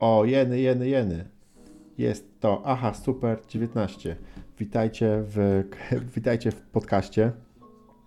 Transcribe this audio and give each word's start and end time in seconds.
O, 0.00 0.24
jeny, 0.24 0.60
jeny, 0.60 0.88
jeny. 0.88 1.24
Jest 1.98 2.40
to 2.40 2.62
Aha 2.64 2.94
Super 2.94 3.38
19. 3.48 4.16
Witajcie 4.58 5.22
w, 5.22 5.64
witajcie 6.16 6.50
w 6.50 6.60
podcaście 6.62 7.32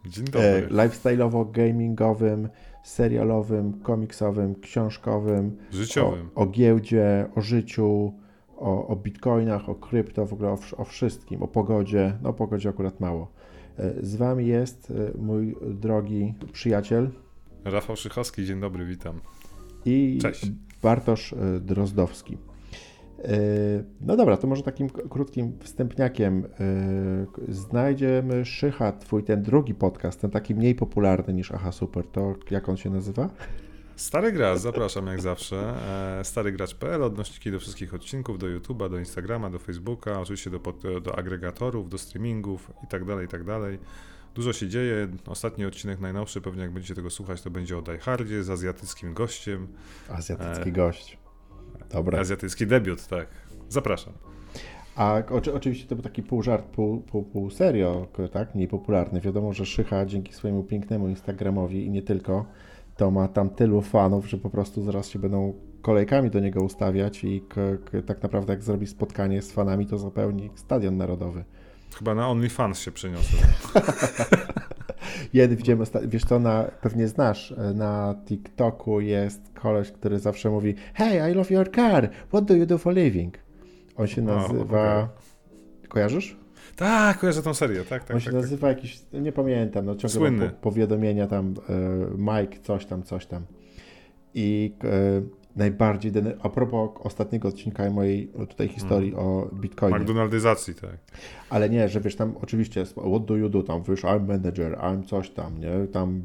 Dzień 0.06 0.26
e, 0.26 0.32
dobry. 0.32 0.68
lifestyle'owo-gamingowym, 0.72 2.48
serialowym, 2.84 3.74
komiksowym, 3.82 4.56
książkowym, 4.56 5.58
Życiowym. 5.72 6.30
o, 6.36 6.42
o 6.42 6.46
giełdzie, 6.46 7.26
o 7.36 7.42
życiu, 7.42 8.14
o, 8.58 8.88
o 8.88 8.96
bitcoinach, 8.96 9.70
o 9.70 9.76
krypto, 9.76 10.26
w 10.26 10.34
ogóle 10.34 10.50
o, 10.50 10.58
o 10.78 10.86
wszystkim, 10.86 11.44
o 11.44 11.48
pogodzie. 11.48 12.18
No 12.22 12.30
o 12.30 12.34
pogodzie 12.34 12.70
akurat 12.70 13.00
mało. 13.00 13.32
E, 13.80 13.94
Z 14.06 14.16
wami 14.16 14.48
jest 14.48 14.92
e, 14.92 15.18
mój 15.18 15.56
drogi 15.62 16.34
przyjaciel 16.54 17.10
Rafał 17.66 17.96
Szychowski, 17.96 18.46
dzień 18.46 18.60
dobry, 18.60 18.86
witam. 18.86 19.20
I 19.86 20.20
Cześć. 20.22 20.52
Bartosz 20.84 21.34
e, 21.34 21.60
Drozdowski. 21.60 22.38
E, 23.24 23.38
No 24.02 24.18
dobra, 24.18 24.38
to 24.38 24.48
może 24.48 24.64
takim 24.64 24.90
krótkim 24.90 25.58
wstępniakiem 25.60 26.46
e, 26.46 27.54
znajdziemy 27.54 28.46
Szycha, 28.46 28.92
twój 28.92 29.24
ten 29.24 29.42
drugi 29.42 29.74
podcast, 29.74 30.22
ten 30.22 30.32
taki 30.32 30.56
mniej 30.56 30.76
popularny 30.76 31.34
niż 31.34 31.52
Aha 31.52 31.72
Super, 31.72 32.08
to 32.08 32.36
jak 32.52 32.70
on 32.70 32.78
się 32.78 32.90
nazywa? 32.90 33.30
Stary 33.96 34.32
Gracz, 34.32 34.60
zapraszam 34.60 35.08
jak 35.08 35.22
zawsze. 35.22 35.74
Starygracz.pl, 36.24 37.04
odnośniki 37.04 37.52
do 37.52 37.60
wszystkich 37.60 37.94
odcinków, 37.94 38.40
do 38.40 38.48
YouTube'a, 38.48 38.90
do 38.90 39.00
Instagrama, 39.00 39.50
do 39.50 39.60
Facebooka, 39.60 40.22
oczywiście 40.22 40.50
do, 40.50 40.60
do 41.02 41.18
agregatorów, 41.18 41.90
do 41.90 41.98
streamingów 41.98 42.72
i 42.84 42.88
tak 42.88 43.04
Dużo 44.40 44.54
się 44.54 44.68
dzieje. 44.68 45.08
Ostatni 45.28 45.66
odcinek 45.66 46.00
najnowszy, 46.00 46.42
pewnie 46.42 46.62
jak 46.62 46.72
będziecie 46.72 46.96
tego 46.96 47.10
słuchać, 47.10 47.42
to 47.42 47.50
będzie 47.50 47.78
o 47.78 47.82
Die 47.82 47.98
Hardzie 47.98 48.44
z 48.44 48.50
azjatyckim 48.50 49.14
gościem. 49.14 49.68
Azjatycki 50.10 50.70
E, 50.70 50.72
gość. 50.72 51.18
Dobra. 51.92 52.20
Azjatycki 52.20 52.68
debiut, 52.68 53.08
tak. 53.08 53.28
Zapraszam. 53.70 54.14
A 54.96 55.22
oczy, 55.30 55.54
oczywiście 55.54 55.88
to 55.88 55.96
był 55.96 56.04
taki 56.04 56.24
pół 56.24 56.44
żart, 56.44 56.66
pół, 56.66 57.02
pół, 57.02 57.24
pół 57.24 57.50
serio, 57.50 58.08
tak? 58.32 58.56
Mniej 58.56 58.68
popularny. 58.68 59.22
Wiadomo, 59.22 59.54
że 59.54 59.66
Szycha 59.66 60.06
dzięki 60.06 60.34
swojemu 60.34 60.64
pięknemu 60.64 61.08
Instagramowi 61.08 61.86
i 61.86 61.90
nie 61.90 62.02
tylko, 62.02 62.46
to 62.98 63.12
ma 63.12 63.28
tam 63.28 63.50
tylu 63.50 63.82
fanów, 63.82 64.30
że 64.30 64.38
po 64.38 64.50
prostu 64.50 64.84
zaraz 64.84 65.10
się 65.10 65.20
będą 65.20 65.54
kolejkami 65.82 66.30
do 66.30 66.40
niego 66.40 66.64
ustawiać 66.64 67.24
i 67.24 67.44
tak 68.06 68.24
naprawdę 68.24 68.54
jak 68.54 68.64
zrobi 68.64 68.88
spotkanie 68.88 69.42
z 69.42 69.52
fanami, 69.52 69.86
to 69.88 69.98
zapełni 69.98 70.50
stadion 70.56 70.98
narodowy. 70.98 71.44
Chyba 71.98 72.16
na 72.16 72.30
OnlyFans 72.30 72.80
się 72.80 72.92
przeniosłem. 72.92 73.44
Jeden 75.34 75.58
widziałem, 75.58 75.86
wiesz 76.08 76.26
co, 76.26 76.40
na, 76.40 76.64
pewnie 76.82 77.08
znasz, 77.08 77.52
e, 77.52 77.74
na 77.74 78.16
TikToku 78.26 79.02
jest 79.02 79.42
koleś, 79.54 79.92
który 79.92 80.20
zawsze 80.20 80.50
mówi 80.50 80.76
Hey, 80.94 81.32
I 81.32 81.34
love 81.34 81.54
your 81.54 81.72
car, 81.72 82.10
what 82.28 82.46
do 82.46 82.56
you 82.56 82.66
do 82.66 82.78
for 82.78 82.94
living? 82.94 83.38
On 83.96 84.08
się 84.08 84.22
nazywa... 84.22 85.10
Kojarzysz? 85.90 86.38
tak, 86.76 87.20
kojarzę 87.20 87.42
tą 87.42 87.54
serię, 87.54 87.84
tak, 87.84 88.04
tak, 88.04 88.16
On 88.16 88.20
się 88.20 88.26
tak. 88.26 88.34
tak. 88.34 88.44
nazywa 88.44 88.68
jakiś, 88.68 89.02
nie 89.14 89.32
pamiętam, 89.32 89.86
no 89.86 89.96
ciągle 89.96 90.20
Słynny. 90.20 90.50
po, 90.50 90.56
powiadomienia 90.56 91.28
tam, 91.28 91.54
e, 91.70 92.42
Mike 92.42 92.60
coś 92.64 92.86
tam, 92.86 93.04
coś 93.04 93.26
tam. 93.26 93.46
I 94.34 94.74
e, 94.84 95.22
najbardziej, 95.56 96.12
dener- 96.12 96.38
a 96.44 96.50
propos 96.50 96.90
ostatniego 97.04 97.48
odcinka 97.48 97.90
mojej 97.90 98.32
no, 98.38 98.46
tutaj 98.46 98.68
historii 98.68 99.16
o 99.16 99.50
Bitcoinie, 99.54 100.00
McDonaldyzacji, 100.00 100.76
tak. 100.76 100.98
ale 101.50 101.70
nie, 101.70 101.90
że 101.90 102.02
wiesz 102.02 102.16
tam 102.16 102.34
oczywiście, 102.42 102.86
what 102.86 103.26
do 103.26 103.38
you 103.38 103.50
do 103.50 103.64
tam, 103.64 103.84
wiesz, 103.84 104.04
I'm 104.04 104.28
manager, 104.28 104.78
I'm 104.78 105.06
coś 105.06 105.30
tam, 105.30 105.58
nie, 105.60 105.88
tam 105.88 106.24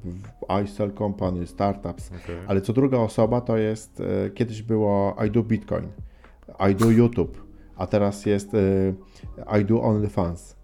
I 0.65 0.69
sell 0.69 0.93
company, 0.93 1.47
startups, 1.47 2.11
Okej. 2.25 2.37
ale 2.47 2.61
co 2.61 2.73
druga 2.73 2.99
osoba 2.99 3.41
to 3.41 3.57
jest, 3.57 4.01
e, 4.01 4.31
kiedyś 4.31 4.63
było 4.63 5.17
I 5.27 5.31
do 5.31 5.43
Bitcoin, 5.43 5.89
I 6.71 6.75
do 6.75 6.91
YouTube, 6.91 7.45
a 7.77 7.87
teraz 7.87 8.27
jest 8.27 8.55
e, 8.55 9.61
I 9.61 9.65
do 9.65 9.83
OnlyFans. 9.83 10.57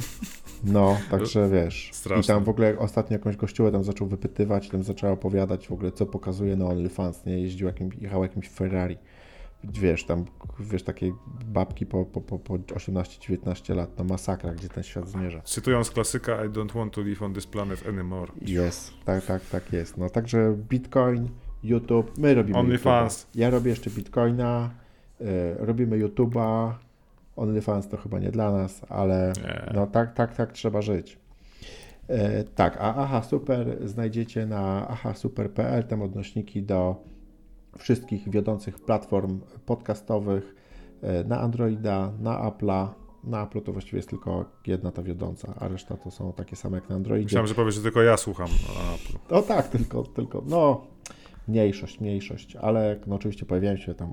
No, 0.64 0.98
także 1.10 1.48
wiesz. 1.48 1.90
Straszne. 1.92 2.34
I 2.34 2.36
tam 2.36 2.44
w 2.44 2.48
ogóle 2.48 2.66
jak 2.66 2.80
ostatnio 2.80 3.14
jakąś 3.14 3.36
gościówę 3.36 3.72
tam 3.72 3.84
zaczął 3.84 4.06
wypytywać, 4.06 4.68
tam 4.68 4.82
zaczęła 4.82 5.12
opowiadać 5.12 5.68
w 5.68 5.72
ogóle, 5.72 5.92
co 5.92 6.06
pokazuje 6.06 6.56
na 6.56 6.66
OnlyFans, 6.66 7.26
nie? 7.26 7.40
Jeździł 7.40 7.66
jakim, 7.66 7.90
jechał 8.00 8.22
jakimś 8.22 8.48
Ferrari. 8.48 8.96
Wiesz, 9.64 10.04
tam, 10.04 10.24
wiesz, 10.60 10.82
takie 10.82 11.12
babki 11.44 11.86
po, 11.86 12.04
po, 12.04 12.20
po, 12.20 12.38
po 12.38 12.54
18-19 12.54 13.74
lat, 13.74 13.98
no 13.98 14.04
masakra, 14.04 14.52
gdzie 14.52 14.68
ten 14.68 14.82
świat 14.82 15.08
zmierza. 15.08 15.40
Cytując 15.44 15.90
klasyka, 15.90 16.44
I 16.44 16.48
don't 16.48 16.74
want 16.74 16.92
to 16.94 17.00
live 17.00 17.22
on 17.22 17.34
this 17.34 17.46
planet 17.46 17.86
anymore. 17.88 18.32
Jest, 18.42 18.92
tak, 19.04 19.26
tak, 19.26 19.42
tak 19.44 19.72
jest. 19.72 19.96
No 19.96 20.10
także 20.10 20.56
Bitcoin, 20.68 21.28
YouTube, 21.62 22.18
my 22.18 22.34
robimy 22.34 22.58
OnlyFans. 22.58 23.26
Ja 23.34 23.50
robię 23.50 23.70
jeszcze 23.70 23.90
Bitcoina, 23.90 24.70
y, 25.20 25.26
robimy 25.58 25.98
YouTube'a, 25.98 26.72
OnlyFans 27.40 27.88
to 27.88 27.96
chyba 27.96 28.18
nie 28.18 28.30
dla 28.30 28.52
nas, 28.52 28.80
ale 28.88 29.32
Nie. 29.44 29.72
no 29.74 29.86
tak, 29.86 30.14
tak, 30.14 30.36
tak 30.36 30.52
trzeba 30.52 30.82
żyć. 30.82 31.18
E, 32.08 32.44
tak, 32.44 32.76
a 32.80 32.94
Aha 32.96 33.22
Super 33.22 33.88
znajdziecie 33.88 34.46
na 34.46 34.88
ahasuper.pl, 34.88 35.84
tam 35.84 36.02
odnośniki 36.02 36.62
do 36.62 36.96
wszystkich 37.78 38.30
wiodących 38.30 38.78
platform 38.78 39.40
podcastowych 39.66 40.54
e, 41.02 41.24
na 41.24 41.40
Androida, 41.40 42.12
na 42.20 42.50
Apple'a. 42.50 42.88
Na 43.24 43.42
Apple 43.42 43.60
to 43.60 43.72
właściwie 43.72 43.96
jest 43.96 44.08
tylko 44.08 44.44
jedna 44.66 44.92
ta 44.92 45.02
wiodąca, 45.02 45.54
a 45.58 45.68
reszta 45.68 45.96
to 45.96 46.10
są 46.10 46.32
takie 46.32 46.56
same 46.56 46.76
jak 46.76 46.88
na 46.88 46.96
Androidzie. 46.96 47.24
Myślałem, 47.24 47.46
że 47.46 47.54
powiesz, 47.54 47.74
że 47.74 47.82
tylko 47.82 48.02
ja 48.02 48.16
słucham. 48.16 48.48
A, 48.68 49.34
No 49.34 49.42
tak, 49.42 49.68
tylko, 49.68 50.02
tylko, 50.02 50.42
no, 50.46 50.86
mniejszość, 51.48 52.00
mniejszość, 52.00 52.56
ale 52.56 52.96
no, 53.06 53.14
oczywiście 53.14 53.46
pojawiają 53.46 53.76
się 53.76 53.94
tam 53.94 54.12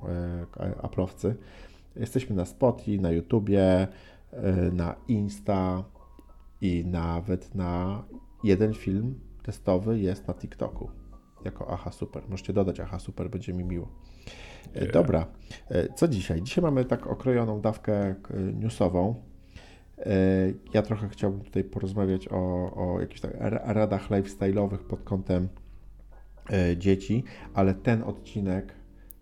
e, 0.60 0.84
aplowcy. 0.84 1.36
Jesteśmy 2.00 2.36
na 2.36 2.46
Spotify, 2.46 3.00
na 3.02 3.12
YouTubie, 3.12 3.88
e, 4.32 4.52
na 4.74 4.96
Insta 5.08 5.84
i 6.62 6.86
nawet 6.86 7.56
na 7.56 8.04
jeden 8.44 8.74
film 8.74 9.20
testowy 9.44 10.00
jest 10.00 10.28
na 10.28 10.34
TikToku 10.34 10.90
jako 11.46 11.72
Aha 11.72 11.92
Super. 11.92 12.24
Możecie 12.30 12.54
dodać 12.54 12.80
Aha 12.80 13.00
Super, 13.00 13.30
będzie 13.30 13.54
mi 13.54 13.64
miło. 13.64 13.88
E, 14.76 14.80
Yeah. 14.80 14.94
Dobra, 14.94 15.28
e, 15.70 15.94
co 15.94 16.08
dzisiaj? 16.08 16.42
Dzisiaj 16.42 16.62
mamy 16.64 16.86
tak 16.86 17.08
okrojoną 17.08 17.62
dawkę 17.62 18.16
k- 18.24 18.34
newsową. 18.54 19.16
E, 19.98 20.12
Ja 20.74 20.82
trochę 20.82 21.10
chciałbym 21.10 21.42
tutaj 21.42 21.64
porozmawiać 21.64 22.28
o, 22.28 22.36
o 22.76 23.00
jakichś 23.02 23.22
tak 23.22 23.32
ra- 23.40 23.74
radach 23.74 24.10
lifestyle'owych 24.10 24.78
pod 24.78 25.04
kątem 25.04 25.48
e, 26.54 26.78
dzieci, 26.78 27.24
ale 27.54 27.74
ten 27.74 28.04
odcinek 28.04 28.74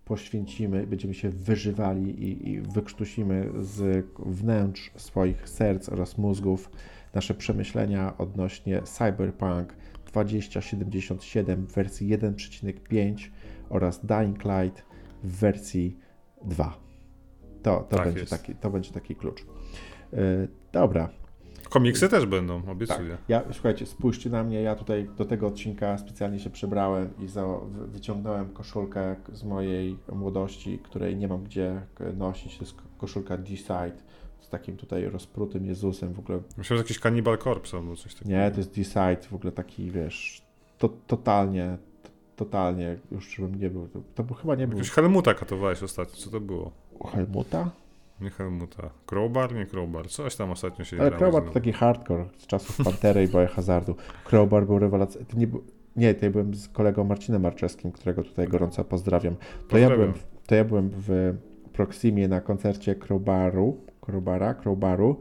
poświęcimy, 0.06 0.88
będziemy 0.88 1.14
się 1.14 1.30
wyżywali 1.30 2.24
i, 2.24 2.50
i 2.50 2.62
wykrztusimy 2.62 3.50
z 3.60 4.06
wnętrz 4.20 4.92
swoich 4.96 5.50
serc 5.50 5.90
oraz 5.90 6.18
mózgów 6.18 6.72
nasze 7.14 7.34
przemyślenia 7.34 8.18
odnośnie 8.18 8.82
Cyberpunk 8.82 9.76
2077 10.06 11.68
w 11.68 11.74
wersji 11.74 12.18
1.5 12.18 13.30
oraz 13.70 14.06
Dying 14.06 14.44
Light 14.46 14.84
w 15.24 15.40
wersji 15.40 15.98
2. 16.46 16.78
To, 17.64 17.80
to, 17.90 17.96
Tak 17.98 18.06
będzie, 18.06 18.20
jest. 18.20 18.32
taki, 18.32 18.56
to 18.56 18.70
będzie 18.70 18.92
taki 18.92 19.16
klucz. 19.16 19.46
E, 20.14 20.18
Dobra, 20.72 21.10
komiksy 21.70 22.10
też 22.10 22.26
będą, 22.26 22.62
tak. 22.62 22.72
obiecuję. 22.72 23.18
Ja, 23.28 23.42
słuchajcie, 23.52 23.86
spójrzcie 23.86 24.30
na 24.30 24.44
mnie, 24.44 24.62
ja 24.62 24.76
tutaj 24.76 25.10
do 25.18 25.26
tego 25.26 25.48
odcinka 25.48 25.98
specjalnie 25.98 26.40
się 26.40 26.50
przebrałem 26.50 27.10
i 27.20 27.28
za, 27.28 27.48
wy- 27.48 27.88
wyciągnąłem 27.88 28.50
koszulkę 28.54 29.16
z 29.34 29.44
mojej 29.44 29.98
młodości, 30.14 30.80
której 30.84 31.16
nie 31.16 31.28
mam 31.28 31.44
gdzie 31.44 31.82
nosić. 32.18 32.58
To 32.58 32.64
jest 32.64 32.74
ko- 32.76 32.84
koszulka 32.98 33.38
D-Side 33.38 33.98
z 34.42 34.50
takim 34.50 34.78
tutaj 34.78 35.06
rozprutym 35.10 35.66
Jezusem 35.66 36.14
w 36.14 36.20
ogóle. 36.20 36.40
Myślałem, 36.58 36.78
że 36.78 36.84
jakiś 36.84 37.00
Cannibal 37.00 37.38
Corpse 37.38 37.78
albo 37.78 37.96
coś 37.96 38.14
takiego. 38.16 38.32
Nie, 38.36 38.52
to 38.52 38.58
jest 38.58 38.76
D-Side 38.76 39.22
w 39.30 39.34
ogóle 39.34 39.52
taki, 39.52 39.92
wiesz, 39.92 40.42
to, 40.78 40.90
totalnie, 41.08 41.78
to, 42.04 42.10
totalnie, 42.36 42.98
już 43.12 43.36
żebym 43.36 43.56
nie 43.60 43.70
był, 43.70 43.88
to, 43.88 44.24
to 44.26 44.34
chyba 44.34 44.56
nie 44.56 44.68
był 44.68 44.78
Jakiegoś 44.78 44.96
Helmuta 44.96 45.34
katowałeś 45.34 45.84
ostatnio, 45.84 46.16
co 46.16 46.30
to 46.30 46.40
było? 46.40 46.72
u 47.00 47.08
Helmuta, 47.08 47.72
Nie 48.22 48.30
Helmuta. 48.30 48.90
Crowbar? 49.06 49.56
Nie 49.56 49.66
Crowbar. 49.66 50.08
Coś 50.10 50.36
tam 50.36 50.52
ostatnio 50.52 50.86
się 50.86 50.98
ale 51.02 51.12
Crowbar 51.12 51.44
to 51.44 51.52
taki 51.52 51.72
hardcore 51.72 52.26
z 52.38 52.48
czasów 52.48 52.78
Pantery 52.86 53.24
i 53.24 53.28
Boja 53.28 53.48
Hazardu. 53.48 53.96
Crowbar 54.26 54.66
był 54.66 54.80
rewelacyjny. 54.80 55.26
Nie, 55.38 55.48
nie, 55.96 56.14
to 56.14 56.26
ja 56.26 56.32
byłem 56.32 56.56
z 56.56 56.68
kolegą 56.70 57.04
Marcinem 57.04 57.42
Marczewskim, 57.42 57.92
którego 57.92 58.24
tutaj 58.24 58.48
gorąco 58.48 58.84
pozdrawiam. 58.84 59.36
To 59.36 59.42
ja, 59.42 59.62
Pozdrawiam. 59.68 59.98
byłem, 59.98 60.14
w- 60.14 60.48
to 60.48 60.56
ja 60.56 60.64
byłem 60.64 60.90
w 60.94 61.34
Proximie 61.74 62.28
na 62.28 62.42
koncercie 62.42 62.96
Crowbaru, 62.96 63.78
Crowbara, 64.02 64.54
Crowbaru 64.54 65.20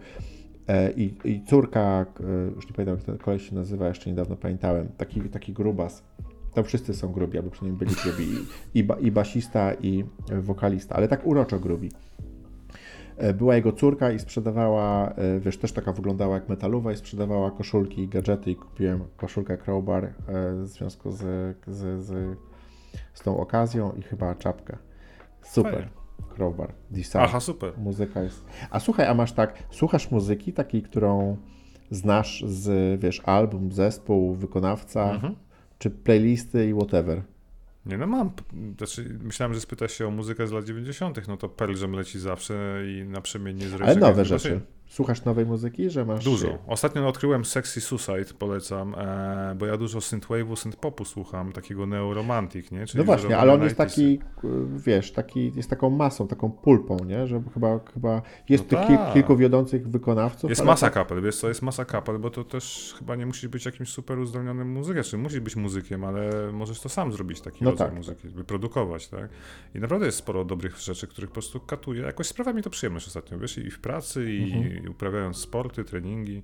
e, 0.68 0.92
i, 0.92 1.14
i 1.24 1.42
córka, 1.44 2.06
e, 2.20 2.54
już 2.54 2.66
nie 2.66 2.72
pamiętam 2.72 2.96
jak 2.96 3.04
ten 3.04 3.18
koleś 3.18 3.48
się 3.48 3.54
nazywa, 3.54 3.88
jeszcze 3.88 4.10
niedawno 4.10 4.36
pamiętałem, 4.36 4.88
taki, 4.96 5.20
taki 5.20 5.52
grubas. 5.52 6.02
Tam 6.54 6.64
wszyscy 6.64 6.94
są 6.94 7.12
grubi, 7.12 7.38
albo 7.38 7.50
przynajmniej 7.50 7.78
byli 7.78 7.94
grubi. 8.04 8.24
I, 8.24 8.78
i, 8.78 8.84
ba, 8.84 8.98
I 8.98 9.10
basista, 9.10 9.74
i 9.74 10.04
wokalista, 10.42 10.96
ale 10.96 11.08
tak 11.08 11.26
uroczo 11.26 11.58
grubi. 11.60 11.90
E, 13.16 13.34
Była 13.34 13.54
jego 13.56 13.72
córka 13.72 14.10
i 14.10 14.18
sprzedawała, 14.18 15.08
e, 15.10 15.40
wiesz, 15.40 15.58
też 15.58 15.72
taka 15.72 15.92
wyglądała 15.92 16.34
jak 16.34 16.48
metalowa 16.48 16.92
i 16.92 16.96
sprzedawała 16.96 17.50
koszulki 17.50 18.02
i 18.02 18.08
gadżety 18.08 18.50
i 18.50 18.56
kupiłem 18.56 19.04
koszulkę 19.16 19.58
Crowbar 19.58 20.04
e, 20.04 20.12
w 20.62 20.66
związku 20.66 21.10
z, 21.10 21.18
z, 21.66 22.04
z, 22.04 22.38
z 23.14 23.20
tą 23.22 23.36
okazją 23.40 23.92
i 23.98 24.02
chyba 24.02 24.34
czapkę. 24.34 24.76
Super. 25.42 25.72
Fajnie. 25.72 25.88
Crowbar, 26.34 26.72
Design. 26.90 27.18
Aha, 27.18 27.40
super. 27.40 27.72
Muzyka 27.78 28.22
jest. 28.22 28.44
A 28.70 28.80
słuchaj, 28.80 29.06
a 29.06 29.14
masz 29.14 29.32
tak, 29.32 29.62
słuchasz 29.70 30.10
muzyki 30.10 30.52
takiej, 30.52 30.82
którą 30.82 31.36
znasz 31.90 32.44
z, 32.46 33.00
wiesz, 33.00 33.22
album, 33.24 33.72
zespół, 33.72 34.34
wykonawca, 34.34 35.10
Mhm. 35.10 35.34
czy 35.78 35.90
playlisty 35.90 36.68
i 36.68 36.74
whatever? 36.74 37.22
Nie 37.86 37.98
no 37.98 38.06
mam. 38.06 38.30
Znaczy, 38.76 39.18
myślałem, 39.22 39.54
że 39.54 39.60
spytasz 39.60 39.92
się 39.92 40.06
o 40.06 40.10
muzykę 40.10 40.46
z 40.46 40.52
lat 40.52 40.64
90., 40.64 41.28
no 41.28 41.36
to 41.36 41.48
Pearl 41.48 41.80
Jam 41.80 41.92
leci 41.92 42.18
zawsze 42.18 42.82
i 42.86 43.04
naprzemiennie 43.04 43.68
z 43.68 43.74
Ale 43.74 43.96
nowe 43.96 44.24
rzeczy. 44.24 44.60
Słuchasz 44.94 45.24
nowej 45.24 45.46
muzyki, 45.46 45.90
że 45.90 46.04
masz... 46.04 46.24
Dużo. 46.24 46.58
Ostatnio 46.66 47.08
odkryłem 47.08 47.44
Sexy 47.44 47.80
Suicide, 47.80 48.34
polecam, 48.38 48.94
e, 48.98 49.54
bo 49.58 49.66
ja 49.66 49.76
dużo 49.76 49.98
synthwave'u, 49.98 50.56
synthpopu 50.56 51.04
słucham, 51.04 51.52
takiego 51.52 51.86
neoromantic, 51.86 52.70
nie? 52.70 52.86
Czyli 52.86 52.98
No 52.98 53.04
właśnie, 53.04 53.38
ale 53.38 53.52
on 53.52 53.62
jest 53.62 53.74
90s. 53.74 53.78
taki, 53.78 54.20
y, 54.44 54.48
wiesz, 54.86 55.12
taki, 55.12 55.52
jest 55.56 55.70
taką 55.70 55.90
masą, 55.90 56.28
taką 56.28 56.50
pulpą, 56.52 56.96
nie? 57.06 57.26
Że 57.26 57.42
chyba, 57.54 57.80
chyba 57.94 58.22
jest 58.48 58.70
No 58.72 58.86
kil, 58.86 58.96
tak. 58.96 59.12
kilku 59.12 59.36
wiodących 59.36 59.88
wykonawców. 59.88 60.50
Jest 60.50 60.64
masa 60.64 60.86
tak- 60.86 60.94
kapel, 60.94 61.22
wiesz 61.22 61.36
co, 61.36 61.48
jest 61.48 61.62
masa 61.62 61.84
kapel, 61.84 62.18
bo 62.18 62.30
to 62.30 62.44
też 62.44 62.94
chyba 62.98 63.16
nie 63.16 63.26
musisz 63.26 63.48
być 63.48 63.64
jakimś 63.64 63.88
super 63.88 64.18
uzdolnionym 64.18 64.72
muzykiem, 64.72 65.20
musisz 65.20 65.40
być 65.40 65.56
muzykiem, 65.56 66.04
ale 66.04 66.52
możesz 66.52 66.80
to 66.80 66.88
sam 66.88 67.12
zrobić, 67.12 67.40
taki 67.40 67.64
No 67.64 67.70
rodzaj 67.70 67.88
tak, 67.88 67.96
muzyki, 67.96 68.28
wyprodukować, 68.28 69.08
tak? 69.08 69.28
I 69.74 69.78
naprawdę 69.80 70.06
jest 70.06 70.18
sporo 70.18 70.44
dobrych 70.44 70.78
rzeczy, 70.78 71.06
których 71.06 71.30
po 71.30 71.34
prostu 71.34 71.60
katuję. 71.60 72.02
Jakoś 72.02 72.26
sprawia 72.26 72.52
mi 72.52 72.62
to 72.62 72.70
przyjemność 72.70 73.06
ostatnio, 73.06 73.38
wiesz, 73.38 73.58
i 73.58 73.70
w 73.70 73.80
pracy, 73.80 74.32
i, 74.32 74.44
Mhm. 74.52 74.83
I 74.84 74.88
uprawiając 74.88 75.36
sporty, 75.36 75.84
treningi. 75.84 76.42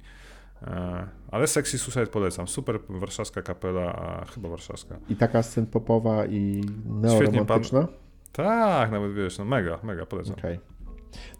E, 0.62 1.06
ale 1.30 1.46
Sexy 1.46 1.78
Suicide 1.78 2.06
polecam, 2.06 2.48
super 2.48 2.78
warszawska 2.88 3.42
kapela, 3.42 3.92
a 3.94 4.24
chyba 4.24 4.48
warszawska. 4.48 4.96
I 5.08 5.16
taka 5.16 5.42
synpopowa 5.42 6.26
i 6.26 6.60
neoromantyczna? 6.86 7.88
Tak, 8.32 8.90
nawet 8.90 9.14
wiesz, 9.14 9.38
no 9.38 9.44
mega, 9.44 9.78
mega 9.82 10.06
polecam. 10.06 10.34
Okej. 10.38 10.60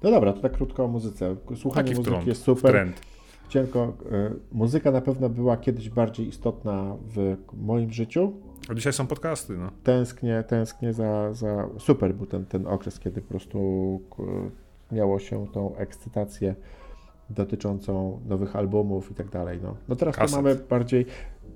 No 0.02 0.10
dobra, 0.10 0.32
to 0.32 0.40
tak 0.40 0.52
krótko 0.52 0.84
o 0.84 0.88
muzyce. 0.88 1.36
Słuchanie 1.56 1.94
Taki 1.94 2.10
muzyki 2.10 2.28
jest 2.28 2.42
super. 2.42 2.70
trend. 2.70 3.00
Cienko. 3.48 3.92
y, 4.12 4.34
Muzyka 4.52 4.90
na 4.90 5.00
pewno 5.00 5.28
była 5.28 5.56
kiedyś 5.56 5.90
bardziej 5.90 6.28
istotna 6.28 6.96
w 7.14 7.36
moim 7.52 7.92
życiu. 7.92 8.32
A 8.68 8.74
dzisiaj 8.74 8.92
są 8.92 9.06
podcasty, 9.06 9.56
no. 9.58 9.70
Tęsknię, 9.84 10.44
tęsknię 10.48 10.92
za, 10.92 11.34
za... 11.34 11.68
Super 11.78 12.14
był 12.14 12.26
ten, 12.26 12.46
ten 12.46 12.66
okres, 12.66 12.98
kiedy 13.00 13.20
po 13.22 13.28
prostu 13.28 13.58
k- 14.16 14.22
miało 14.96 15.18
się 15.18 15.46
tą 15.52 15.76
ekscytację 15.76 16.54
dotyczącą 17.30 18.20
nowych 18.28 18.56
albumów 18.56 19.10
i 19.10 19.14
tak 19.14 19.28
dalej. 19.28 19.60
No, 19.62 19.76
no 19.88 19.96
teraz 19.96 20.16
Kaset. 20.16 20.36
to 20.36 20.42
mamy 20.42 20.54
bardziej... 20.54 21.06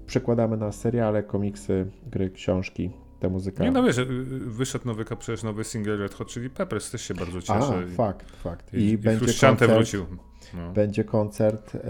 Przekładamy 0.07 0.57
na 0.57 0.73
seriale, 0.73 1.23
komiksy, 1.23 1.87
gry, 2.07 2.31
książki. 2.31 2.91
Ta 3.21 3.29
muzyka... 3.29 3.65
Nie 3.65 3.71
no 3.71 3.83
wiesz, 3.83 3.99
y, 3.99 4.03
y, 4.03 4.07
wyszedł 4.41 4.87
nowy, 4.87 5.05
przecież 5.19 5.43
nowy 5.43 5.65
single 5.65 5.97
Red 5.97 6.15
Hot 6.15 6.29
Chili 6.33 6.51
Peppers, 6.51 6.91
też 6.91 7.03
się 7.03 7.15
bardzo 7.15 7.39
A, 7.39 7.41
cieszę. 7.41 7.83
I- 7.93 7.95
fakt, 7.95 8.31
fakt. 8.31 8.75
I, 8.75 8.77
I, 8.77 8.89
i, 8.89 8.99
będzie 8.99 9.25
Frusciante 9.25 9.67
koncert, 9.67 9.79
wrócił. 9.79 10.07
No. 10.55 10.73
będzie 10.73 11.05
koncert 11.05 11.75
e, 11.75 11.81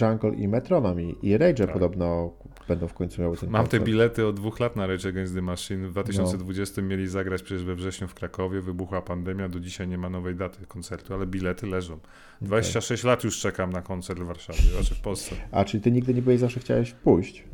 Jungle 0.00 0.34
i 0.34 0.48
Metronomy 0.48 1.12
i 1.22 1.38
Rage 1.38 1.64
Tak. 1.66 1.72
podobno 1.72 2.32
będą 2.70 2.88
w 2.88 2.94
końcu 2.94 3.22
miały 3.22 3.36
ten 3.36 3.50
Mam 3.50 3.62
te 3.64 3.68
koncert. 3.70 3.84
bilety 3.84 4.26
od 4.26 4.36
dwóch 4.36 4.60
lat 4.60 4.76
na 4.76 4.86
Rage 4.86 5.08
Against 5.08 5.34
the 5.34 5.42
Machine. 5.42 5.86
W 5.88 5.90
2020 5.90 6.82
mieli 6.82 7.08
zagrać 7.08 7.42
przecież 7.42 7.64
we 7.64 7.74
wrześniu 7.74 8.08
w 8.08 8.14
Krakowie, 8.14 8.60
wybuchła 8.60 9.02
pandemia, 9.02 9.48
do 9.48 9.60
dzisiaj 9.60 9.88
nie 9.88 9.98
ma 9.98 10.10
nowej 10.10 10.34
daty 10.34 10.66
koncertu, 10.66 11.14
ale 11.14 11.26
bilety 11.26 11.66
leżą. 11.66 11.98
26 12.40 13.04
lat 13.04 13.24
już 13.24 13.38
czekam 13.40 13.72
na 13.72 13.82
koncert 13.82 14.20
w 14.20 14.24
Warszawie, 14.26 14.58
znaczy 14.58 14.94
w 14.94 15.00
Polsce. 15.00 15.34
A, 15.52 15.64
czyli 15.64 15.82
ty 15.82 15.90
nigdy 15.92 16.14
nie 16.14 16.22
byłeś, 16.22 16.40
zawsze 16.40 16.60
chciałeś 16.60 16.92
pójść? 16.92 17.44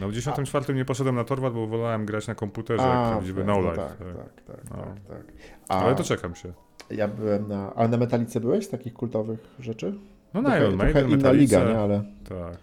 No 0.00 0.08
w 0.08 0.12
94 0.12 0.74
nie 0.74 0.84
poszedłem 0.84 1.14
na 1.14 1.24
Torwart, 1.24 1.54
bo 1.54 1.66
wolałem 1.66 2.06
grać 2.06 2.26
na 2.26 2.34
komputerze, 2.34 2.82
jak 2.82 3.08
prawdziwy 3.10 3.42
okej, 3.42 3.54
no 3.54 3.62
no 3.62 3.70
life. 3.70 3.82
tak, 3.82 3.96
tak. 3.98 4.16
tak, 4.16 4.56
tak, 4.56 4.70
No. 4.70 4.76
tak, 4.76 5.00
tak. 5.08 5.24
A 5.68 5.80
Ale 5.84 5.94
doczekam 5.94 6.34
się. 6.34 6.52
ja 6.90 7.08
byłem 7.08 7.48
na... 7.48 7.74
Ale 7.74 7.88
na 7.88 7.96
Metalice 7.96 8.40
byłeś 8.40 8.64
z 8.66 8.68
takich 8.68 8.92
kultowych 8.94 9.40
rzeczy? 9.60 9.94
No 10.34 10.42
na 10.42 10.58
Iron 10.58 10.76
Maiden, 10.76 11.06
inna 11.06 11.16
Metallica. 11.16 11.58
liga, 11.58 11.72
nie? 11.72 11.78
Ale... 11.78 12.04
Tak. 12.28 12.58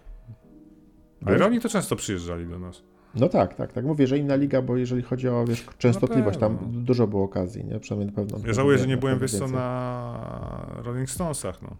A 1.22 1.24
Byłeś? 1.24 1.40
Ironi 1.40 1.60
to 1.60 1.68
często 1.68 1.96
przyjeżdżali 1.96 2.46
do 2.46 2.58
nas. 2.58 2.82
No 3.14 3.28
tak, 3.28 3.54
tak, 3.54 3.72
tak. 3.72 3.84
Mówię, 3.84 4.06
że 4.06 4.18
inna 4.18 4.34
liga, 4.36 4.62
bo 4.62 4.76
jeżeli 4.76 5.02
chodzi 5.02 5.28
o 5.28 5.44
wiesz, 5.44 5.66
częstotliwość, 5.78 6.38
tam 6.38 6.58
pewno. 6.58 6.80
dużo 6.82 7.06
było 7.06 7.24
okazji, 7.24 7.64
nie? 7.64 7.80
Przynajmniej 7.80 8.06
na 8.16 8.22
pewno. 8.22 8.38
Ja 8.46 8.52
żałuję, 8.52 8.78
że 8.78 8.86
nie 8.86 8.96
byłem 8.96 9.18
wiesz 9.18 9.38
co 9.38 9.48
na 9.48 10.76
Rolling 10.84 11.10
Stonesach, 11.10 11.62
no. 11.62 11.76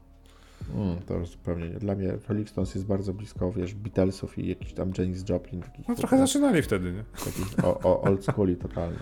Mm, 0.77 0.97
to 1.07 1.15
już 1.15 1.29
zupełnie 1.29 1.69
nie. 1.71 1.79
Dla 1.79 1.95
mnie 1.95 2.13
Rolling 2.29 2.49
Stones 2.49 2.75
jest 2.75 2.87
bardzo 2.87 3.15
blisko, 3.15 3.53
wiesz, 3.53 3.75
Beatlesów 3.75 4.39
i 4.39 4.49
jakiś 4.49 4.73
tam 4.73 4.93
Janis 4.99 5.29
Joplin. 5.29 5.63
Takich, 5.63 5.89
No 5.89 5.95
trochę 5.95 6.19
zaczynali 6.19 6.63
wtedy, 6.63 6.93
nie? 6.93 7.05
takich 7.25 7.65
o, 7.65 7.81
o 7.81 8.03
old 8.03 8.25
schooli 8.25 8.57
totalnie. 8.57 8.97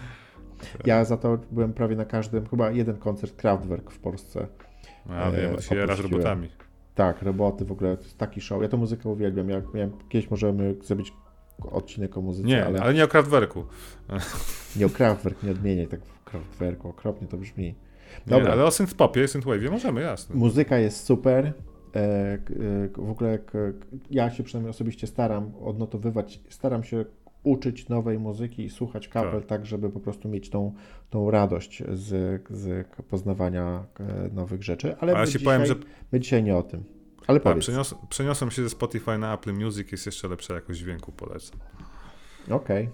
Ja 0.85 1.05
za 1.05 1.17
to 1.17 1.39
byłem 1.51 1.73
prawie 1.73 1.97
na 1.97 2.05
każdym, 2.05 2.47
chyba 2.47 2.71
jeden 2.71 2.97
koncert 2.97 3.37
Kraftwerk 3.37 3.91
w 3.91 3.99
Polsce. 3.99 4.47
A 5.09 5.31
wiem, 5.31 5.51
E, 5.51 5.55
bo 5.55 5.61
się 5.61 5.87
robotami. 5.87 6.49
Tak, 6.99 7.23
roboty 7.23 7.65
w 7.65 7.73
ogóle, 7.73 7.97
to 7.97 8.03
jest 8.03 8.19
taki 8.19 8.41
show. 8.41 8.63
Ja 8.63 8.69
tę 8.69 8.77
muzykę 8.77 9.09
uwielbiam. 9.09 9.49
Ja 9.49 9.63
miałem, 9.75 9.93
kiedyś 10.09 10.31
możemy 10.31 10.75
zrobić 10.83 11.13
odcinek 11.73 12.19
o 12.19 12.21
muzyce, 12.21 12.49
Nie, 12.49 12.67
ale, 12.67 12.81
ale 12.81 12.95
nie 12.95 13.05
o 13.05 13.09
Kraftwerku. 13.09 13.65
nie 14.77 14.87
o 14.87 14.89
Kraftwerk, 14.89 15.43
nie 15.43 15.51
odmieniaj 15.51 15.87
tak 15.87 16.01
w 16.05 16.25
Kraftwerku, 16.25 16.89
okropnie 16.89 17.29
to 17.29 17.37
brzmi. 17.37 17.65
Nie, 17.65 17.75
Dobra, 18.27 18.53
ale 18.53 18.65
o 18.65 18.71
synthpopie, 18.71 19.25
synthwave'ie 19.25 19.71
możemy, 19.71 20.01
jasne. 20.01 20.37
muzyka 20.37 20.79
jest 20.79 21.05
super. 21.05 21.47
E, 21.47 22.01
e, 22.01 22.39
w 22.97 23.11
ogóle 23.11 23.39
ja 24.11 24.31
się 24.31 24.43
przynajmniej 24.43 24.71
osobiście 24.71 25.07
staram 25.07 25.53
odnotowywać, 25.61 26.41
staram 26.49 26.85
się 26.85 27.05
uczyć 27.51 27.89
nowej 27.89 28.19
muzyki 28.19 28.65
i 28.65 28.71
słuchać 28.71 29.09
kapel 29.09 29.41
tak, 29.41 29.49
Tak. 29.49 29.67
żeby 29.67 29.91
po 29.91 30.01
prostu 30.01 30.29
mieć 30.29 30.51
tą, 30.51 30.73
tą 31.11 31.31
radość 31.31 31.83
z, 31.93 32.43
z 32.51 32.89
poznawania 33.11 33.85
e, 34.01 34.29
nowych 34.35 34.63
rzeczy. 34.63 34.97
Ale 35.01 35.13
Ale 35.13 35.21
my, 35.21 35.27
dzisiaj, 35.27 35.43
powiem, 35.45 35.67
że 35.67 35.75
my 36.13 36.21
dzisiaj 36.21 36.43
nie 36.43 36.57
o 36.57 36.63
tym. 36.63 36.85
Ale 37.27 37.41
tak, 37.41 37.53
powiedz. 37.53 37.65
przenios, 37.65 37.95
przeniosłem 38.09 38.51
się 38.51 38.63
ze 38.63 38.71
Spotify 38.71 39.19
na 39.19 39.35
Apple 39.35 39.53
Music, 39.53 39.93
jest 39.93 40.07
jeszcze 40.07 40.29
lepsza 40.29 40.55
jakość 40.55 40.79
dźwięku, 40.79 41.13
polecam. 41.13 41.59
Okej. 42.51 42.89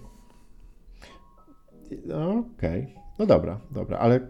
No, 2.07 2.45
Okej. 2.57 2.95
No 3.19 3.27
dobra, 3.27 3.61
dobra. 3.71 3.99
Ale 3.99 4.21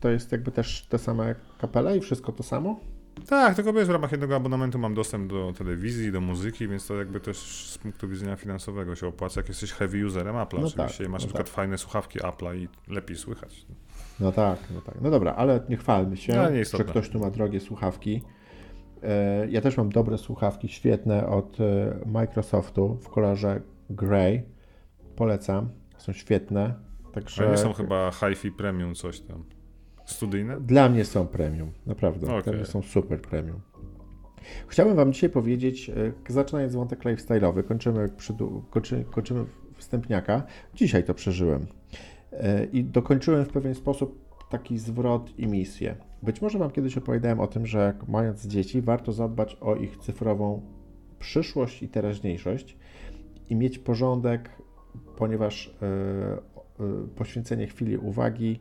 to 0.00 0.10
jest 0.10 0.32
jakby 0.32 0.50
też 0.50 0.86
te 0.86 0.98
same 0.98 1.34
kapele 1.60 1.96
i 1.96 2.00
wszystko 2.00 2.32
to 2.32 2.42
samo? 2.42 2.80
Tak, 3.28 3.54
tylko 3.56 3.72
wiesz, 3.72 3.86
w 3.88 3.90
ramach 3.90 4.12
jednego 4.12 4.36
abonamentu 4.36 4.78
mam 4.78 4.94
dostęp 4.94 5.30
do 5.30 5.52
telewizji, 5.58 6.12
do 6.12 6.20
muzyki, 6.20 6.68
więc 6.68 6.86
to 6.86 6.96
jakby 6.96 7.20
też 7.20 7.36
z 7.70 7.78
punktu 7.78 8.08
widzenia 8.08 8.36
finansowego 8.36 8.96
się 8.96 9.06
opłaca, 9.06 9.40
jak 9.40 9.48
jesteś 9.48 9.72
heavy 9.72 10.06
userem 10.06 10.36
Apple'a 10.36 10.60
No 10.60 10.66
oczywiście 10.66 11.04
tak, 11.04 11.12
masz 11.12 11.22
no 11.22 11.26
na 11.26 11.28
przykład 11.28 11.46
tak. 11.46 11.54
fajne 11.54 11.78
słuchawki 11.78 12.18
Apple'a 12.18 12.56
i 12.56 12.68
lepiej 12.88 13.16
słychać. 13.16 13.66
No 14.20 14.32
tak, 14.32 14.58
no 14.74 14.80
tak. 14.80 14.94
No 15.00 15.10
dobra, 15.10 15.34
ale 15.34 15.60
nie 15.68 15.76
chwalmy 15.76 16.16
się, 16.16 16.34
No, 16.36 16.44
że 16.44 16.52
nieistotne. 16.52 16.86
ktoś 16.86 17.08
tu 17.08 17.18
ma 17.18 17.30
drogie 17.30 17.60
słuchawki. 17.60 18.22
E, 19.02 19.46
Ja 19.50 19.60
też 19.60 19.76
mam 19.76 19.88
dobre 19.88 20.18
słuchawki, 20.18 20.68
świetne 20.68 21.26
od 21.26 21.60
e, 21.60 21.98
Microsoftu 22.06 22.98
w 23.02 23.08
kolorze 23.08 23.60
grey. 23.90 24.42
Polecam, 25.16 25.68
są 25.98 26.12
świetne. 26.12 26.74
Także 27.12 27.42
Ale 27.42 27.52
nie 27.52 27.58
są 27.58 27.72
chyba 27.72 28.10
hi-fi 28.12 28.52
premium 28.52 28.94
coś 28.94 29.20
tam. 29.20 29.44
Studyjne? 30.12 30.60
Dla 30.60 30.88
mnie 30.88 31.04
są 31.04 31.26
premium, 31.26 31.70
naprawdę. 31.86 32.26
Dla 32.26 32.36
Okej. 32.36 32.54
mnie 32.54 32.64
są 32.64 32.82
super 32.82 33.20
premium. 33.20 33.60
Chciałbym 34.68 34.96
Wam 34.96 35.12
dzisiaj 35.12 35.30
powiedzieć, 35.30 35.90
e, 35.90 36.32
zaczynając 36.32 36.74
wątek 36.74 37.04
lifestyle'owy, 37.04 37.64
kończymy, 37.64 38.08
kończy, 38.70 39.04
kończymy 39.10 39.44
wstępniaka. 39.76 40.42
Dzisiaj 40.74 41.04
to 41.04 41.14
przeżyłem. 41.14 41.66
E, 42.32 42.64
I 42.64 42.84
dokończyłem 42.84 43.44
w 43.44 43.48
pewien 43.48 43.74
sposób 43.74 44.22
taki 44.50 44.78
zwrot 44.78 45.38
i 45.38 45.46
misję. 45.46 45.96
Być 46.22 46.42
może 46.42 46.58
Wam 46.58 46.70
kiedyś 46.70 46.98
opowiadałem 46.98 47.40
o 47.40 47.46
tym, 47.46 47.66
że 47.66 47.78
jak 47.78 48.08
mając 48.08 48.46
dzieci, 48.46 48.82
warto 48.82 49.12
zadbać 49.12 49.56
o 49.60 49.76
ich 49.76 49.96
cyfrową 49.96 50.62
przyszłość 51.18 51.82
i 51.82 51.88
teraźniejszość 51.88 52.76
i 53.50 53.56
mieć 53.56 53.78
porządek, 53.78 54.50
ponieważ 55.16 55.74
e, 55.82 55.86
e, 55.86 57.08
poświęcenie 57.16 57.66
chwili 57.66 57.96
uwagi 57.96 58.60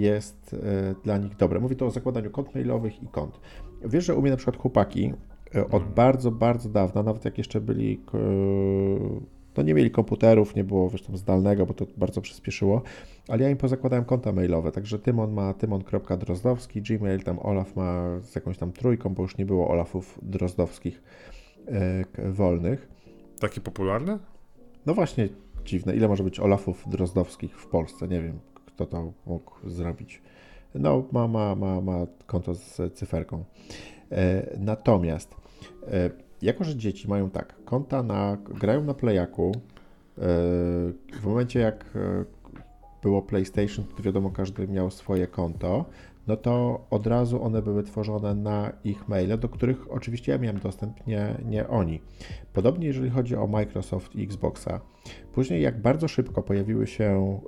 jest 0.00 0.54
e, 0.54 0.94
dla 1.04 1.18
nich 1.18 1.36
dobre. 1.36 1.60
Mówię 1.60 1.76
to 1.76 1.86
o 1.86 1.90
zakładaniu 1.90 2.30
kont 2.30 2.54
mailowych 2.54 3.02
i 3.02 3.06
kont. 3.06 3.40
Wiesz, 3.84 4.04
że 4.04 4.14
u 4.14 4.22
mnie 4.22 4.30
na 4.30 4.36
przykład 4.36 4.56
chłopaki 4.56 5.12
e, 5.54 5.60
od 5.60 5.74
Mhm. 5.74 5.94
bardzo, 5.94 6.30
bardzo 6.30 6.68
dawna, 6.68 7.02
nawet 7.02 7.24
jak 7.24 7.38
jeszcze 7.38 7.60
byli, 7.60 8.00
no 9.56 9.62
nie 9.62 9.74
mieli 9.74 9.90
komputerów, 9.90 10.54
nie 10.54 10.64
było 10.64 10.90
wiesz, 10.90 11.02
tam 11.02 11.16
zdalnego, 11.16 11.66
bo 11.66 11.74
to 11.74 11.86
bardzo 11.96 12.20
przyspieszyło, 12.20 12.82
ale 13.28 13.42
ja 13.42 13.50
im 13.50 13.56
pozakładałem 13.56 14.04
konta 14.04 14.32
mailowe, 14.32 14.72
także 14.72 14.98
Tymon 14.98 15.32
ma 15.32 15.54
tymon.drozdowski, 15.54 16.82
Gmail, 16.82 17.22
tam 17.22 17.38
Olaf 17.38 17.76
ma 17.76 18.20
z 18.22 18.34
jakąś 18.34 18.58
tam 18.58 18.72
trójką, 18.72 19.14
bo 19.14 19.22
już 19.22 19.38
nie 19.38 19.46
było 19.46 19.68
Olafów 19.68 20.18
drozdowskich 20.22 21.02
e, 21.66 22.04
wolnych. 22.32 22.88
Takie 23.40 23.60
popularne? 23.60 24.18
No 24.86 24.94
właśnie 24.94 25.28
dziwne, 25.64 25.96
ile 25.96 26.08
może 26.08 26.24
być 26.24 26.40
Olafów 26.40 26.84
drozdowskich 26.86 27.60
w 27.60 27.66
Polsce, 27.66 28.08
nie 28.08 28.22
wiem, 28.22 28.38
kto 28.78 28.86
to 28.86 29.12
mógł 29.26 29.70
zrobić. 29.70 30.22
No, 30.74 31.04
ma, 31.12 31.28
ma, 31.28 31.54
ma, 31.54 31.80
ma 31.80 32.06
konto 32.26 32.54
z 32.54 32.94
cyferką. 32.94 33.44
E, 34.12 34.56
natomiast, 34.58 35.34
e, 35.92 36.10
jako 36.42 36.64
że 36.64 36.76
dzieci 36.76 37.08
mają 37.08 37.30
tak, 37.30 37.54
konta 37.64 38.02
na, 38.02 38.36
grają 38.44 38.84
na 38.84 38.94
playaku, 38.94 39.52
e, 39.52 40.20
w 41.12 41.24
momencie 41.24 41.60
jak 41.60 41.98
było 43.02 43.22
PlayStation, 43.22 43.84
to 43.96 44.02
wiadomo, 44.02 44.30
każdy 44.30 44.68
miał 44.68 44.90
swoje 44.90 45.26
konto, 45.26 45.84
no 46.26 46.36
to 46.36 46.84
od 46.90 47.06
razu 47.06 47.42
one 47.42 47.62
były 47.62 47.82
tworzone 47.82 48.34
na 48.34 48.72
ich 48.84 49.08
maile, 49.08 49.38
do 49.38 49.48
których 49.48 49.92
oczywiście 49.92 50.32
ja 50.32 50.38
miałem 50.38 50.58
dostęp, 50.58 51.06
nie, 51.06 51.34
nie 51.44 51.68
oni. 51.68 52.00
Podobnie 52.52 52.86
jeżeli 52.86 53.10
chodzi 53.10 53.36
o 53.36 53.46
Microsoft 53.46 54.16
i 54.16 54.22
Xboxa. 54.22 54.80
Później, 55.38 55.62
jak 55.62 55.82
bardzo 55.82 56.08
szybko 56.08 56.42
pojawiły 56.42 56.86
się 56.86 57.40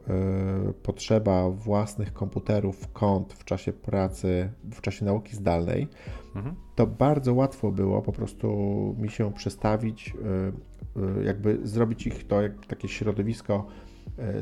y, 0.70 0.72
potrzeba 0.72 1.50
własnych 1.50 2.12
komputerów, 2.12 2.92
kont 2.92 3.32
w 3.32 3.44
czasie 3.44 3.72
pracy, 3.72 4.50
w 4.72 4.80
czasie 4.80 5.04
nauki 5.04 5.36
zdalnej, 5.36 5.88
mhm. 6.36 6.54
to 6.74 6.86
bardzo 6.86 7.34
łatwo 7.34 7.70
było 7.70 8.02
po 8.02 8.12
prostu 8.12 8.48
mi 8.98 9.10
się 9.10 9.32
przestawić, 9.32 10.14
y, 10.96 11.20
y, 11.20 11.24
jakby 11.24 11.58
zrobić 11.62 12.06
ich 12.06 12.26
to 12.26 12.42
jak 12.42 12.66
takie 12.66 12.88
środowisko 12.88 13.66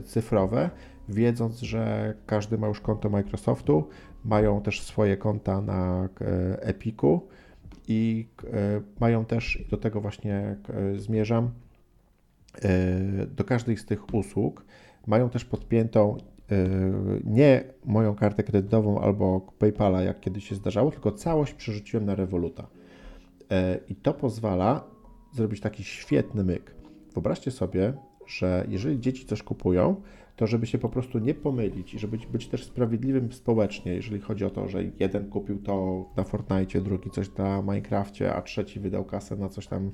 cyfrowe, 0.05 0.71
wiedząc, 1.09 1.61
że 1.61 2.15
każdy 2.27 2.59
ma 2.59 2.67
już 2.69 2.81
konto 2.81 3.11
Microsoftu, 3.11 3.89
mają 4.25 4.63
też 4.63 4.83
swoje 4.83 5.17
konta 5.17 5.61
na 5.61 6.09
e, 6.21 6.63
Epiku 6.63 7.29
i 7.89 8.29
e, 8.45 8.81
mają 9.01 9.25
też, 9.25 9.65
do 9.71 9.77
tego 9.77 10.01
właśnie 10.01 10.57
e, 10.69 10.99
zmierzam, 10.99 11.51
do 13.37 13.45
każdej 13.45 13.77
z 13.77 13.87
tych 13.87 14.15
usług 14.15 14.65
mają 15.07 15.31
też 15.31 15.45
podpiętą 15.45 16.17
nie 17.25 17.65
moją 17.85 18.15
kartę 18.15 18.43
kredytową 18.43 19.01
albo 19.01 19.41
PayPala, 19.59 20.03
jak 20.03 20.21
kiedyś 20.21 20.49
się 20.49 20.55
zdarzało, 20.55 20.91
tylko 20.91 21.13
całość 21.13 21.55
przerzuciłem 21.55 22.07
na 22.07 22.15
Revoluta. 22.15 22.67
I 23.89 23.95
to 23.97 24.15
pozwala 24.15 24.85
zrobić 25.33 25.61
taki 25.61 25.85
świetny 25.85 26.45
myk. 26.45 26.75
Wyobraźcie 27.15 27.51
sobie, 27.51 27.93
że 28.27 28.67
jeżeli 28.69 29.01
dzieci 29.01 29.27
coś 29.27 29.43
kupują, 29.43 29.97
to 30.37 30.47
żeby 30.47 30.67
się 30.67 30.79
po 30.79 30.89
prostu 30.89 31.19
nie 31.19 31.35
pomylić 31.35 31.95
i 31.95 31.99
żeby 31.99 32.19
być 32.33 32.49
też 32.49 32.65
sprawiedliwym 32.65 33.33
społecznie, 33.33 33.95
jeżeli 33.95 34.21
chodzi 34.21 34.45
o 34.45 34.51
to, 34.51 34.69
że 34.69 34.83
jeden 35.01 35.31
kupił 35.31 35.59
to 35.63 36.05
na 36.17 36.25
Fortnite, 36.25 36.81
drugi 36.81 37.11
coś 37.11 37.35
na 37.35 37.63
Minecrafcie, 37.63 38.35
a 38.35 38.43
trzeci 38.43 38.81
wydał 38.81 39.05
kasę 39.05 39.37
na 39.37 39.49
coś 39.49 39.67
tam 39.67 39.91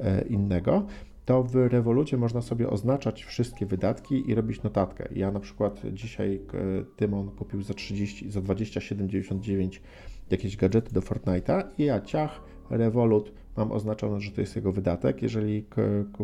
e, 0.00 0.22
innego, 0.22 0.86
to 1.24 1.42
w 1.42 1.54
Revolucie 1.54 2.16
można 2.16 2.42
sobie 2.42 2.70
oznaczać 2.70 3.24
wszystkie 3.24 3.66
wydatki 3.66 4.30
i 4.30 4.34
robić 4.34 4.62
notatkę. 4.62 5.08
Ja 5.12 5.30
na 5.30 5.40
przykład 5.40 5.82
dzisiaj 5.92 6.40
e, 6.54 6.84
Tymon 6.96 7.30
kupił 7.30 7.62
za 7.62 7.74
30, 7.74 8.30
za 8.30 8.40
27,99 8.40 9.80
jakieś 10.30 10.56
gadżety 10.56 10.92
do 10.92 11.00
Fortnite'a 11.00 11.62
i 11.78 11.84
ja 11.84 12.00
ciach, 12.00 12.40
Revolut, 12.70 13.32
mam 13.56 13.72
oznaczone, 13.72 14.20
że 14.20 14.30
to 14.30 14.40
jest 14.40 14.56
jego 14.56 14.72
wydatek. 14.72 15.22
Jeżeli 15.22 15.64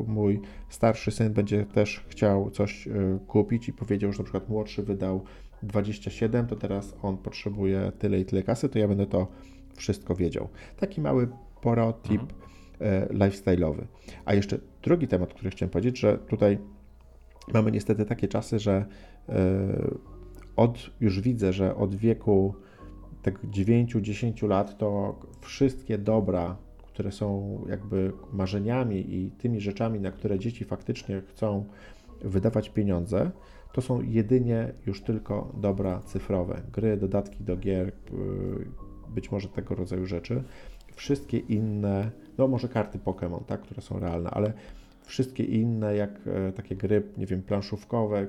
mój 0.07 0.41
starszy 0.69 1.11
syn 1.11 1.33
będzie 1.33 1.67
też 1.67 2.05
chciał 2.09 2.51
coś 2.51 2.89
e, 2.89 3.19
kupić 3.27 3.69
i 3.69 3.73
powiedział, 3.73 4.13
że 4.13 4.19
na 4.19 4.25
przykład 4.25 4.49
młodszy 4.49 4.83
wydał 4.83 5.25
27, 5.63 6.47
to 6.47 6.57
teraz 6.57 6.97
on 7.03 7.19
potrzebuje 7.19 7.93
tyle 7.99 8.21
i 8.21 8.25
tyle 8.25 8.43
kasy, 8.43 8.69
to 8.69 8.79
ja 8.79 8.89
będę 8.89 9.07
to 9.07 9.27
wszystko 9.77 10.15
wiedział. 10.15 10.49
Taki 10.77 11.01
mały 11.01 11.29
porotip 11.61 12.21
mhm. 12.21 12.50
E, 12.81 13.07
lifestyle'owy. 13.07 13.85
A 14.25 14.35
jeszcze 14.35 14.59
drugi 14.83 15.09
temat, 15.09 15.35
który 15.35 15.51
chciałem 15.51 15.71
powiedzieć, 15.71 15.99
że 15.99 16.19
tutaj 16.19 16.59
mamy 17.53 17.71
niestety 17.71 18.05
takie 18.05 18.29
czasy, 18.29 18.59
że 18.59 18.87
e, 19.29 19.35
od, 20.57 20.91
już 21.01 21.21
widzę, 21.21 21.53
że 21.53 21.77
od 21.77 21.95
wieku 21.95 22.55
tak 23.23 23.45
9-10 23.45 24.49
lat 24.49 24.79
to 24.79 25.19
wszystkie 25.41 25.99
dobra, 25.99 26.57
które 26.87 27.13
są 27.13 27.59
jakby 27.69 28.13
marzeniami 28.33 29.15
i 29.15 29.31
tymi 29.31 29.61
rzeczami, 29.61 30.01
na 30.01 30.11
które 30.11 30.39
dzieci 30.39 30.65
faktycznie 30.65 31.23
chcą 31.29 31.65
wydawać 32.21 32.71
pieniądze, 32.71 33.31
to 33.73 33.81
są 33.81 34.03
jedynie 34.03 34.73
już 34.87 35.03
tylko 35.03 35.53
dobra 35.61 36.01
cyfrowe. 36.01 36.63
Gry, 36.73 36.97
dodatki 36.97 37.45
do 37.45 37.57
gier, 37.57 37.89
y, 37.89 37.93
być 39.15 39.33
może 39.33 39.49
tego 39.49 39.75
rodzaju 39.75 40.07
rzeczy. 40.07 40.43
Wszystkie 41.01 41.39
inne, 41.39 42.11
no 42.39 42.49
może 42.49 42.69
karty 42.69 42.99
Pokémon, 42.99 43.45
tak, 43.45 43.61
które 43.61 43.83
są 43.83 43.99
realne, 43.99 44.31
ale 44.31 44.53
wszystkie 45.03 45.45
inne, 45.45 45.97
jak 45.97 46.11
e, 46.27 46.53
takie 46.53 46.77
gry, 46.77 47.03
nie 47.17 47.27
wiem, 47.27 47.43
planszówkowe, 47.43 48.27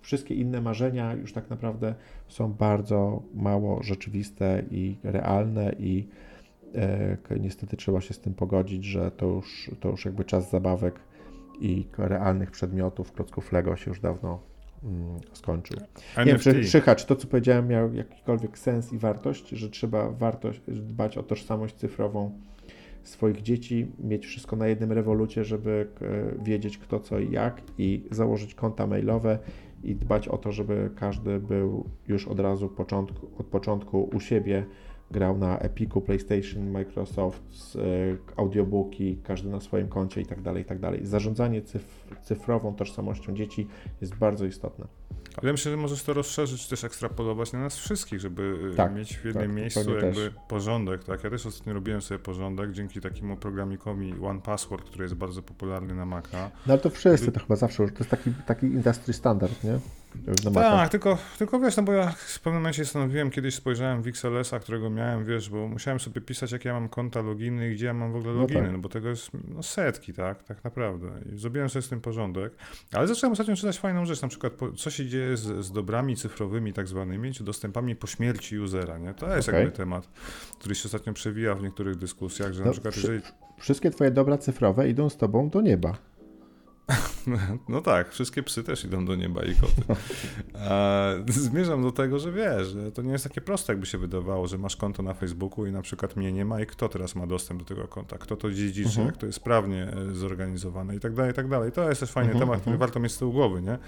wszystkie 0.00 0.34
inne 0.34 0.60
marzenia 0.60 1.14
już 1.14 1.32
tak 1.32 1.50
naprawdę 1.50 1.94
są 2.28 2.52
bardzo 2.52 3.22
mało 3.34 3.82
rzeczywiste 3.82 4.62
i 4.70 4.96
realne 5.02 5.72
i 5.78 6.08
e, 6.74 7.38
niestety 7.40 7.76
trzeba 7.76 8.00
się 8.00 8.14
z 8.14 8.20
tym 8.20 8.34
pogodzić, 8.34 8.84
że 8.84 9.10
to 9.10 9.26
już, 9.26 9.70
to 9.80 9.88
już 9.88 10.04
jakby 10.04 10.24
czas 10.24 10.50
zabawek 10.50 11.00
i 11.60 11.86
realnych 11.98 12.50
przedmiotów, 12.50 13.12
klocków 13.12 13.52
Lego 13.52 13.76
się 13.76 13.90
już 13.90 14.00
dawno 14.00 14.40
mm, 14.84 15.20
skończył. 15.32 15.76
Nie 16.18 16.24
wiem, 16.24 16.38
czy, 16.38 16.64
Szycha, 16.64 16.94
czy 16.94 17.06
to, 17.06 17.16
co 17.16 17.26
powiedziałem, 17.26 17.68
miał 17.68 17.94
jakikolwiek 17.94 18.58
sens 18.58 18.92
i 18.92 18.98
wartość, 18.98 19.48
że 19.48 19.70
trzeba 19.70 20.10
wartość, 20.10 20.60
dbać 20.68 21.18
o 21.18 21.22
tożsamość 21.22 21.74
cyfrową 21.74 22.32
swoich 23.02 23.42
dzieci, 23.42 23.86
mieć 23.98 24.26
wszystko 24.26 24.56
na 24.56 24.66
jednym 24.66 24.92
rewolucie, 24.92 25.44
żeby 25.44 25.88
e, 26.00 26.44
wiedzieć 26.44 26.78
kto 26.78 27.00
co 27.00 27.18
i 27.18 27.30
jak 27.30 27.62
i 27.78 28.04
założyć 28.10 28.54
konta 28.54 28.86
mailowe 28.86 29.38
i 29.82 29.94
dbać 29.94 30.28
o 30.28 30.38
to, 30.38 30.52
żeby 30.52 30.90
każdy 30.96 31.40
był 31.40 31.84
już 32.08 32.28
od 32.28 32.40
razu 32.40 32.68
początku, 32.68 33.28
od 33.38 33.46
początku 33.46 34.10
u 34.14 34.20
siebie, 34.20 34.64
grał 35.10 35.38
na 35.38 35.58
Epiku, 35.58 36.00
PlayStation, 36.00 36.70
Microsoft, 36.70 37.42
e, 37.76 37.80
audiobooki, 38.36 39.18
każdy 39.24 39.48
na 39.48 39.60
swoim 39.60 39.88
koncie 39.88 40.20
i 40.20 40.26
tak 40.26 40.42
dalej, 40.42 40.62
i 40.62 40.66
tak 40.66 40.78
dalej. 40.78 41.06
Zarządzanie 41.06 41.62
cyf 41.62 42.04
cyfrową 42.22 42.74
tożsamością 42.74 43.34
dzieci 43.34 43.68
jest 44.00 44.14
bardzo 44.14 44.44
istotne. 44.44 44.86
Ale 45.42 45.52
myślę, 45.52 45.70
że 45.70 45.76
możesz 45.76 46.02
to 46.02 46.14
rozszerzyć, 46.14 46.68
też 46.68 46.84
ekstrapolować 46.84 47.52
na 47.52 47.58
nas 47.58 47.76
wszystkich, 47.76 48.20
żeby 48.20 48.70
y, 48.72 48.76
tak, 48.76 48.94
mieć 48.94 49.16
w 49.16 49.24
jednym 49.24 49.46
tak, 49.46 49.56
miejscu 49.56 49.94
jakby 49.94 50.14
też. 50.14 50.30
porządek. 50.48 51.04
Tak? 51.04 51.24
Ja 51.24 51.30
też 51.30 51.46
ostatnio 51.46 51.72
robiłem 51.72 52.02
sobie 52.02 52.18
porządek 52.18 52.72
dzięki 52.72 53.00
takiemu 53.00 53.36
programikowi 53.36 54.14
One 54.22 54.40
Password, 54.40 54.84
który 54.84 55.04
jest 55.04 55.14
bardzo 55.14 55.42
popularny 55.42 55.94
na 55.94 56.06
Maca. 56.06 56.50
No 56.66 56.72
ale 56.72 56.78
to 56.78 56.90
wszyscy 56.90 57.32
to 57.32 57.40
chyba 57.40 57.56
zawsze, 57.56 57.88
to 57.88 57.98
jest 57.98 58.10
taki, 58.10 58.32
taki 58.46 58.66
industry 58.66 59.12
standard, 59.12 59.64
nie? 59.64 59.78
Tak, 60.54 60.90
tylko, 60.90 61.18
tylko 61.38 61.60
wiesz, 61.60 61.76
no 61.76 61.82
bo 61.82 61.92
ja 61.92 62.10
w 62.10 62.40
pewnym 62.40 62.62
momencie 62.62 62.84
stanowiłem, 62.84 63.30
kiedyś 63.30 63.54
spojrzałem 63.54 64.02
w 64.02 64.06
XLS-a, 64.06 64.58
którego 64.58 64.90
miałem, 64.90 65.24
wiesz, 65.24 65.50
bo 65.50 65.68
musiałem 65.68 66.00
sobie 66.00 66.20
pisać, 66.20 66.52
jakie 66.52 66.68
ja 66.68 66.74
mam 66.74 66.88
konta, 66.88 67.22
loginy 67.22 67.70
i 67.70 67.74
gdzie 67.74 67.86
ja 67.86 67.94
mam 67.94 68.12
w 68.12 68.16
ogóle 68.16 68.34
no 68.34 68.40
loginy, 68.40 68.60
no, 68.60 68.66
tak. 68.66 68.72
no 68.72 68.78
bo 68.78 68.88
tego 68.88 69.08
jest 69.08 69.30
no, 69.48 69.62
setki, 69.62 70.12
tak, 70.12 70.42
tak 70.42 70.64
naprawdę. 70.64 71.10
I 71.32 71.38
zrobiłem 71.38 71.68
sobie 71.68 71.82
z 71.82 71.88
tym 71.88 72.00
porządek, 72.00 72.52
ale 72.92 73.06
zacząłem 73.06 73.32
ostatnio 73.32 73.56
czytać 73.56 73.78
fajną 73.78 74.04
rzecz, 74.04 74.22
na 74.22 74.28
przykład 74.28 74.52
co 74.76 74.90
się 74.90 75.06
dzieje 75.06 75.36
z, 75.36 75.64
z 75.64 75.72
dobrami 75.72 76.16
cyfrowymi 76.16 76.72
tak 76.72 76.88
zwanymi, 76.88 77.32
czy 77.32 77.44
dostępami 77.44 77.96
po 77.96 78.06
śmierci 78.06 78.58
usera, 78.58 78.98
nie? 78.98 79.14
To 79.14 79.36
jest 79.36 79.48
okay. 79.48 79.60
jakby 79.60 79.76
temat, 79.76 80.08
który 80.58 80.74
się 80.74 80.84
ostatnio 80.84 81.12
przewija 81.12 81.54
w 81.54 81.62
niektórych 81.62 81.96
dyskusjach, 81.96 82.52
że 82.52 82.60
no, 82.60 82.66
na 82.66 82.72
przykład 82.72 82.96
jeżeli... 82.96 83.20
Wszystkie 83.58 83.90
twoje 83.90 84.10
dobra 84.10 84.38
cyfrowe 84.38 84.88
idą 84.88 85.08
z 85.08 85.16
tobą 85.16 85.50
do 85.50 85.60
nieba. 85.60 86.07
No 87.68 87.80
tak, 87.80 88.10
wszystkie 88.10 88.42
psy 88.42 88.64
też 88.64 88.84
idą 88.84 89.04
do 89.04 89.14
nieba 89.14 89.42
i 89.42 89.54
koty. 89.54 89.82
A 90.68 91.08
zmierzam 91.28 91.82
do 91.82 91.92
tego, 91.92 92.18
że 92.18 92.32
wiesz, 92.32 92.68
że 92.68 92.92
to 92.92 93.02
nie 93.02 93.12
jest 93.12 93.24
takie 93.24 93.40
proste, 93.40 93.72
jakby 93.72 93.86
się 93.86 93.98
wydawało, 93.98 94.46
że 94.46 94.58
masz 94.58 94.76
konto 94.76 95.02
na 95.02 95.14
Facebooku 95.14 95.66
i 95.66 95.72
na 95.72 95.82
przykład 95.82 96.16
mnie 96.16 96.32
nie 96.32 96.44
ma 96.44 96.60
i 96.60 96.66
kto 96.66 96.88
teraz 96.88 97.14
ma 97.14 97.26
dostęp 97.26 97.60
do 97.60 97.66
tego 97.66 97.88
konta, 97.88 98.18
kto 98.18 98.36
to 98.36 98.50
dziedziczy, 98.50 99.00
uh-huh. 99.00 99.06
jak 99.06 99.16
to 99.16 99.26
jest 99.26 99.40
prawnie 99.40 99.88
e, 100.10 100.14
zorganizowane 100.14 100.96
i 100.96 101.00
tak 101.00 101.14
dalej, 101.14 101.32
i 101.32 101.34
tak 101.34 101.48
dalej. 101.48 101.72
To 101.72 101.88
jest 101.88 102.00
też 102.00 102.10
fajny 102.10 102.34
uh-huh, 102.34 102.38
temat, 102.38 102.60
który 102.60 102.76
uh-huh. 102.76 102.80
warto 102.80 103.00
mieć 103.00 103.12
z 103.12 103.18
tyłu 103.18 103.32
głowy, 103.32 103.62
nie? 103.62 103.78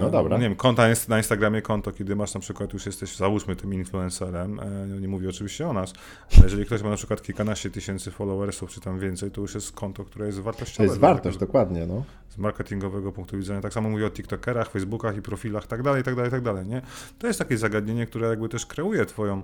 No 0.00 0.10
dobra. 0.10 0.36
Nie 0.36 0.42
wiem, 0.42 0.56
konta 0.56 0.88
jest 0.88 1.08
na 1.08 1.16
Instagramie 1.16 1.62
konto, 1.62 1.92
kiedy 1.92 2.16
masz 2.16 2.34
na 2.34 2.40
przykład, 2.40 2.72
już 2.72 2.86
jesteś, 2.86 3.16
załóżmy 3.16 3.56
tym 3.56 3.74
influencerem, 3.74 4.60
e, 4.60 5.00
nie 5.00 5.08
mówię 5.08 5.28
oczywiście 5.28 5.68
o 5.68 5.72
nas, 5.72 5.92
ale 6.36 6.44
jeżeli 6.44 6.66
ktoś 6.66 6.82
ma 6.82 6.90
na 6.90 6.96
przykład 6.96 7.22
kilkanaście 7.22 7.70
tysięcy 7.70 8.10
followersów, 8.10 8.70
czy 8.70 8.80
tam 8.80 8.98
więcej, 8.98 9.30
to 9.30 9.40
już 9.40 9.54
jest 9.54 9.72
konto, 9.72 10.04
które 10.04 10.26
jest 10.26 10.40
wartościowe. 10.40 10.76
To 10.76 10.82
jest 10.82 10.98
wartość, 11.00 11.38
dokładnie, 11.38 11.86
no. 11.86 12.02
Z 12.38 12.40
marketingowego 12.40 13.12
punktu 13.12 13.36
widzenia. 13.38 13.60
Tak 13.60 13.72
samo 13.72 13.90
mówię 13.90 14.06
o 14.06 14.10
TikTokerach, 14.10 14.70
Facebookach 14.70 15.16
i 15.16 15.22
profilach, 15.22 15.66
tak 15.66 15.82
dalej, 15.82 16.02
tak 16.02 16.14
dalej, 16.14 16.30
tak 16.30 16.42
dalej, 16.42 16.66
nie? 16.66 16.82
To 17.18 17.26
jest 17.26 17.38
takie 17.38 17.58
zagadnienie, 17.58 18.06
które 18.06 18.28
jakby 18.28 18.48
też 18.48 18.66
kreuje 18.66 19.06
twoją, 19.06 19.42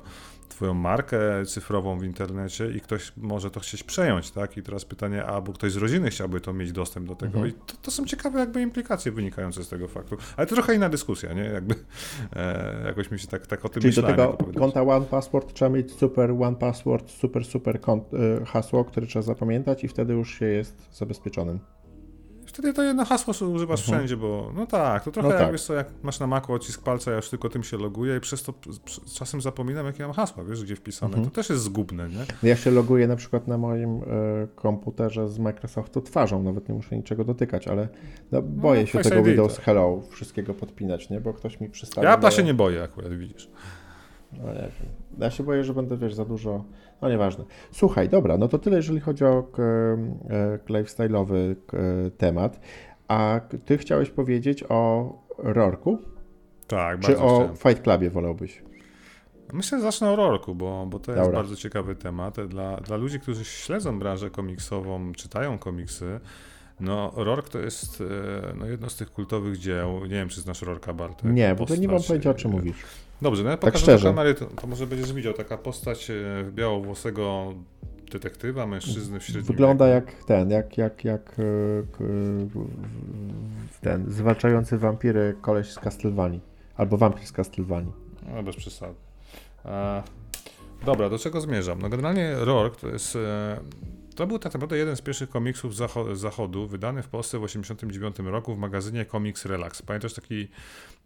twoją 0.48 0.74
markę 0.74 1.46
cyfrową 1.46 1.98
w 1.98 2.04
internecie 2.04 2.70
i 2.70 2.80
ktoś 2.80 3.12
może 3.16 3.50
to 3.50 3.60
chcieć 3.60 3.82
przejąć, 3.82 4.30
tak? 4.30 4.56
I 4.56 4.62
teraz 4.62 4.84
pytanie, 4.84 5.24
albo 5.24 5.52
ktoś 5.52 5.72
z 5.72 5.76
rodziny 5.76 6.10
chciałby 6.10 6.40
to 6.40 6.52
mieć 6.52 6.72
dostęp 6.72 7.08
do 7.08 7.14
tego. 7.14 7.38
Mhm. 7.38 7.48
I 7.48 7.52
to, 7.52 7.76
to 7.82 7.90
są 7.90 8.04
ciekawe 8.04 8.40
jakby 8.40 8.62
implikacje 8.62 9.12
wynikające 9.12 9.64
z 9.64 9.68
tego 9.68 9.88
faktu. 9.88 10.16
Ale 10.36 10.46
to 10.46 10.54
trochę 10.54 10.74
inna 10.74 10.88
dyskusja, 10.88 11.32
nie? 11.32 11.44
Jakby 11.44 11.74
e, 12.36 12.82
jakoś 12.86 13.10
mi 13.10 13.18
się 13.18 13.26
tak, 13.26 13.46
tak 13.46 13.64
o 13.64 13.68
tym 13.68 13.82
Czyli 13.82 13.94
do 13.94 14.02
tego 14.02 14.38
konta 14.58 14.82
One 14.82 15.06
Password 15.06 15.52
trzeba 15.52 15.68
mieć 15.68 15.92
super 15.92 16.30
One 16.30 16.56
Password, 16.56 17.10
super, 17.10 17.44
super 17.44 17.80
kont, 17.80 18.14
y, 18.14 18.44
hasło, 18.46 18.84
które 18.84 19.06
trzeba 19.06 19.22
zapamiętać 19.22 19.84
i 19.84 19.88
wtedy 19.88 20.12
już 20.12 20.38
się 20.38 20.46
jest 20.46 20.88
zabezpieczonym. 20.92 21.73
Wtedy 22.54 22.72
to 22.72 22.82
jedno 22.82 23.04
hasło 23.04 23.34
używasz 23.48 23.80
Mhm. 23.80 23.98
wszędzie, 23.98 24.16
bo 24.16 24.52
no 24.54 24.66
tak, 24.66 25.04
to 25.04 25.10
trochę 25.10 25.28
No 25.28 25.34
jak 25.34 25.42
tak. 25.42 25.52
wiesz 25.52 25.62
co, 25.62 25.74
jak 25.74 25.88
masz 26.02 26.20
na 26.20 26.26
maku 26.26 26.52
odcisk 26.52 26.82
palca, 26.82 27.10
ja 27.10 27.16
już 27.16 27.28
tylko 27.30 27.48
tym 27.48 27.62
się 27.64 27.76
loguję 27.78 28.16
i 28.16 28.20
przez 28.20 28.42
to 28.42 28.54
czasem 29.14 29.40
zapominam, 29.40 29.86
jakie 29.86 30.02
mam 30.02 30.12
hasła, 30.12 30.44
wiesz, 30.44 30.64
gdzie 30.64 30.76
wpisane. 30.76 31.10
Mhm. 31.10 31.24
To 31.24 31.34
też 31.34 31.50
jest 31.50 31.62
zgubne, 31.62 32.08
nie? 32.08 32.48
Ja 32.48 32.56
się 32.56 32.70
loguję 32.70 33.06
na 33.08 33.16
przykład 33.16 33.48
na 33.48 33.58
moim 33.58 33.96
e, 33.96 34.02
komputerze 34.54 35.28
z 35.28 35.38
Microsoftu 35.38 36.00
twarzą, 36.00 36.42
nawet 36.42 36.68
nie 36.68 36.74
muszę 36.74 36.96
niczego 36.96 37.24
dotykać, 37.24 37.68
ale 37.68 37.88
no, 38.32 38.42
boję 38.42 38.86
się 38.86 38.98
Face 38.98 39.10
tego 39.10 39.20
ID, 39.22 39.26
Windows 39.26 39.54
tak. 39.56 39.64
Hello 39.64 40.00
wszystkiego 40.10 40.54
podpinać, 40.54 41.10
nie? 41.10 41.20
Bo 41.20 41.32
ktoś 41.32 41.60
mi 41.60 41.68
przystawił. 41.70 42.10
Ja 42.10 42.16
moje- 42.16 42.32
się 42.32 42.42
nie 42.42 42.54
boję 42.54 42.82
akurat, 42.82 43.12
widzisz. 43.14 43.48
No, 44.38 44.52
nie 44.52 44.60
wiem. 44.60 44.88
Ja 45.18 45.30
się 45.30 45.42
boję, 45.42 45.64
że 45.64 45.74
będę, 45.74 45.96
wiesz, 45.96 46.14
za 46.14 46.24
dużo. 46.24 46.64
No 47.02 47.08
nieważne. 47.08 47.44
Słuchaj, 47.72 48.08
dobra, 48.08 48.38
no 48.38 48.48
to 48.48 48.58
tyle, 48.58 48.76
jeżeli 48.76 49.00
chodzi 49.00 49.24
o 49.24 49.48
e, 49.58 50.58
lifestyle'owy 50.68 51.54
k- 51.66 51.76
temat. 52.18 52.60
A 53.08 53.40
ty 53.64 53.78
chciałeś 53.78 54.10
powiedzieć 54.10 54.64
o 54.68 55.12
Rorku? 55.38 55.98
Tak, 56.66 57.00
Czy 57.00 57.06
bardzo 57.12 57.24
o 57.24 57.34
chciałem. 57.38 57.56
Fight 57.56 57.82
Clubie 57.82 58.10
wolałbyś? 58.10 58.62
Myślę, 59.52 59.78
że 59.78 59.82
zacznę 59.82 60.10
o 60.10 60.16
Rorku, 60.16 60.54
bo, 60.54 60.86
bo 60.90 60.98
to 60.98 61.12
jest 61.12 61.24
Dobra. 61.24 61.36
bardzo 61.38 61.56
ciekawy 61.56 61.94
temat. 61.94 62.40
Dla, 62.48 62.76
dla 62.76 62.96
ludzi, 62.96 63.20
którzy 63.20 63.44
śledzą 63.44 63.98
branżę 63.98 64.30
komiksową, 64.30 65.12
czytają 65.12 65.58
komiksy, 65.58 66.20
no 66.80 67.12
Rork 67.16 67.48
to 67.48 67.58
jest 67.58 68.00
e, 68.00 68.04
no, 68.54 68.66
jedno 68.66 68.90
z 68.90 68.96
tych 68.96 69.10
kultowych 69.10 69.58
dzieł. 69.58 70.00
Nie 70.02 70.08
wiem, 70.08 70.28
czy 70.28 70.40
znasz 70.40 70.62
Rorka 70.62 70.92
Bartek. 70.94 71.32
Nie, 71.32 71.54
bo 71.54 71.66
to 71.66 71.76
nie 71.76 71.86
mam 71.88 71.96
Postać, 71.96 72.08
pojęcia, 72.08 72.30
o 72.30 72.34
czym 72.34 72.50
e, 72.50 72.54
mówisz. 72.54 72.76
Dobrze, 73.22 73.44
no 73.44 73.50
ja 73.50 73.56
Tak 73.56 73.76
szczerze. 73.78 74.08
kamery, 74.08 74.34
to, 74.34 74.46
to 74.46 74.66
może 74.66 74.86
będziesz 74.86 75.12
widział, 75.12 75.32
taka 75.34 75.58
postać 75.58 76.10
e, 76.10 76.14
białowłosego 76.52 77.54
detektywa, 78.12 78.66
mężczyzny 78.66 79.20
w 79.20 79.24
średnim 79.24 79.44
Wygląda 79.44 79.86
wieku. 79.94 80.06
jak 80.16 80.24
ten, 80.24 80.50
jak, 80.50 80.78
jak, 80.78 81.04
jak 81.04 81.30
e, 81.30 81.42
k- 81.92 82.04
ten 83.80 84.04
zwalczający 84.12 84.78
wampiry 84.78 85.36
koleś 85.42 85.70
z 85.70 85.78
Castlevanii. 85.78 86.40
Albo 86.76 86.96
wampir 86.96 87.26
z 87.26 87.32
Castlevanii. 87.32 87.92
No, 88.34 88.42
bez 88.42 88.56
przesady. 88.56 88.94
E, 89.64 90.02
dobra, 90.86 91.10
do 91.10 91.18
czego 91.18 91.40
zmierzam? 91.40 91.82
No 91.82 91.88
generalnie 91.88 92.34
Rourke 92.36 92.76
to 92.80 92.88
jest... 92.88 93.16
E, 93.16 93.60
to 94.16 94.26
był 94.26 94.38
tak 94.38 94.52
naprawdę 94.52 94.76
jeden 94.78 94.96
z 94.96 95.02
pierwszych 95.02 95.28
komiksów 95.30 95.74
zacho- 95.74 96.16
zachodu, 96.16 96.66
wydany 96.66 97.02
w 97.02 97.08
Polsce 97.08 97.38
w 97.38 97.42
1989 97.46 98.32
roku 98.32 98.54
w 98.54 98.58
magazynie 98.58 99.06
Comics 99.06 99.44
Relax. 99.46 99.82
Pamiętasz 99.82 100.14
taki, 100.14 100.48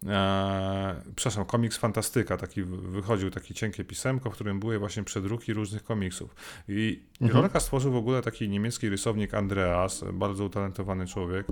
e, 0.07 0.95
przepraszam, 1.15 1.45
komiks 1.45 1.77
Fantastyka, 1.77 2.37
taki 2.37 2.63
wychodził 2.63 3.31
taki 3.31 3.53
cienkie 3.53 3.83
pisemko, 3.83 4.31
w 4.31 4.33
którym 4.33 4.59
były 4.59 4.79
właśnie 4.79 5.03
przedruki 5.03 5.53
różnych 5.53 5.83
komiksów. 5.83 6.35
I 6.67 7.09
Mhm. 7.21 7.61
Stworzył 7.61 7.91
w 7.91 7.95
ogóle 7.95 8.21
taki 8.21 8.49
niemiecki 8.49 8.89
rysownik 8.89 9.33
Andreas, 9.33 10.05
bardzo 10.13 10.45
utalentowany 10.45 11.07
człowiek. 11.07 11.47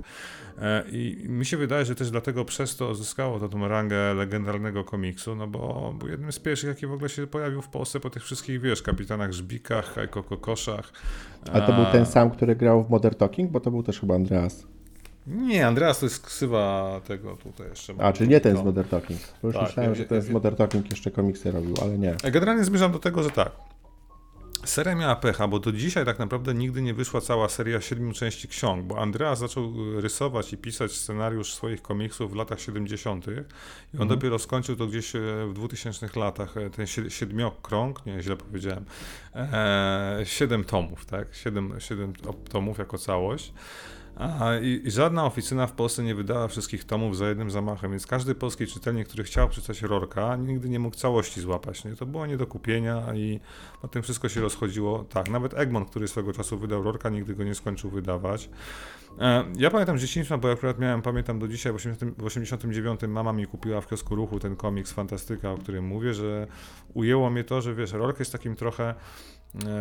E, 0.58 0.84
I 0.90 1.28
mi 1.28 1.46
się 1.46 1.56
wydaje, 1.56 1.84
że 1.84 1.94
też 1.94 2.10
dlatego 2.10 2.44
przez 2.44 2.76
to 2.76 2.94
zyskało 2.94 3.40
to 3.40 3.48
tą 3.48 3.68
rangę 3.68 4.14
legendarnego 4.14 4.84
komiksu, 4.84 5.36
no 5.36 5.46
bo 5.46 5.94
był 5.98 6.08
jednym 6.08 6.32
z 6.32 6.38
pierwszych, 6.38 6.68
jaki 6.68 6.86
w 6.86 6.92
ogóle 6.92 7.08
się 7.08 7.26
pojawił 7.26 7.62
w 7.62 7.68
Polsce 7.68 8.00
po 8.00 8.10
tych 8.10 8.24
wszystkich, 8.24 8.60
wiesz, 8.60 8.82
kapitanach 8.82 9.32
Żbikach, 9.32 9.94
Hajko 9.94 10.22
Kokoszach. 10.22 10.92
A 11.52 11.60
to 11.60 11.72
był 11.72 11.84
E, 11.84 11.92
ten 11.92 12.06
sam, 12.06 12.30
który 12.30 12.56
grał 12.56 12.84
w 12.84 12.90
Modern 12.90 13.16
Talking, 13.16 13.50
bo 13.50 13.60
to 13.60 13.70
był 13.70 13.82
też 13.82 14.00
chyba 14.00 14.14
Andreas. 14.14 14.66
Nie, 15.28 15.66
Andreas 15.66 15.98
to 15.98 16.06
jest 16.06 16.26
ksywa 16.26 17.00
tego 17.06 17.36
tutaj 17.36 17.68
jeszcze. 17.68 17.94
A, 17.98 18.12
czyli 18.12 18.30
nie 18.30 18.40
ten 18.40 18.56
z. 18.56 18.64
Modern 18.64 18.88
Talking. 18.88 19.20
Bo 19.42 19.48
już 19.48 19.56
Tak, 19.56 19.66
myślałem, 19.66 19.94
że 19.94 20.04
ten 20.04 20.22
z 20.22 20.30
Modern 20.30 20.56
Talking 20.56 20.90
jeszcze 20.90 21.10
komiksy 21.10 21.50
robił, 21.50 21.74
ale 21.82 21.98
nie. 21.98 22.14
E, 22.24 22.30
Generalnie 22.30 22.64
zmierzam 22.64 22.92
do 22.92 22.98
tego, 22.98 23.22
że 23.22 23.30
tak. 23.30 23.52
Seria 24.64 24.94
miała 24.94 25.16
pecha, 25.16 25.48
bo 25.48 25.58
do 25.58 25.72
dzisiaj 25.72 26.04
tak 26.04 26.18
naprawdę 26.18 26.54
nigdy 26.54 26.82
nie 26.82 26.94
wyszła 26.94 27.20
cała 27.20 27.48
seria 27.48 27.80
siedmiu 27.80 28.12
części 28.12 28.48
ksiąg, 28.48 28.84
bo 28.84 28.98
Andreas 28.98 29.38
zaczął 29.38 29.64
y, 29.98 30.00
rysować 30.00 30.52
i 30.52 30.56
pisać 30.58 30.92
scenariusz 30.92 31.54
swoich 31.54 31.82
komiksów 31.82 32.32
w 32.32 32.34
latach 32.36 32.60
70. 32.60 33.26
i 33.26 33.30
on 33.30 33.36
Mhm. 33.92 34.08
dopiero 34.08 34.38
skończył 34.38 34.76
to 34.76 34.86
gdzieś 34.86 35.16
e, 35.16 35.20
w 35.48 35.52
2000 35.54 36.08
latach, 36.16 36.56
e, 36.56 36.70
ten 36.70 36.86
si- 36.86 37.10
siedmiokrąg, 37.10 38.06
nie, 38.06 38.22
źle 38.22 38.36
powiedziałem, 38.36 38.84
e, 39.34 40.20
siedem 40.24 40.64
tomów, 40.64 41.06
tak, 41.06 41.34
siedem, 41.34 41.72
siedem 41.78 42.12
tomów 42.50 42.78
jako 42.78 42.98
całość. 42.98 43.52
A, 44.18 44.56
i, 44.62 44.80
I 44.84 44.90
żadna 44.90 45.24
oficyna 45.24 45.66
w 45.66 45.72
Polsce 45.72 46.02
nie 46.02 46.14
wydała 46.14 46.48
wszystkich 46.48 46.84
tomów 46.84 47.16
za 47.16 47.28
jednym 47.28 47.50
zamachem, 47.50 47.90
więc 47.90 48.06
każdy 48.06 48.34
polski 48.34 48.66
czytelnik, 48.66 49.08
który 49.08 49.24
chciał 49.24 49.48
przeczytać 49.48 49.82
Rorka, 49.82 50.36
nigdy 50.36 50.68
nie 50.68 50.78
mógł 50.78 50.96
całości 50.96 51.40
złapać. 51.40 51.84
Nie? 51.84 51.96
To 51.96 52.06
było 52.06 52.26
nie 52.26 52.36
do 52.36 52.46
kupienia 52.46 53.14
i 53.14 53.40
o 53.82 53.88
tym 53.88 54.02
wszystko 54.02 54.28
się 54.28 54.40
rozchodziło. 54.40 55.04
Tak, 55.04 55.30
nawet 55.30 55.54
Egmont, 55.54 55.90
który 55.90 56.08
swego 56.08 56.32
czasu 56.32 56.58
wydał 56.58 56.82
Rorka, 56.82 57.10
nigdy 57.10 57.34
go 57.34 57.44
nie 57.44 57.54
skończył 57.54 57.90
wydawać. 57.90 58.50
E, 59.20 59.44
Ja 59.56 59.70
pamiętam 59.70 59.98
z 59.98 60.00
dzieciństwa, 60.00 60.38
bo 60.38 60.52
akurat 60.52 60.78
miałem, 60.78 61.02
pamiętam 61.02 61.38
do 61.38 61.48
dzisiaj, 61.48 61.72
w 61.72 61.76
80, 61.76 62.18
w 62.18 62.24
89 62.24 63.00
mama 63.08 63.32
mi 63.32 63.46
kupiła 63.46 63.80
w 63.80 63.88
kiosku 63.88 64.14
ruchu 64.14 64.38
ten 64.38 64.56
komiks 64.56 64.92
Fantastyka, 64.92 65.52
o 65.52 65.58
którym 65.58 65.86
mówię, 65.86 66.14
że 66.14 66.46
ujęło 66.94 67.30
mnie 67.30 67.44
to, 67.44 67.60
że 67.60 67.74
wiesz, 67.74 67.92
Rork 67.92 68.18
jest 68.18 68.32
takim 68.32 68.56
trochę 68.56 68.94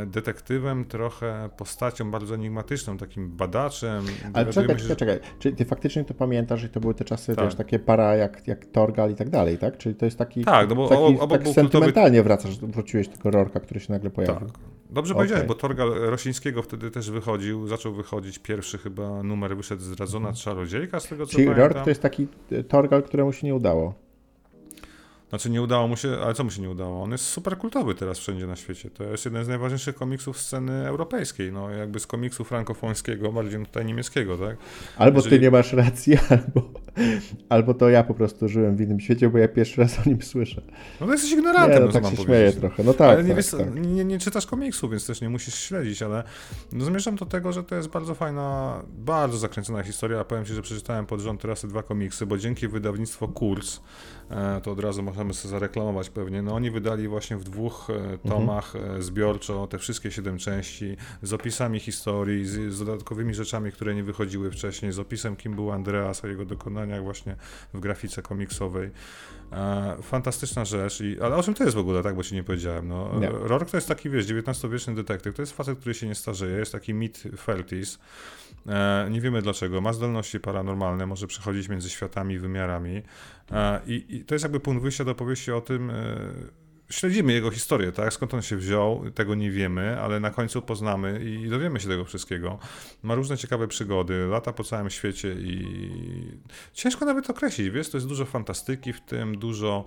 detektywem, 0.05 0.85
trochę 0.85 1.49
postacią 1.57 2.11
bardzo 2.11 2.35
enigmatyczną, 2.35 2.97
takim 2.97 3.29
badaczem. 3.29 4.05
Ale 4.33 4.45
czekaj, 4.45 4.75
czekaj, 4.75 4.87
że- 4.87 4.95
czekaj. 4.95 5.19
Czy 5.39 5.51
ty 5.51 5.65
faktycznie 5.65 6.05
to 6.05 6.13
pamiętasz, 6.13 6.61
że 6.61 6.69
to 6.69 6.79
były 6.79 6.93
te 6.93 7.05
czasy, 7.05 7.35
Tak. 7.35 7.45
wiesz, 7.45 7.55
takie 7.55 7.79
para 7.79 8.15
jak, 8.15 8.47
jak 8.47 8.65
Torgal 8.65 9.11
i 9.11 9.15
tak 9.15 9.29
dalej, 9.29 9.57
tak? 9.57 9.77
Czyli 9.77 9.95
to 9.95 10.05
jest 10.05 10.17
taki, 10.17 10.45
Tak, 10.45 10.69
no 10.69 10.75
bo 10.75 10.87
taki 10.89 11.01
obok- 11.01 11.19
obok 11.19 11.43
tak 11.43 11.53
sentymentalnie 11.53 12.23
wracasz, 12.23 12.59
wróciłeś 12.59 13.07
tego 13.07 13.31
Rorka, 13.31 13.59
który 13.59 13.79
się 13.79 13.93
nagle 13.93 14.09
Tak. 14.09 14.15
pojawił. 14.15 14.47
Dobrze 14.89 15.13
Okej. 15.13 15.19
powiedziałeś, 15.19 15.47
bo 15.47 15.53
Torgal 15.55 15.89
Rosińskiego 15.93 16.63
wtedy 16.63 16.91
też 16.91 17.11
wychodził, 17.11 17.67
zaczął 17.67 17.93
wychodzić 17.93 18.39
pierwszy 18.39 18.77
chyba 18.77 19.23
numer, 19.23 19.57
wyszedł 19.57 19.81
Zdradzona 19.81 20.33
Czarodziejka, 20.33 20.99
z 20.99 21.07
tego 21.07 21.25
co 21.25 21.31
Czyli 21.31 21.43
pamiętam. 21.45 21.69
Rork 21.69 21.83
to 21.83 21.89
jest 21.89 22.01
taki 22.01 22.27
e, 22.51 22.63
Torgal, 22.63 23.03
któremu 23.03 23.33
się 23.33 23.47
nie 23.47 23.55
udało. 23.55 23.93
Znaczy 25.29 25.49
nie 25.49 25.61
udało 25.61 25.87
mu 25.87 25.95
się, 25.95 26.17
ale 26.23 26.33
co 26.33 26.43
mu 26.43 26.51
się 26.51 26.61
nie 26.61 26.69
udało? 26.69 27.03
On 27.03 27.11
jest 27.11 27.25
super 27.25 27.57
kultowy 27.57 27.95
teraz 27.95 28.19
wszędzie 28.19 28.47
na 28.47 28.55
świecie. 28.55 28.89
To 28.89 29.03
jest 29.03 29.25
jeden 29.25 29.45
z 29.45 29.47
najważniejszych 29.47 29.95
komiksów 29.95 30.39
sceny 30.39 30.87
europejskiej, 30.87 31.51
no 31.51 31.69
jakby 31.69 31.99
z 31.99 32.07
komiksu 32.07 32.43
frankofońskiego, 32.43 33.31
bardziej 33.31 33.65
tutaj 33.65 33.85
niemieckiego, 33.85 34.37
tak? 34.37 34.57
Albo 34.97 35.17
Jeżeli- 35.19 35.35
ty 35.37 35.41
nie 35.43 35.51
masz 35.51 35.73
racji, 35.73 36.13
albo, 36.29 36.69
albo 37.49 37.73
to 37.73 37.89
ja 37.89 38.03
po 38.03 38.13
prostu 38.13 38.47
żyłem 38.47 38.75
w 38.75 38.81
innym 38.81 38.99
świecie, 38.99 39.29
bo 39.29 39.37
ja 39.37 39.47
pierwszy 39.47 39.81
raz 39.81 39.99
o 39.99 40.09
nim 40.09 40.21
słyszę. 40.21 40.61
No 41.01 41.05
to 41.07 41.11
jesteś 41.11 41.31
Nie, 41.31 41.37
ignorantem, 41.37 41.79
no 41.79 41.85
no, 41.85 41.91
co 41.91 41.99
tak 42.01 42.03
się 42.03 42.15
powiedzieć. 42.15 42.25
śmieję 42.25 42.51
trochę. 42.51 42.83
No 42.83 42.93
tak, 42.93 43.09
ale 43.09 43.23
nie, 43.23 43.27
tak, 43.27 43.37
wiesz, 43.37 43.51
tak. 43.51 43.75
nie, 43.75 44.05
nie 44.05 44.19
czytasz 44.19 44.45
komiksu, 44.45 44.89
więc 44.89 45.07
też 45.07 45.21
nie 45.21 45.29
musisz 45.29 45.55
śledzić, 45.55 46.01
ale 46.01 46.23
no 46.73 46.85
zmierzam 46.85 47.15
do 47.15 47.25
tego, 47.25 47.51
że 47.51 47.63
to 47.63 47.75
jest 47.75 47.87
bardzo 47.87 48.15
fajna, 48.15 48.81
bardzo 48.97 49.37
zakręcona 49.37 49.83
historia. 49.83 50.23
Powiem 50.23 50.45
Ci, 50.45 50.53
że 50.53 50.61
przeczytałem 50.61 51.05
pod 51.05 51.19
rząd 51.19 51.41
teraz 51.41 51.61
te 51.61 51.67
dwa 51.67 51.83
komiksy, 51.83 52.25
bo 52.25 52.37
dzięki 52.37 52.67
wydawnictwu 52.67 53.27
Kurs, 53.27 53.79
e, 54.29 54.61
to 54.61 54.71
od 54.71 54.79
razu 54.79 55.03
możemy 55.17 55.33
sobie 55.33 55.49
zareklamować 55.51 56.09
pewnie, 56.09 56.41
no 56.41 56.55
oni 56.55 56.71
wydali 56.71 57.07
właśnie 57.07 57.37
w 57.37 57.43
dwóch 57.43 57.87
e, 57.89 58.17
tomach 58.29 58.75
e, 58.75 59.01
zbiorczo 59.01 59.67
te 59.67 59.77
wszystkie 59.77 60.11
siedem 60.11 60.37
części, 60.37 60.97
z 61.21 61.33
opisami 61.33 61.79
historii, 61.79 62.45
z, 62.45 62.73
z 62.73 62.79
dodatkowymi 62.79 63.33
rzeczami, 63.33 63.71
które 63.71 63.95
nie 63.95 64.03
wychodziły 64.03 64.51
wcześniej, 64.51 64.91
z 64.91 64.99
opisem 64.99 65.35
kim 65.35 65.55
był 65.55 65.71
Andreas, 65.71 66.23
o 66.23 66.27
jego 66.27 66.45
dokonaniach 66.45 67.03
właśnie 67.03 67.35
w 67.73 67.79
grafice 67.79 68.21
komiksowej. 68.21 68.91
E, 69.51 69.97
fantastyczna 70.01 70.65
rzecz, 70.65 71.01
i, 71.01 71.21
ale 71.21 71.35
o 71.35 71.43
czym 71.43 71.53
to 71.53 71.63
jest 71.63 71.75
w 71.75 71.79
ogóle, 71.79 72.03
tak, 72.03 72.15
bo 72.15 72.23
ci 72.23 72.35
nie 72.35 72.43
powiedziałem. 72.43 72.87
No, 72.87 73.19
Nie. 73.19 73.29
Rourke 73.29 73.71
to 73.71 73.77
jest 73.77 73.87
taki, 73.87 74.09
wiesz, 74.09 74.25
XIX-wieczny 74.31 74.95
detektyw, 74.95 75.35
to 75.35 75.41
jest 75.41 75.53
facet, 75.53 75.79
który 75.79 75.95
się 75.95 76.07
nie 76.07 76.15
starzeje, 76.15 76.57
jest 76.57 76.71
taki 76.71 76.93
mit 76.93 77.23
Feltis, 77.37 77.99
e, 78.67 79.07
nie 79.11 79.21
wiemy 79.21 79.41
dlaczego, 79.41 79.81
ma 79.81 79.93
zdolności 79.93 80.39
paranormalne, 80.39 81.05
może 81.05 81.27
przechodzić 81.27 81.69
między 81.69 81.89
światami 81.89 82.35
i 82.35 82.39
wymiarami 82.39 83.01
e, 83.51 83.81
i, 83.87 84.05
i 84.09 84.25
to 84.25 84.35
jest 84.35 84.43
jakby 84.43 84.59
punkt 84.59 84.83
wyjścia 84.83 85.05
do 85.05 85.11
opowieści 85.11 85.51
o 85.51 85.61
tym, 85.61 85.89
e, 85.89 85.95
śledzimy 86.89 87.33
jego 87.33 87.51
historię, 87.51 87.91
tak, 87.91 88.13
skąd 88.13 88.33
on 88.33 88.41
się 88.41 88.57
wziął, 88.57 89.11
tego 89.11 89.35
nie 89.35 89.51
wiemy, 89.51 90.01
ale 90.01 90.19
na 90.19 90.29
końcu 90.29 90.61
poznamy 90.61 91.25
i 91.25 91.49
dowiemy 91.49 91.79
się 91.79 91.87
tego 91.87 92.05
wszystkiego. 92.05 92.59
Ma 93.03 93.15
różne 93.15 93.37
ciekawe 93.37 93.67
przygody, 93.67 94.27
lata 94.27 94.53
po 94.53 94.63
całym 94.63 94.89
świecie 94.89 95.35
i 95.39 96.37
ciężko 96.73 97.05
nawet 97.05 97.29
określić, 97.29 97.69
wiesz, 97.69 97.89
to 97.89 97.97
jest 97.97 98.07
dużo 98.07 98.25
fantastyki 98.25 98.93
w 98.93 99.01
tym, 99.01 99.37
dużo 99.37 99.85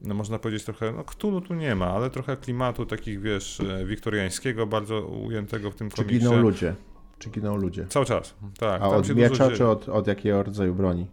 no 0.00 0.14
można 0.14 0.38
powiedzieć 0.38 0.64
trochę, 0.64 0.92
no 0.92 1.04
Cthulhu 1.04 1.40
tu 1.40 1.54
nie 1.54 1.74
ma, 1.74 1.86
ale 1.86 2.10
trochę 2.10 2.36
klimatu 2.36 2.86
takich, 2.86 3.20
wiesz, 3.20 3.60
e, 3.60 3.86
wiktoriańskiego, 3.86 4.66
bardzo 4.66 5.00
ujętego 5.06 5.70
w 5.70 5.74
tym 5.74 5.90
Czy 5.90 5.96
komiksie. 5.96 6.18
giną 6.18 6.40
ludzie? 6.40 6.74
Czy 7.18 7.30
giną 7.30 7.56
ludzie? 7.56 7.86
Cały 7.88 8.06
czas, 8.06 8.34
tak. 8.58 8.82
A 8.82 8.88
od 8.88 9.14
miecza, 9.14 9.50
czy 9.50 9.68
od, 9.68 9.88
od 9.88 10.06
jakiego 10.06 10.42
rodzaju 10.42 10.74
broni? 10.74 11.06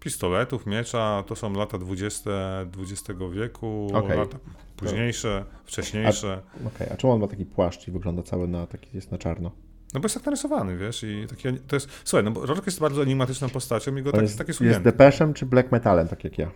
Pistoletów, 0.00 0.66
miecza, 0.66 1.24
to 1.26 1.36
są 1.36 1.52
lata 1.52 1.78
20 1.78 2.30
XX 2.78 3.20
wieku, 3.32 3.88
Okej. 3.94 4.18
lata 4.18 4.38
późniejsze, 4.76 5.44
wcześniejsze. 5.64 6.42
Okej, 6.66 6.88
a 6.92 6.96
czemu 6.96 7.12
on 7.12 7.20
ma 7.20 7.26
taki 7.26 7.46
płaszcz 7.46 7.88
i 7.88 7.90
wygląda 7.90 8.22
cały 8.22 8.48
na 8.48 8.66
taki 8.66 8.88
jest 8.94 9.10
na 9.10 9.18
czarno? 9.18 9.50
No 9.94 10.00
bo 10.00 10.04
jest 10.04 10.14
tak 10.14 10.24
narysowany, 10.26 10.76
wiesz, 10.76 11.02
i 11.02 11.26
taki, 11.28 11.58
to 11.58 11.76
jest, 11.76 11.88
słuchaj, 12.04 12.24
no 12.24 12.30
bo 12.30 12.46
Rourke 12.46 12.66
jest 12.66 12.80
bardzo 12.80 13.02
enigmatyczną 13.02 13.48
postacią 13.48 13.96
i 13.96 14.02
go 14.02 14.12
tak, 14.12 14.22
jest, 14.22 14.38
tak 14.38 14.48
jest 14.48 14.60
jest 14.60 14.80
depeszem 14.80 15.34
czy 15.34 15.46
black 15.46 15.72
metalem, 15.72 16.08
tak 16.08 16.24
jak 16.24 16.38
ja? 16.38 16.50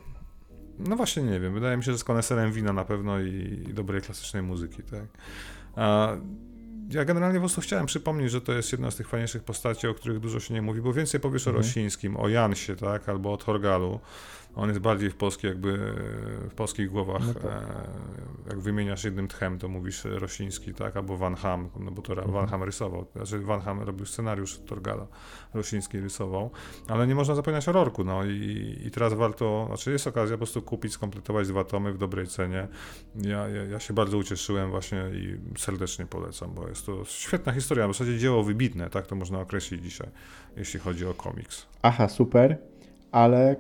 No 0.79 0.97
właśnie 0.97 1.23
nie 1.23 1.41
wiem, 1.41 1.55
wydaje 1.55 1.77
mi 1.77 1.85
się, 1.85 1.93
że 1.93 1.99
z 1.99 2.05
koneserem 2.05 2.53
wina 2.53 2.73
na 2.73 2.85
pewno 2.85 3.21
i, 3.21 3.65
i 3.71 3.75
dobrej 3.75 4.01
klasycznej 4.01 4.43
muzyki, 4.43 4.83
tak. 4.83 5.05
A, 5.77 6.17
ja 6.91 7.05
generalnie 7.05 7.39
po 7.39 7.41
prostu 7.41 7.61
chciałem 7.61 7.87
przypomnieć, 7.87 8.31
że 8.31 8.41
to 8.41 8.53
jest 8.53 8.73
jedna 8.73 8.91
z 8.91 8.97
tych 8.97 9.09
fajniejszych 9.09 9.45
postaci, 9.45 9.87
o 9.87 9.95
których 9.95 10.21
dużo 10.21 10.41
się 10.41 10.55
nie 10.55 10.63
mówi, 10.63 10.81
bo 10.81 10.93
więcej 10.93 11.21
powiesz 11.21 11.47
mhm. 11.47 11.57
o 11.57 11.59
Rosińskim, 11.59 12.17
o 12.17 12.29
Jansie, 12.29 12.77
tak, 12.77 13.09
albo 13.09 13.33
o 13.33 13.37
Torgalu. 13.37 14.01
On 14.55 14.69
jest 14.69 14.81
bardziej 14.81 15.11
w 15.11 15.17
polskiej 15.17 15.49
jakby, 15.49 15.79
w 16.51 16.55
polskich 16.55 16.91
głowach, 16.91 17.23
no 17.27 17.35
tak. 17.35 17.45
e, 17.45 18.49
jak 18.49 18.61
wymieniasz 18.61 19.05
jednym 19.05 19.29
tchem, 19.29 19.59
to 19.59 19.69
mówisz 19.69 20.05
Rosiński, 20.05 20.75
tak, 20.75 20.97
albo 20.97 21.17
Van 21.17 21.35
Ham, 21.35 21.71
no 21.81 21.91
bo 21.91 22.03
to 22.03 22.13
mhm. 22.13 22.33
Van 22.33 22.47
Ham 22.47 22.63
rysował, 22.63 23.07
znaczy 23.17 23.39
Van 23.41 23.61
Ham 23.61 23.81
robił 23.81 24.07
scenariusz 24.07 24.59
Torgala, 24.59 25.07
Rosiński 25.55 26.01
rysował, 26.01 26.51
ale 26.89 27.07
nie 27.07 27.15
można 27.15 27.35
zapominać 27.35 27.69
o 27.69 27.73
Rorku, 27.73 28.05
no 28.05 28.25
i, 28.25 28.79
i 28.87 28.91
teraz 28.91 29.15
warto, 29.15 29.65
znaczy 29.67 29.93
jest 29.93 30.07
okazja 30.07 30.37
po 30.37 30.39
prostu 30.39 30.63
kupić, 30.63 30.93
skompletować 30.93 31.49
dwa 31.49 31.65
tomy 31.65 31.93
w 31.93 31.99
dobrej 31.99 32.27
cenie. 32.27 32.69
Ja, 33.15 33.49
ja, 33.49 33.65
ja 33.65 33.81
się 33.81 33.95
bardzo 33.95 34.19
ucieszyłem 34.19 34.71
właśnie 34.71 35.05
i 35.13 35.39
serdecznie 35.59 36.07
polecam, 36.07 36.55
bo 36.55 36.69
jest 36.69 36.87
to 36.87 37.05
świetna 37.05 37.53
historia, 37.53 37.89
w 37.89 37.93
zasadzie 37.93 38.19
dzieło 38.19 38.43
wybitne, 38.43 38.91
tak 38.91 39.07
to 39.07 39.17
można 39.17 39.41
określić 39.41 39.83
dzisiaj, 39.83 40.09
jeśli 40.57 40.81
chodzi 40.81 41.07
o 41.07 41.15
komiks. 41.15 41.67
Aha, 41.83 42.09
super 42.09 42.78
ale 43.13 43.53
y, 43.53 43.57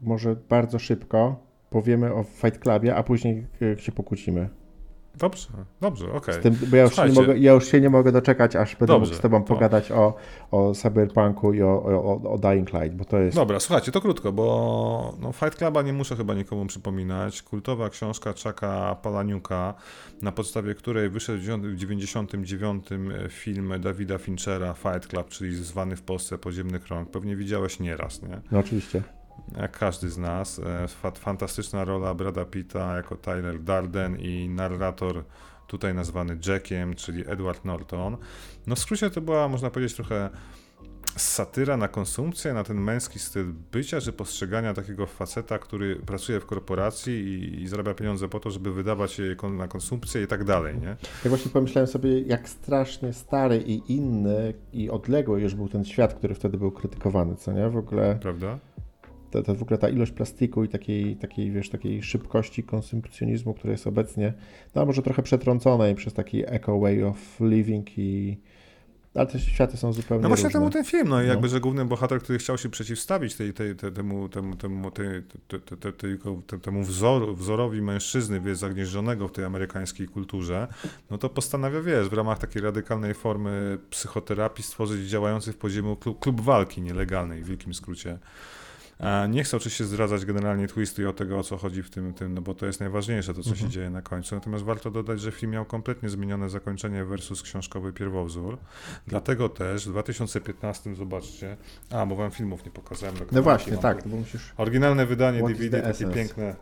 może 0.00 0.36
bardzo 0.48 0.78
szybko 0.78 1.46
powiemy 1.70 2.14
o 2.14 2.22
Fight 2.22 2.58
Clubie, 2.58 2.96
a 2.96 3.02
później 3.02 3.46
y, 3.62 3.76
się 3.78 3.92
pokłócimy. 3.92 4.48
Dobrze, 5.18 5.48
dobrze, 5.80 6.12
okej. 6.12 6.40
Okay. 6.40 6.52
Bo 6.70 6.76
ja 6.76 6.82
już, 6.82 6.98
nie 6.98 7.12
mogę, 7.12 7.38
ja 7.38 7.52
już 7.52 7.68
się 7.68 7.80
nie 7.80 7.90
mogę 7.90 8.12
doczekać, 8.12 8.56
aż 8.56 8.76
będę 8.76 8.86
dobrze, 8.86 9.06
mógł 9.06 9.18
z 9.18 9.20
tobą 9.20 9.42
pogadać 9.42 9.92
o, 9.92 10.14
o 10.50 10.74
Cyberpunku 10.74 11.52
i 11.52 11.62
o, 11.62 11.82
o, 11.82 12.32
o 12.32 12.38
Dying 12.38 12.72
Light, 12.72 12.96
bo 12.96 13.04
to 13.04 13.18
jest... 13.18 13.36
Dobra, 13.36 13.60
słuchajcie, 13.60 13.92
to 13.92 14.00
krótko, 14.00 14.32
bo 14.32 15.14
no, 15.20 15.32
Fight 15.32 15.54
Cluba 15.54 15.82
nie 15.82 15.92
muszę 15.92 16.16
chyba 16.16 16.34
nikomu 16.34 16.66
przypominać. 16.66 17.42
Kultowa 17.42 17.90
książka 17.90 18.32
Chucka 18.32 18.96
Palaniuka, 19.02 19.74
na 20.22 20.32
podstawie 20.32 20.74
której 20.74 21.10
wyszedł 21.10 21.38
w 21.38 21.42
1999 21.42 22.86
film 23.28 23.72
Davida 23.80 24.18
Finchera 24.18 24.74
Fight 24.74 25.06
Club, 25.06 25.28
czyli 25.28 25.54
zwany 25.54 25.96
w 25.96 26.02
Polsce 26.02 26.38
Podziemny 26.38 26.80
Krąg. 26.80 27.10
Pewnie 27.10 27.36
widziałeś 27.36 27.80
nieraz, 27.80 28.22
nie? 28.22 28.40
No 28.50 28.58
oczywiście 28.58 29.02
jak 29.56 29.78
każdy 29.78 30.10
z 30.10 30.18
nas. 30.18 30.60
E, 31.04 31.12
fantastyczna 31.14 31.84
rola 31.84 32.14
Brada 32.14 32.44
Pitta 32.44 32.96
jako 32.96 33.16
Tyler 33.16 33.62
Darden 33.62 34.16
i 34.16 34.48
narrator 34.48 35.24
tutaj 35.66 35.94
nazwany 35.94 36.38
Jackiem, 36.46 36.94
czyli 36.94 37.24
Edward 37.26 37.64
Norton. 37.64 38.16
No 38.66 38.74
w 38.74 38.78
skrócie 38.78 39.10
to 39.10 39.20
była, 39.20 39.48
można 39.48 39.70
powiedzieć, 39.70 39.96
trochę 39.96 40.30
satyra 41.16 41.76
na 41.76 41.88
konsumpcję, 41.88 42.54
na 42.54 42.64
ten 42.64 42.80
męski 42.80 43.18
styl 43.18 43.52
bycia, 43.72 44.00
czy 44.00 44.12
postrzegania 44.12 44.74
takiego 44.74 45.06
faceta, 45.06 45.58
który 45.58 45.96
pracuje 45.96 46.40
w 46.40 46.46
korporacji 46.46 47.14
i, 47.14 47.62
i 47.62 47.68
zarabia 47.68 47.94
pieniądze 47.94 48.28
po 48.28 48.40
to, 48.40 48.50
żeby 48.50 48.72
wydawać 48.72 49.18
je 49.18 49.36
na 49.50 49.68
konsumpcję 49.68 50.22
i 50.22 50.26
tak 50.26 50.44
dalej, 50.44 50.78
nie? 50.78 50.96
Ja 51.24 51.28
właśnie 51.28 51.50
pomyślałem 51.50 51.86
sobie, 51.86 52.20
jak 52.20 52.48
strasznie 52.48 53.12
stary 53.12 53.62
i 53.66 53.92
inny 53.92 54.54
i 54.72 54.90
odległy 54.90 55.40
już 55.40 55.54
był 55.54 55.68
ten 55.68 55.84
świat, 55.84 56.14
który 56.14 56.34
wtedy 56.34 56.58
był 56.58 56.70
krytykowany, 56.70 57.36
co 57.36 57.52
nie? 57.52 57.68
W 57.68 57.76
ogóle... 57.76 58.18
Prawda? 58.22 58.58
To, 59.32 59.42
to 59.42 59.54
w 59.54 59.62
ogóle 59.62 59.78
ta 59.78 59.88
ilość 59.88 60.12
plastiku 60.12 60.64
i 60.64 60.68
takiej, 60.68 61.16
takiej, 61.16 61.50
wiesz, 61.50 61.70
takiej 61.70 62.02
szybkości 62.02 62.62
konsumpcjonizmu, 62.62 63.54
która 63.54 63.72
jest 63.72 63.86
obecnie, 63.86 64.32
no 64.74 64.86
może 64.86 65.02
trochę 65.02 65.22
przetrąconej 65.22 65.94
przez 65.94 66.14
taki 66.14 66.42
eco 66.46 66.78
way 66.78 67.02
of 67.02 67.40
living 67.40 67.98
i 67.98 68.38
ale 69.14 69.26
te 69.26 69.40
światy 69.40 69.76
są 69.76 69.92
zupełnie 69.92 70.22
No 70.22 70.28
właśnie 70.28 70.44
różne. 70.44 70.60
temu 70.60 70.70
ten 70.70 70.84
film, 70.84 71.08
no 71.08 71.22
i 71.22 71.26
jakby, 71.26 71.42
no. 71.42 71.48
że 71.48 71.60
główny 71.60 71.84
bohater, 71.84 72.20
który 72.20 72.38
chciał 72.38 72.58
się 72.58 72.68
przeciwstawić 72.68 73.34
tej, 73.34 73.52
tej, 73.52 73.76
tej, 73.76 73.92
temu, 73.92 74.28
temu, 74.28 74.56
temu, 74.56 74.90
tej, 74.90 75.06
tej, 75.80 75.92
tej, 75.92 76.18
temu 76.62 76.82
wzor, 76.82 77.36
wzorowi 77.36 77.82
mężczyzny, 77.82 78.40
wiesz, 78.40 78.58
zagnieżdżonego 78.58 79.28
w 79.28 79.32
tej 79.32 79.44
amerykańskiej 79.44 80.08
kulturze, 80.08 80.68
no 81.10 81.18
to 81.18 81.28
postanawia, 81.28 81.80
wiesz, 81.80 82.08
w 82.08 82.12
ramach 82.12 82.38
takiej 82.38 82.62
radykalnej 82.62 83.14
formy 83.14 83.78
psychoterapii 83.90 84.64
stworzyć 84.64 85.08
działający 85.08 85.52
w 85.52 85.56
podziemiu 85.56 85.96
klub, 85.96 86.18
klub 86.18 86.40
walki 86.40 86.82
nielegalnej, 86.82 87.42
w 87.42 87.46
wielkim 87.46 87.74
skrócie. 87.74 88.18
Nie 89.28 89.44
chcę 89.44 89.56
oczywiście 89.56 89.84
zdradzać 89.84 90.24
generalnie 90.24 90.68
twistu 90.68 91.02
i 91.02 91.04
o 91.04 91.12
tego, 91.12 91.38
o 91.38 91.42
co 91.42 91.56
chodzi 91.56 91.82
w 91.82 91.90
tym, 91.90 92.14
tym 92.14 92.34
no 92.34 92.40
bo 92.40 92.54
to 92.54 92.66
jest 92.66 92.80
najważniejsze, 92.80 93.34
to 93.34 93.42
co 93.42 93.50
mhm. 93.50 93.66
się 93.66 93.72
dzieje 93.72 93.90
na 93.90 94.02
końcu. 94.02 94.34
Natomiast 94.34 94.64
warto 94.64 94.90
dodać, 94.90 95.20
że 95.20 95.32
film 95.32 95.52
miał 95.52 95.64
kompletnie 95.64 96.08
zmienione 96.08 96.50
zakończenie 96.50 97.04
versus 97.04 97.42
książkowy 97.42 97.92
pierwowzór. 97.92 98.58
Dlatego 99.06 99.48
też 99.48 99.88
w 99.88 99.90
2015, 99.90 100.94
zobaczcie, 100.94 101.56
a, 101.90 102.06
bo 102.06 102.16
wam 102.16 102.30
filmów 102.30 102.64
nie 102.64 102.70
pokazałem. 102.70 103.14
No 103.32 103.42
właśnie, 103.42 103.76
tak, 103.76 104.08
bo 104.08 104.16
musisz... 104.16 104.52
Oryginalne 104.56 105.06
wydanie 105.06 105.42
DVD, 105.48 105.82
takie 105.82 106.06
piękne. 106.06 106.56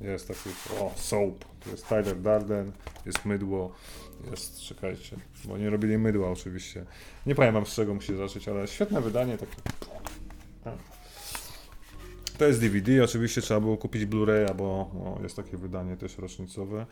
Jest 0.00 0.28
taki, 0.28 0.50
o, 0.80 0.92
soap. 0.96 1.44
To 1.64 1.70
jest 1.70 1.88
Tyler 1.88 2.20
Darden, 2.20 2.72
jest 3.06 3.24
mydło, 3.24 3.72
jest, 4.30 4.60
czekajcie, 4.60 5.16
bo 5.44 5.58
nie 5.58 5.70
robili 5.70 5.98
mydła 5.98 6.30
oczywiście. 6.30 6.84
Nie 7.26 7.34
wam 7.34 7.66
z 7.66 7.74
czego 7.74 7.94
musi 7.94 8.16
zacząć, 8.16 8.48
ale 8.48 8.68
świetne 8.68 9.00
wydanie, 9.00 9.38
takie... 9.38 9.56
To 12.38 12.44
jest 12.44 12.60
DVD, 12.60 13.04
oczywiście 13.04 13.40
trzeba 13.40 13.60
było 13.60 13.76
kupić 13.76 14.06
Blu-ray, 14.06 14.54
bo 14.56 14.90
no, 14.94 15.22
jest 15.22 15.36
takie 15.36 15.56
wydanie 15.56 15.96
też 15.96 16.18
rocznicowe, 16.18 16.86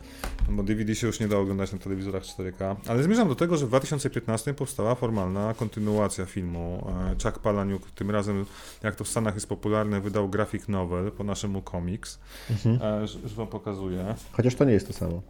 bo 0.49 0.63
DVD 0.63 0.95
się 0.95 1.07
już 1.07 1.19
nie 1.19 1.27
da 1.27 1.37
oglądać 1.37 1.71
na 1.71 1.79
telewizorach 1.79 2.23
4K. 2.23 2.75
Ale 2.87 3.03
zmierzam 3.03 3.27
do 3.27 3.35
tego, 3.35 3.57
że 3.57 3.65
w 3.65 3.69
2015 3.69 4.53
powstała 4.53 4.95
formalna 4.95 5.53
kontynuacja 5.53 6.25
filmu. 6.25 6.87
E, 7.11 7.15
Chuck 7.23 7.39
Palaniuk, 7.39 7.91
tym 7.91 8.11
razem, 8.11 8.45
jak 8.83 8.95
to 8.95 9.03
w 9.03 9.07
Stanach 9.07 9.33
jest 9.33 9.47
popularne, 9.47 10.01
wydał 10.01 10.29
graphic 10.29 10.67
novel, 10.67 11.11
po 11.11 11.23
naszemu 11.23 11.61
komiks. 11.61 12.19
Mhm. 12.49 13.01
Już 13.23 13.33
wam 13.33 13.47
pokazuję. 13.47 14.15
Chociaż 14.31 14.55
to 14.55 14.65
nie 14.65 14.73
jest 14.73 14.87
to 14.87 14.93
samo. 14.93 15.21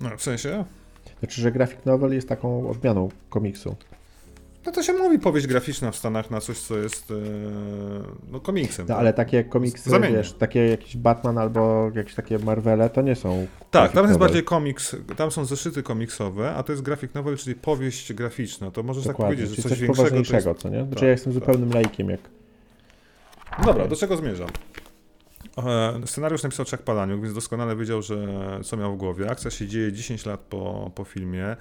No, 0.00 0.16
w 0.16 0.22
sensie? 0.22 0.64
Znaczy, 1.18 1.40
że 1.40 1.52
graphic 1.52 1.84
novel 1.84 2.14
jest 2.14 2.28
taką 2.28 2.70
odmianą 2.70 3.08
komiksu. 3.28 3.76
No 4.66 4.72
to 4.72 4.82
się 4.82 4.92
mówi 4.92 5.18
powieść 5.18 5.46
graficzna 5.46 5.90
w 5.90 5.96
Stanach 5.96 6.30
na 6.30 6.40
coś, 6.40 6.58
co 6.58 6.78
jest 6.78 7.10
e, 7.10 7.14
no, 8.30 8.40
komiksem. 8.40 8.86
No 8.88 8.94
tak? 8.94 8.98
ale 9.00 9.12
takie 9.12 9.44
komiksy, 9.44 9.90
Zamiennie. 9.90 10.16
wiesz, 10.16 10.32
takie 10.32 10.66
jakiś 10.68 10.96
Batman 10.96 11.38
albo 11.38 11.90
jakieś 11.94 12.14
takie 12.14 12.38
Marvele, 12.38 12.90
to 12.90 13.02
nie 13.02 13.16
są... 13.16 13.46
Tak, 13.70 13.92
tam 13.92 14.06
jest 14.06 14.18
bardziej 14.18 14.44
komiks, 14.44 14.96
tam 15.16 15.30
są 15.30 15.44
zeszyty 15.44 15.82
komiksowe, 15.82 16.54
a 16.54 16.62
to 16.62 16.72
jest 16.72 16.82
grafik 16.82 17.14
novel, 17.14 17.36
czyli 17.36 17.56
powieść 17.56 18.12
graficzna. 18.12 18.70
To 18.70 18.82
możesz 18.82 19.04
tak 19.04 19.12
Dokładnie, 19.12 19.36
tak 19.36 19.44
powiedzieć, 19.44 19.64
że 19.64 19.68
coś, 19.68 19.96
coś 19.96 20.10
większego. 20.12 20.50
Jest... 20.50 20.60
co 20.60 20.68
nie? 20.68 20.78
Znaczy 20.78 20.94
tak, 20.94 21.02
ja 21.02 21.08
jestem 21.08 21.32
tak. 21.32 21.42
zupełnym 21.42 21.70
lejkiem, 21.70 22.10
jak... 22.10 22.20
Dobra, 23.66 23.88
do 23.88 23.96
czego 23.96 24.16
zmierzam? 24.16 24.48
E, 25.58 26.06
scenariusz 26.06 26.42
napisał 26.42 26.66
Chuck 26.66 26.82
Palaniuk, 26.82 27.22
więc 27.22 27.34
doskonale 27.34 27.76
wiedział, 27.76 28.02
że 28.02 28.26
co 28.64 28.76
miał 28.76 28.94
w 28.94 28.96
głowie. 28.96 29.30
Akcja 29.30 29.50
się 29.50 29.66
dzieje 29.66 29.92
10 29.92 30.26
lat 30.26 30.40
po, 30.40 30.90
po 30.94 31.04
filmie. 31.04 31.56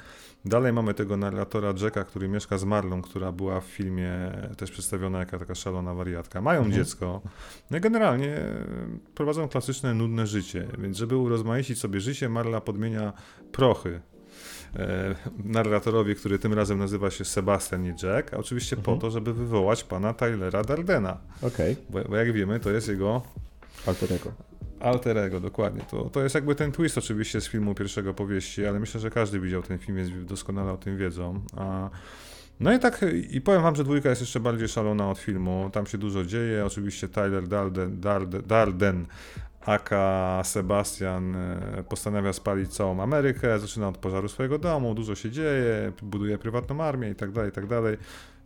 Dalej 0.45 0.73
mamy 0.73 0.93
tego 0.93 1.17
narratora 1.17 1.73
Jacka, 1.81 2.03
który 2.03 2.27
mieszka 2.27 2.57
z 2.57 2.63
Marlą, 2.63 3.01
która 3.01 3.31
była 3.31 3.61
w 3.61 3.65
filmie 3.65 4.11
też 4.57 4.71
przedstawiona 4.71 5.19
jako 5.19 5.39
taka 5.39 5.55
szalona 5.55 5.93
wariatka. 5.93 6.41
Mają 6.41 6.59
mhm. 6.59 6.75
dziecko. 6.75 7.21
No 7.71 7.77
i 7.77 7.81
generalnie 7.81 8.39
prowadzą 9.15 9.47
klasyczne, 9.47 9.93
nudne 9.93 10.27
życie. 10.27 10.67
Więc 10.77 10.97
żeby 10.97 11.17
urozmaicić 11.17 11.79
sobie 11.79 11.99
życie, 11.99 12.29
Marla 12.29 12.61
podmienia 12.61 13.13
prochy 13.51 14.01
e, 14.75 15.15
narratorowi, 15.43 16.15
który 16.15 16.39
tym 16.39 16.53
razem 16.53 16.79
nazywa 16.79 17.11
się 17.11 17.25
Sebastian 17.25 17.85
i 17.85 17.87
Jack, 17.87 18.33
a 18.33 18.37
oczywiście 18.37 18.75
mhm. 18.75 18.97
po 18.97 19.01
to, 19.01 19.11
żeby 19.11 19.33
wywołać 19.33 19.83
pana 19.83 20.13
Tylera 20.13 20.63
Dardena. 20.63 21.17
Okay. 21.41 21.75
Bo, 21.89 21.99
bo 22.09 22.15
jak 22.15 22.31
wiemy, 22.31 22.59
to 22.59 22.71
jest 22.71 22.87
jego 22.87 23.21
Alterego. 23.87 24.31
Alterego, 24.79 25.39
dokładnie. 25.39 25.81
To, 25.81 26.09
to 26.09 26.23
jest 26.23 26.35
jakby 26.35 26.55
ten 26.55 26.71
twist 26.71 26.97
oczywiście 26.97 27.41
z 27.41 27.47
filmu 27.47 27.75
pierwszego 27.75 28.13
powieści, 28.13 28.65
ale 28.65 28.79
myślę, 28.79 28.99
że 28.99 29.09
każdy 29.09 29.39
widział 29.39 29.63
ten 29.63 29.77
film, 29.77 29.97
więc 29.97 30.25
doskonale 30.25 30.71
o 30.71 30.77
tym 30.77 30.97
wiedzą. 30.97 31.41
A, 31.57 31.89
no 32.59 32.73
i 32.73 32.79
tak, 32.79 33.05
i 33.29 33.41
powiem 33.41 33.61
wam, 33.61 33.75
że 33.75 33.83
dwójka 33.83 34.09
jest 34.09 34.21
jeszcze 34.21 34.39
bardziej 34.39 34.67
szalona 34.67 35.09
od 35.09 35.17
filmu. 35.17 35.69
Tam 35.73 35.85
się 35.85 35.97
dużo 35.97 36.25
dzieje. 36.25 36.65
Oczywiście 36.65 37.09
Tyler 37.09 37.47
Darden, 37.47 38.01
Darden, 38.01 38.41
Darden 38.47 39.05
aka 39.65 40.41
Sebastian 40.43 41.35
e, 41.35 41.83
postanawia 41.89 42.33
spalić 42.33 42.73
całą 42.73 43.01
Amerykę, 43.01 43.59
zaczyna 43.59 43.87
od 43.87 43.97
pożaru 43.97 44.27
swojego 44.27 44.59
domu, 44.59 44.95
dużo 44.95 45.15
się 45.15 45.31
dzieje, 45.31 45.91
buduje 46.01 46.37
prywatną 46.37 46.83
armię 46.83 47.09
i 47.09 47.15
tak 47.15 47.31
dalej, 47.31 47.49
i 47.49 47.53
tak 47.53 47.67
dalej. 47.67 47.97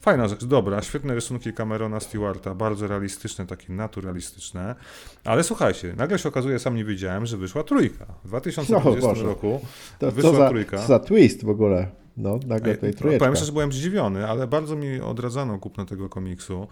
Fajna 0.01 0.27
rzecz, 0.27 0.45
dobra, 0.45 0.81
świetne 0.81 1.15
rysunki 1.15 1.53
Camerona 1.53 1.99
Stewarta, 1.99 2.55
bardzo 2.55 2.87
realistyczne, 2.87 3.45
takie 3.45 3.73
naturalistyczne, 3.73 4.75
ale 5.23 5.43
słuchajcie, 5.43 5.93
nagle 5.97 6.19
się 6.19 6.29
okazuje, 6.29 6.59
sam 6.59 6.75
nie 6.75 6.85
wiedziałem, 6.85 7.25
że 7.25 7.37
wyszła 7.37 7.63
trójka. 7.63 8.05
W 8.23 8.27
2020 8.27 9.13
no, 9.13 9.23
roku 9.23 9.59
to, 9.99 10.11
wyszła 10.11 10.33
za, 10.33 10.49
trójka. 10.49 10.77
Za 10.77 10.99
twist 10.99 11.45
w 11.45 11.49
ogóle. 11.49 11.87
No, 12.17 12.39
nagle 12.47 12.75
tutaj 12.75 12.93
trójka. 12.93 13.19
Powiem 13.19 13.35
szczerze, 13.35 13.51
byłem 13.51 13.71
zdziwiony, 13.71 14.27
ale 14.27 14.47
bardzo 14.47 14.75
mi 14.75 15.01
odradzano 15.01 15.59
kupno 15.59 15.85
tego 15.85 16.09
komiksu. 16.09 16.67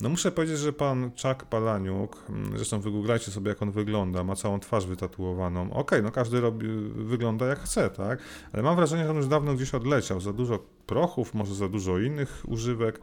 No 0.00 0.08
muszę 0.08 0.32
powiedzieć, 0.32 0.58
że 0.58 0.72
pan 0.72 1.10
Chuck 1.10 1.44
Palaniuk, 1.44 2.24
mm, 2.28 2.56
zresztą 2.56 2.80
wygooglajcie 2.80 3.30
sobie 3.30 3.48
jak 3.48 3.62
on 3.62 3.70
wygląda, 3.70 4.24
ma 4.24 4.36
całą 4.36 4.60
twarz 4.60 4.86
wytatuowaną. 4.86 5.62
Okej, 5.62 5.80
okay, 5.80 6.02
no 6.02 6.10
każdy 6.10 6.40
robi, 6.40 6.66
wygląda 6.94 7.46
jak 7.46 7.58
chce, 7.58 7.90
tak? 7.90 8.18
Ale 8.52 8.62
mam 8.62 8.76
wrażenie, 8.76 9.04
że 9.04 9.10
on 9.10 9.16
już 9.16 9.26
dawno 9.28 9.54
gdzieś 9.54 9.74
odleciał. 9.74 10.20
Za 10.20 10.32
dużo 10.32 10.58
prochów, 10.86 11.34
może 11.34 11.54
za 11.54 11.68
dużo 11.68 11.98
innych 11.98 12.42
używek. 12.46 13.00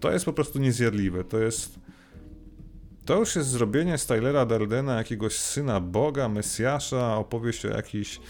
To 0.00 0.10
jest 0.10 0.24
po 0.24 0.32
prostu 0.32 0.58
niezjadliwe. 0.58 1.24
To 1.24 1.38
jest 1.38 1.78
To 3.04 3.18
już 3.18 3.36
jest 3.36 3.48
zrobienie 3.48 3.98
Stylera 3.98 4.46
Dardena 4.46 4.96
jakiegoś 4.96 5.38
syna 5.38 5.80
Boga, 5.80 6.28
Mesjasza, 6.28 7.16
opowieść 7.16 7.66
o 7.66 7.68
jakiejś 7.68 8.16
e, 8.16 8.20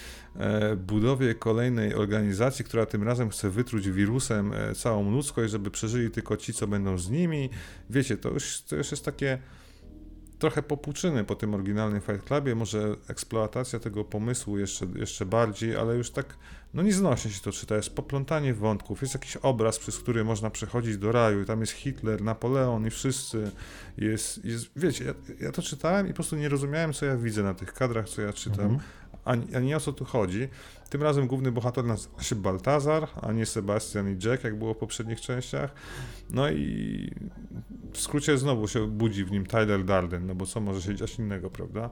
budowie 0.77 1.35
kolejnej 1.35 1.94
organizacji, 1.94 2.64
która 2.64 2.87
tym 2.87 3.03
razem 3.03 3.31
chce 3.31 3.51
wytruć 3.51 3.90
wirusem 3.90 4.53
e, 4.53 4.74
całą 4.74 5.11
ludzkość, 5.11 5.53
żeby 5.53 5.70
przeżyli 5.70 6.11
tylko 6.11 6.37
ci, 6.37 6.53
co 6.53 6.66
będą 6.66 6.98
z 6.98 7.11
nimi. 7.11 7.51
Wiecie, 7.90 8.16
to 8.16 8.29
już, 8.29 8.62
to 8.62 8.77
już 8.77 8.90
jest 8.90 9.05
takie 9.05 9.38
trochę 10.38 10.62
popłuczyny 10.62 11.24
po 11.24 11.35
tym 11.35 11.55
oryginalnym 11.55 12.01
Fight 12.01 12.24
Clubie, 12.24 12.55
może 12.55 12.96
eksploatacja 13.09 13.79
tego 13.79 14.05
pomysłu 14.05 14.59
jeszcze, 14.59 14.87
jeszcze 14.94 15.27
bardziej, 15.27 15.77
ale 15.77 15.96
już 15.96 16.11
tak, 16.11 16.27
no 16.74 16.83
nieznośnie 16.83 17.31
się 17.31 17.40
to 17.40 17.53
czyta, 17.53 17.77
jest 17.77 17.94
poplątanie 17.94 18.55
wątków, 18.55 19.03
jest 19.03 19.14
jakiś 19.14 19.37
obraz, 19.37 19.79
przez 19.79 19.98
który 19.98 20.24
można 20.24 20.51
przechodzić 20.51 20.96
do 20.96 21.12
raju, 21.12 21.44
tam 21.44 21.61
jest 21.61 21.72
Hitler, 21.72 22.22
Napoleon 22.22 22.87
i 22.87 22.90
wszyscy, 22.90 23.51
jest, 23.96 24.44
jest 24.44 24.66
wiecie, 24.77 25.05
ja, 25.05 25.14
ja 25.40 25.53
to 25.53 25.62
czytałem 25.62 26.07
i 26.07 26.11
po 26.11 26.14
prostu 26.14 26.37
nie 26.37 26.48
rozumiałem, 26.48 26.92
co 26.92 27.07
ja 27.07 27.16
widzę 27.16 27.42
na 27.42 27.55
tych 27.55 27.72
kadrach, 27.72 28.09
co 28.09 28.22
ja 28.22 28.33
czytam, 28.33 28.66
mhm. 28.66 28.81
Ani, 29.29 29.55
ani 29.55 29.75
o 29.75 29.81
co 29.81 29.93
tu 29.93 30.05
chodzi. 30.05 30.49
Tym 30.91 31.03
razem 31.03 31.27
główny 31.27 31.53
bohater 31.53 31.85
nazywa 31.85 32.23
się 32.23 32.37
Baltazar, 32.37 33.09
a 33.23 33.33
nie 33.33 33.47
Sebastian 33.47 34.09
i 34.09 34.27
Jack, 34.27 34.45
jak 34.45 34.59
było 34.59 34.75
w 34.75 34.77
poprzednich 34.77 35.21
częściach. 35.21 35.75
No 36.31 36.51
i 36.51 37.11
w 37.93 37.99
skrócie 37.99 38.38
znowu 38.38 38.69
się 38.69 38.87
budzi 38.87 39.25
w 39.25 39.31
nim 39.31 39.47
Tyler 39.47 39.85
Darden, 39.85 40.27
no 40.27 40.35
bo 40.35 40.47
co 40.47 40.61
może 40.61 40.83
się 40.83 40.95
dziać 40.95 41.19
innego, 41.19 41.51
prawda? 41.51 41.91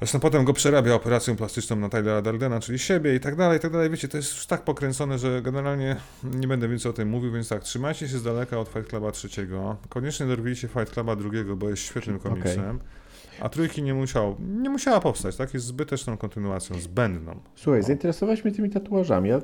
Zresztą 0.00 0.20
potem 0.20 0.44
go 0.44 0.52
przerabia 0.52 0.94
operacją 0.94 1.36
plastyczną 1.36 1.76
na 1.76 1.88
Tylera 1.88 2.22
Dardena, 2.22 2.60
czyli 2.60 2.78
siebie 2.78 3.14
i 3.14 3.20
tak 3.20 3.36
dalej, 3.36 3.58
i 3.58 3.60
tak 3.60 3.72
dalej. 3.72 3.90
Wiecie, 3.90 4.08
to 4.08 4.16
jest 4.16 4.34
już 4.34 4.46
tak 4.46 4.64
pokręcone, 4.64 5.18
że 5.18 5.42
generalnie 5.42 5.96
nie 6.24 6.48
będę 6.48 6.68
więcej 6.68 6.90
o 6.90 6.92
tym 6.92 7.08
mówił, 7.08 7.32
więc 7.32 7.48
tak, 7.48 7.62
trzymajcie 7.62 8.08
się 8.08 8.18
z 8.18 8.22
daleka 8.22 8.58
od 8.58 8.68
Fight 8.68 8.88
Cluba 8.88 9.12
trzeciego. 9.12 9.76
Koniecznie 9.88 10.26
dorwijcie 10.26 10.68
Fight 10.68 10.90
Cluba 10.90 11.16
drugiego, 11.16 11.56
bo 11.56 11.70
jest 11.70 11.82
świetnym 11.82 12.18
komiksem. 12.18 12.76
Okay. 12.76 12.99
A 13.40 13.48
trójki 13.48 13.82
nie 13.82 13.94
musiał, 13.94 14.36
nie 14.40 14.70
musiała 14.70 15.00
powstać, 15.00 15.36
tak? 15.36 15.54
Jest 15.54 15.66
zbyteczną 15.66 16.16
kontynuacją, 16.16 16.80
zbędną. 16.80 17.40
Słuchaj, 17.54 17.80
no. 17.80 17.86
zainteresowałeś 17.86 18.44
mnie 18.44 18.54
tymi 18.54 18.70
tatuażami. 18.70 19.28
Ja 19.28 19.40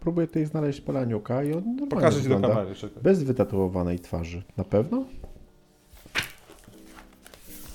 próbuję 0.00 0.26
tutaj 0.26 0.46
znaleźć 0.46 0.80
Polaniuka 0.80 1.42
i 1.42 1.52
on 1.52 1.64
normalnie 1.64 1.88
Pokażę 1.88 2.22
ci 2.22 2.28
do 2.28 2.40
kamery, 2.40 2.74
czekaj. 2.74 3.02
Bez 3.02 3.22
wytatuowanej 3.22 4.00
twarzy. 4.00 4.42
Na 4.56 4.64
pewno? 4.64 5.04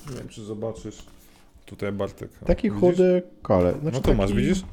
Nie 0.10 0.16
wiem, 0.18 0.28
czy 0.28 0.44
zobaczysz. 0.44 1.06
Tutaj 1.66 1.92
Bartek. 1.92 2.30
Taki 2.46 2.72
widzisz? 2.72 2.82
chudy 2.82 3.22
kole. 3.42 3.72
Znaczy 3.72 3.86
no 3.86 4.02
tu 4.02 4.02
taki... 4.02 4.18
masz, 4.18 4.34
widzisz? 4.34 4.64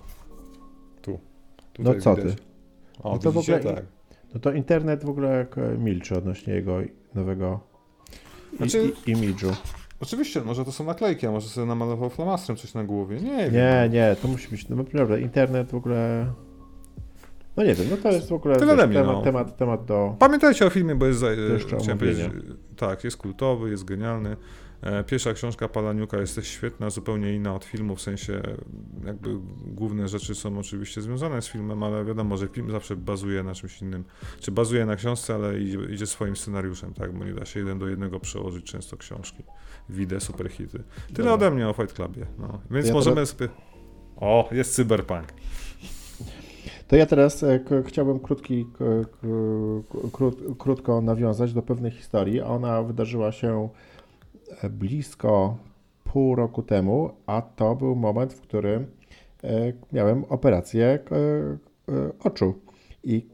Tu. 1.02 1.18
Tutaj 1.72 1.94
no 1.96 2.00
co 2.00 2.16
widać. 2.16 2.34
ty? 2.34 2.42
O, 3.02 3.12
no 3.12 3.18
to 3.18 3.32
w 3.32 3.38
ogóle, 3.38 3.60
tak. 3.60 3.84
No 4.34 4.40
to 4.40 4.52
internet 4.52 5.04
w 5.04 5.08
ogóle 5.08 5.46
milczy 5.78 6.16
odnośnie 6.16 6.54
jego 6.54 6.78
nowego 7.14 7.60
znaczy... 8.56 8.92
imidżu. 9.06 9.52
Oczywiście, 10.00 10.40
może 10.40 10.64
to 10.64 10.72
są 10.72 10.84
naklejki, 10.84 11.26
a 11.26 11.30
może 11.30 11.48
sobie 11.48 11.66
namalował 11.66 12.10
flamastrem 12.10 12.56
coś 12.56 12.74
na 12.74 12.84
głowie. 12.84 13.16
Nie 13.16 13.50
wiem. 13.50 13.54
Nie, 13.54 13.88
nie, 13.92 14.16
to 14.22 14.28
musi 14.28 14.48
być, 14.48 14.68
no 14.68 14.76
naprawdę, 14.76 15.20
internet 15.20 15.70
w 15.70 15.74
ogóle... 15.74 16.26
No 17.56 17.64
nie 17.64 17.74
wiem, 17.74 17.86
no 17.90 17.96
to 17.96 18.08
jest 18.08 18.28
w 18.28 18.32
ogóle 18.32 18.56
Tyle 18.56 18.76
wiesz, 18.76 18.96
temat, 18.96 19.16
no. 19.16 19.22
temat, 19.22 19.56
temat 19.56 19.84
do... 19.84 20.16
Pamiętajcie 20.18 20.66
o 20.66 20.70
filmie, 20.70 20.94
bo 20.94 21.06
jest... 21.06 21.24
Chciałem 21.58 21.98
tak, 22.76 23.04
jest 23.04 23.16
kultowy, 23.16 23.70
jest 23.70 23.84
genialny. 23.84 24.36
E, 24.82 25.04
pierwsza 25.04 25.32
książka 25.32 25.68
Palaniuka 25.68 26.18
jest 26.18 26.34
też 26.34 26.48
świetna, 26.48 26.90
zupełnie 26.90 27.34
inna 27.34 27.54
od 27.54 27.64
filmu, 27.64 27.96
w 27.96 28.00
sensie 28.00 28.42
jakby 29.04 29.28
główne 29.66 30.08
rzeczy 30.08 30.34
są 30.34 30.58
oczywiście 30.58 31.02
związane 31.02 31.42
z 31.42 31.48
filmem, 31.48 31.82
ale 31.82 32.04
wiadomo, 32.04 32.36
że 32.36 32.48
film 32.48 32.70
zawsze 32.70 32.96
bazuje 32.96 33.42
na 33.42 33.54
czymś 33.54 33.82
innym. 33.82 34.04
Czy 34.40 34.52
bazuje 34.52 34.86
na 34.86 34.96
książce, 34.96 35.34
ale 35.34 35.60
idzie, 35.60 35.78
idzie 35.78 36.06
swoim 36.06 36.36
scenariuszem, 36.36 36.94
tak, 36.94 37.12
bo 37.12 37.24
nie 37.24 37.34
da 37.34 37.44
się 37.44 37.60
jeden 37.60 37.78
do 37.78 37.88
jednego 37.88 38.20
przełożyć 38.20 38.64
często 38.64 38.96
książki. 38.96 39.42
Widzę 39.90 40.20
superhity. 40.20 40.82
Tyle 41.14 41.28
Dobra. 41.28 41.32
ode 41.32 41.50
mnie 41.50 41.68
o 41.68 41.72
Fight 41.72 41.92
Clubie. 41.92 42.26
No. 42.38 42.60
Więc 42.70 42.86
ja 42.86 42.94
możemy 42.94 43.14
teraz... 43.14 43.28
sobie... 43.28 43.48
O, 44.16 44.48
jest 44.52 44.74
cyberpunk. 44.74 45.24
To 46.88 46.96
ja 46.96 47.06
teraz 47.06 47.42
e, 47.42 47.60
chciałbym 47.86 48.20
krótki, 48.20 48.66
krót, 50.12 50.38
krótko 50.58 51.00
nawiązać 51.00 51.52
do 51.52 51.62
pewnej 51.62 51.90
historii. 51.90 52.40
Ona 52.40 52.82
wydarzyła 52.82 53.32
się 53.32 53.68
e, 54.62 54.70
blisko 54.70 55.56
pół 56.04 56.34
roku 56.34 56.62
temu, 56.62 57.10
a 57.26 57.42
to 57.42 57.74
był 57.76 57.96
moment, 57.96 58.32
w 58.32 58.40
którym 58.40 58.86
e, 59.44 59.72
miałem 59.92 60.24
operację 60.24 60.98
oczu. 62.24 62.54
I 63.04 63.26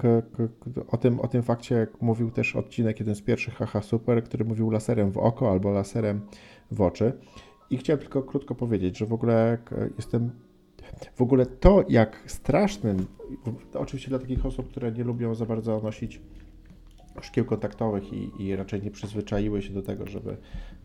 o, 0.89 0.97
tym, 0.97 1.21
o 1.21 1.29
tym 1.29 1.43
fakcie 1.43 1.87
mówił 2.01 2.31
też 2.31 2.57
odcinek, 2.57 3.01
jeden 3.01 3.15
z 3.15 3.23
pierwszych 3.23 3.55
Haha 3.55 3.83
Super, 3.83 4.25
który 4.25 4.45
mówił 4.45 4.71
laserem 4.71 5.11
w 5.11 5.19
oko 5.19 5.51
albo 5.51 5.71
laserem 5.71 6.21
w 6.71 6.81
oczy. 6.81 7.13
I 7.71 7.77
chciałem 7.77 8.01
tylko 8.01 8.23
krótko 8.23 8.55
powiedzieć, 8.55 8.99
że 8.99 9.07
w 9.07 9.13
ogóle 9.13 9.59
jestem. 9.97 10.31
W 11.15 11.23
ogóle 11.23 11.47
to, 11.47 11.85
jak 11.89 12.23
strasznym, 12.27 13.07
oczywiście 13.75 14.09
dla 14.09 14.19
takich 14.19 14.47
osób, 14.47 14.69
które 14.69 14.93
nie 14.93 15.05
lubią 15.05 15.35
za 15.35 15.47
bardzo 15.47 15.81
nosić 15.81 16.21
szkieł 17.21 17.45
kontaktowych 17.45 18.13
i, 18.13 18.43
i, 18.43 18.57
raczej 18.57 18.83
nie 18.83 18.91
przyzwyczaiły 18.91 19.63
się 19.63 19.73
do 19.73 19.83
tego, 19.83 20.07
żeby 20.07 20.37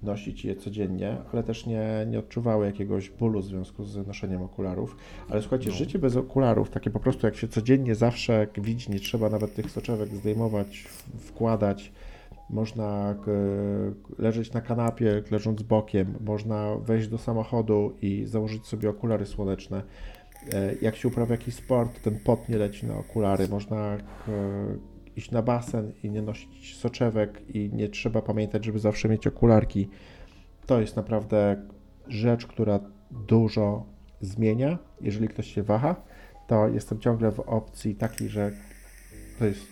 nosić 0.04 0.46
je 0.46 0.56
codziennie, 0.56 1.18
ale 1.34 1.44
też 1.44 1.66
nie, 1.66 2.06
nie 2.08 2.20
odczuwały 2.20 2.66
jakiegoś 2.66 3.10
bólu 3.10 3.42
w 3.42 3.46
związku 3.46 3.84
z 3.84 4.08
noszeniem 4.08 4.42
okularów. 4.42 4.98
Ale 5.30 5.42
słuchajcie, 5.42 5.70
no. 5.70 5.76
życie 5.76 6.00
bez 6.00 6.16
okularów, 6.16 6.70
takie 6.70 6.90
po 6.90 7.00
prostu 7.00 7.28
jak 7.28 7.36
się 7.36 7.48
codziennie 7.48 7.96
zawsze 7.96 8.48
widzi, 8.58 8.92
nie 8.92 9.00
trzeba 9.00 9.30
nawet 9.30 9.56
tych 9.56 9.72
soczewek 9.72 10.16
zdejmować, 10.16 10.88
wkładać, 11.20 11.92
można 12.50 13.16
leżeć 14.20 14.54
na 14.54 14.62
kanapie, 14.62 15.24
leżąc 15.32 15.62
bokiem, 15.62 16.14
można 16.26 16.76
wejść 16.76 17.08
do 17.08 17.18
samochodu 17.18 17.94
i 18.02 18.26
założyć 18.26 18.68
sobie 18.68 18.90
okulary 18.90 19.26
słoneczne. 19.26 19.84
E, 20.54 20.76
jak 20.82 20.96
się 20.96 21.08
uprawia 21.08 21.32
jakiś 21.32 21.56
sport, 21.56 22.02
ten 22.02 22.20
pot 22.20 22.50
nie 22.50 22.58
leci 22.58 22.86
na 22.86 22.98
okulary, 22.98 23.48
można 23.48 23.98
iść 25.16 25.32
na 25.32 25.42
basen 25.42 25.92
i 26.04 26.10
nie 26.10 26.22
nosić 26.22 26.78
soczewek 26.78 27.42
i 27.56 27.70
nie 27.74 27.90
trzeba 27.90 28.22
pamiętać, 28.22 28.66
żeby 28.66 28.80
zawsze 28.80 29.10
mieć 29.10 29.28
okularki. 29.28 29.90
To 30.66 30.82
jest 30.82 30.96
naprawdę 30.96 31.68
rzecz, 32.08 32.48
która 32.48 32.80
dużo 33.28 33.86
zmienia. 34.22 34.78
Jeżeli 35.02 35.28
ktoś 35.28 35.54
się 35.54 35.64
waha, 35.64 35.96
to 36.48 36.68
jestem 36.68 37.00
ciągle 37.00 37.32
w 37.32 37.40
opcji 37.40 37.96
takiej, 37.96 38.30
że 38.30 38.52
to 39.40 39.46
jest 39.46 39.68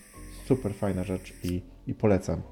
super 0.46 0.74
fajna 0.74 1.04
rzecz 1.04 1.34
i, 1.44 1.62
i 1.86 1.94
polecam. 1.94 2.42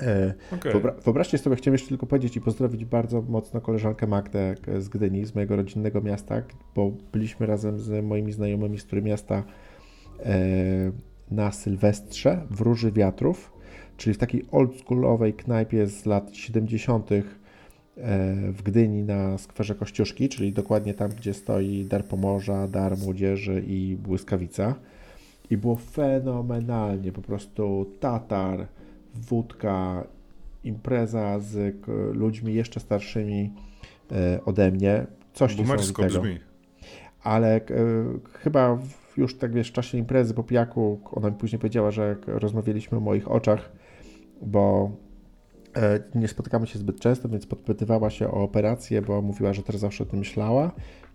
E, 0.00 0.34
okay. 0.52 0.72
Wyobra 0.72 0.92
wyobraźcie 0.92 1.38
sobie, 1.38 1.56
chciałem 1.56 1.74
jeszcze 1.74 1.88
tylko 1.88 2.06
powiedzieć 2.06 2.36
i 2.36 2.40
pozdrowić 2.40 2.84
bardzo 2.84 3.22
mocno 3.22 3.60
koleżankę 3.60 4.06
Magdę 4.06 4.54
z 4.78 4.88
Gdyni, 4.88 5.24
z 5.24 5.34
mojego 5.34 5.56
rodzinnego 5.56 6.00
miasta, 6.00 6.42
bo 6.74 6.92
byliśmy 7.12 7.46
razem 7.46 7.78
z 7.78 8.04
moimi 8.04 8.32
znajomymi 8.32 8.78
z 8.78 8.84
których 8.84 9.04
miasta 9.04 9.44
e, 10.20 10.92
na 11.30 11.52
Sylwestrze 11.52 12.46
w 12.50 12.60
Róży 12.60 12.92
Wiatrów, 12.92 13.52
czyli 13.96 14.14
w 14.14 14.18
takiej 14.18 14.44
oldschoolowej 14.50 15.34
knajpie 15.34 15.86
z 15.86 16.06
lat 16.06 16.36
70. 16.36 17.10
E, 17.12 17.22
w 18.52 18.62
Gdyni 18.62 19.02
na 19.02 19.38
skwerze 19.38 19.74
Kościuszki, 19.74 20.28
czyli 20.28 20.52
dokładnie 20.52 20.94
tam, 20.94 21.10
gdzie 21.10 21.34
stoi 21.34 21.84
Dar 21.84 22.04
Pomorza, 22.04 22.68
Dar 22.68 22.98
Młodzieży 22.98 23.64
i 23.66 23.96
Błyskawica. 23.96 24.74
I 25.50 25.56
było 25.56 25.76
fenomenalnie, 25.76 27.12
po 27.12 27.22
prostu 27.22 27.86
tatar, 28.00 28.66
wódka, 29.14 30.04
impreza 30.64 31.40
z 31.40 31.76
ludźmi 32.12 32.54
jeszcze 32.54 32.80
starszymi 32.80 33.52
e, 34.12 34.40
ode 34.44 34.70
mnie. 34.70 35.06
Coś 35.32 35.56
niesamowitego. 35.56 36.20
brzmi. 36.20 36.38
Ale 37.22 37.56
e, 37.56 37.60
chyba 38.32 38.78
już 39.16 39.38
tak 39.38 39.52
wiesz, 39.52 39.70
w 39.70 39.72
czasie 39.72 39.98
imprezy 39.98 40.34
po 40.34 40.42
pijaku, 40.42 41.00
ona 41.12 41.30
mi 41.30 41.36
później 41.36 41.58
powiedziała, 41.58 41.90
że 41.90 42.16
rozmawialiśmy 42.26 42.98
o 42.98 43.00
moich 43.00 43.30
oczach, 43.30 43.72
bo 44.42 44.90
e, 45.76 46.00
nie 46.14 46.28
spotykamy 46.28 46.66
się 46.66 46.78
zbyt 46.78 47.00
często, 47.00 47.28
więc 47.28 47.46
podpytywała 47.46 48.10
się 48.10 48.28
o 48.28 48.42
operację, 48.42 49.02
bo 49.02 49.22
mówiła, 49.22 49.52
że 49.52 49.62
też 49.62 49.76
zawsze 49.76 50.04
o 50.04 50.06
tym 50.06 50.18
myślała 50.18 50.72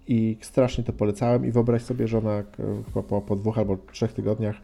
i 0.07 0.37
strasznie 0.41 0.83
to 0.83 0.93
polecałem 0.93 1.45
i 1.45 1.51
wyobraź 1.51 1.81
sobie, 1.81 2.07
że 2.07 2.17
ona 2.17 2.43
chyba 2.85 3.03
po, 3.03 3.21
po 3.21 3.35
dwóch 3.35 3.57
albo 3.57 3.77
trzech 3.91 4.13
tygodniach 4.13 4.55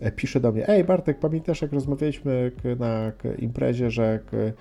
e, 0.00 0.12
pisze 0.12 0.40
do 0.40 0.52
mnie, 0.52 0.68
ej 0.68 0.84
Bartek, 0.84 1.18
pamiętasz 1.18 1.62
jak 1.62 1.72
rozmawialiśmy 1.72 2.52
na 2.78 3.12
imprezie, 3.38 3.90
że 3.90 4.20
E, 4.32 4.52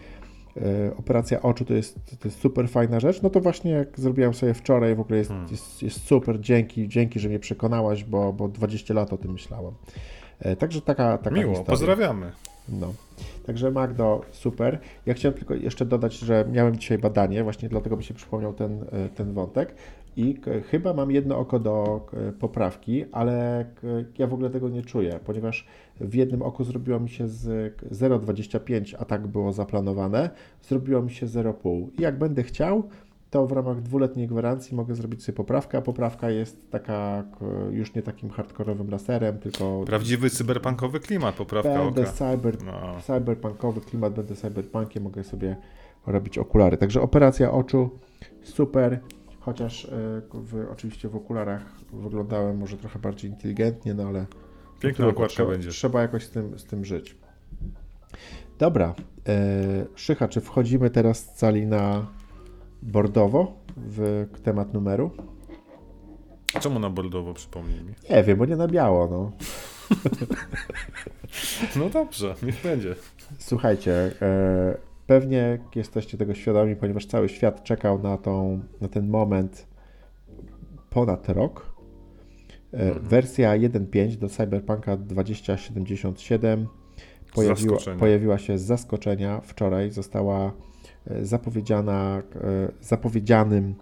operacja 0.98 1.42
oczu 1.42 1.66
to 1.66 1.74
jest, 1.74 1.96
to 2.20 2.28
jest 2.28 2.40
super 2.40 2.70
fajna 2.70 3.00
rzecz, 3.00 3.22
no 3.22 3.30
to 3.30 3.40
właśnie 3.40 3.72
jak 3.72 4.00
zrobiłem 4.00 4.34
sobie 4.34 4.54
wczoraj, 4.54 4.96
w 4.96 5.00
ogóle 5.00 5.18
jest, 5.18 5.30
hmm. 5.30 5.52
jest, 5.52 5.84
jest 5.84 6.08
super, 6.08 6.40
dzięki, 6.40 6.88
dzięki, 6.88 7.20
że 7.20 7.30
mnie 7.30 7.40
przekonałaś, 7.40 8.04
bo, 8.04 8.34
bo 8.34 8.48
20 8.48 8.94
lat 8.94 9.14
o 9.14 9.18
tym 9.18 9.32
myślałem. 9.32 9.74
E, 10.40 10.56
także 10.56 10.82
taka, 10.82 11.18
taka 11.18 11.36
Miło, 11.36 11.52
historia. 11.52 11.72
pozdrawiamy. 11.72 12.32
No. 12.70 12.94
Także 13.46 13.72
Magdo, 13.72 14.22
super. 14.32 14.80
Ja 15.06 15.14
chciałem 15.14 15.38
tylko 15.38 15.54
jeszcze 15.54 15.86
dodać, 15.86 16.14
że 16.14 16.46
miałem 16.52 16.78
dzisiaj 16.78 16.98
badanie, 16.98 17.44
właśnie 17.44 17.70
dlatego 17.70 17.98
mi 17.98 18.04
się 18.04 18.14
przypomniał 18.14 18.54
ten, 18.54 18.86
e, 18.92 19.10
ten 19.16 19.34
wątek 19.34 19.76
i 20.16 20.42
chyba 20.72 20.94
mam 20.94 21.12
jedno 21.12 21.38
oko 21.38 21.60
do 21.60 22.06
poprawki, 22.40 23.06
ale 23.12 23.66
ja 24.18 24.28
w 24.28 24.34
ogóle 24.34 24.50
tego 24.50 24.70
nie 24.70 24.82
czuję, 24.82 25.20
ponieważ 25.26 25.68
w 26.00 26.16
jednym 26.16 26.42
oku 26.42 26.64
zrobiło 26.64 27.00
mi 27.00 27.10
się 27.10 27.28
z 27.28 27.76
0,25, 27.92 28.96
a 29.00 29.06
tak 29.06 29.28
było 29.28 29.54
zaplanowane, 29.54 30.30
zrobiło 30.62 31.02
mi 31.02 31.12
się 31.12 31.26
0,5. 31.26 31.88
I 32.00 32.02
jak 32.02 32.18
będę 32.18 32.44
chciał, 32.44 32.84
to 33.30 33.48
w 33.48 33.52
ramach 33.52 33.82
dwuletniej 33.82 34.28
gwarancji 34.28 34.78
mogę 34.78 34.96
zrobić 34.96 35.24
sobie 35.24 35.36
poprawkę, 35.36 35.78
a 35.78 35.82
poprawka 35.82 36.30
jest 36.30 36.72
taka 36.72 37.24
już 37.72 37.96
nie 37.96 38.02
takim 38.02 38.30
hardkorowym 38.30 38.90
laserem, 38.90 39.38
tylko... 39.38 39.84
Prawdziwy 39.86 40.30
cyberpunkowy 40.30 41.00
klimat, 41.00 41.36
poprawka 41.36 41.84
będę 41.86 42.02
oka. 42.02 42.12
Cyber, 42.12 42.64
no. 42.64 43.02
cyberpunkowy 43.02 43.82
klimat, 43.82 44.14
będę 44.14 44.36
cyberpunkiem, 44.36 45.04
mogę 45.04 45.24
sobie 45.24 45.56
robić 46.08 46.38
okulary. 46.38 46.78
Także 46.78 47.02
operacja 47.02 47.52
oczu, 47.52 47.90
super, 48.44 49.00
chociaż 49.46 49.86
e, 49.86 49.90
w, 50.34 50.68
oczywiście 50.72 51.10
w 51.10 51.16
okularach 51.16 51.66
wyglądałem 51.94 52.58
może 52.58 52.78
trochę 52.78 53.00
bardziej 53.00 53.32
inteligentnie, 53.32 53.94
no 53.94 54.04
ale... 54.08 54.26
Piękna 54.80 55.08
okładka 55.08 55.34
trzeba, 55.34 55.52
będzie. 55.52 55.70
Trzeba 55.70 56.02
jakoś 56.02 56.24
z 56.24 56.30
tym, 56.30 56.60
z 56.60 56.66
tym 56.66 56.86
żyć. 56.86 57.16
Dobra, 58.60 58.96
e, 59.28 59.34
Szycha, 59.96 60.28
czy 60.28 60.42
wchodzimy 60.42 60.90
teraz 60.90 61.34
cali 61.34 61.66
na 61.66 62.08
bordowo 62.82 63.54
w 63.78 64.28
temat 64.44 64.74
numeru? 64.74 65.12
Czemu 66.62 66.80
na 66.80 66.90
bordowo, 66.90 67.34
przypomnij 67.34 67.82
mi? 67.82 67.94
Nie 68.10 68.24
wiem, 68.24 68.38
bo 68.38 68.46
nie 68.46 68.56
na 68.56 68.68
biało, 68.68 69.08
no. 69.08 69.32
no 71.80 71.90
dobrze, 71.90 72.36
niech 72.44 72.62
będzie. 72.62 72.96
Słuchajcie, 73.40 74.12
e, 74.22 74.93
pewnie 75.08 75.60
jesteście 75.76 76.18
tego 76.18 76.34
świadomi, 76.34 76.76
ponieważ 76.76 77.06
cały 77.06 77.30
świat 77.30 77.64
czekał 77.64 78.00
na, 78.00 78.18
tą, 78.18 78.60
na 78.82 78.88
ten 78.88 79.10
moment 79.10 79.68
ponad 80.90 81.30
rok. 81.30 81.76
E, 82.74 82.78
mhm. 82.78 83.06
Wersja 83.06 83.52
1.5 83.52 84.16
do 84.16 84.30
Cyberpunka 84.30 84.98
2077 84.98 86.68
pojawiła, 87.34 87.78
pojawiła 88.00 88.38
się 88.38 88.58
z 88.58 88.62
zaskoczenia. 88.62 89.42
Wczoraj 89.42 89.92
została 89.92 90.54
E, 91.08 91.26
zapowiedziana, 91.26 92.24
e, 92.36 92.72
zapowiedzianym 92.82 93.76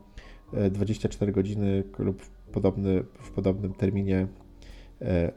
24 0.72 1.32
e, 1.32 1.34
godziny 1.34 1.84
lub 2.00 2.22
w, 2.22 2.30
podobny, 2.30 3.04
w 3.22 3.32
podobnym 3.32 3.74
terminie 3.74 4.28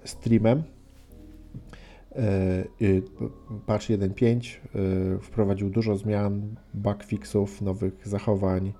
streamem. 0.04 0.62
Patch 3.66 3.86
1.5 3.86 4.58
wprowadził 5.20 5.70
dużo 5.70 5.96
zmian, 5.96 6.54
bugfixów, 6.74 7.62
nowych 7.62 8.08
zachowań, 8.08 8.72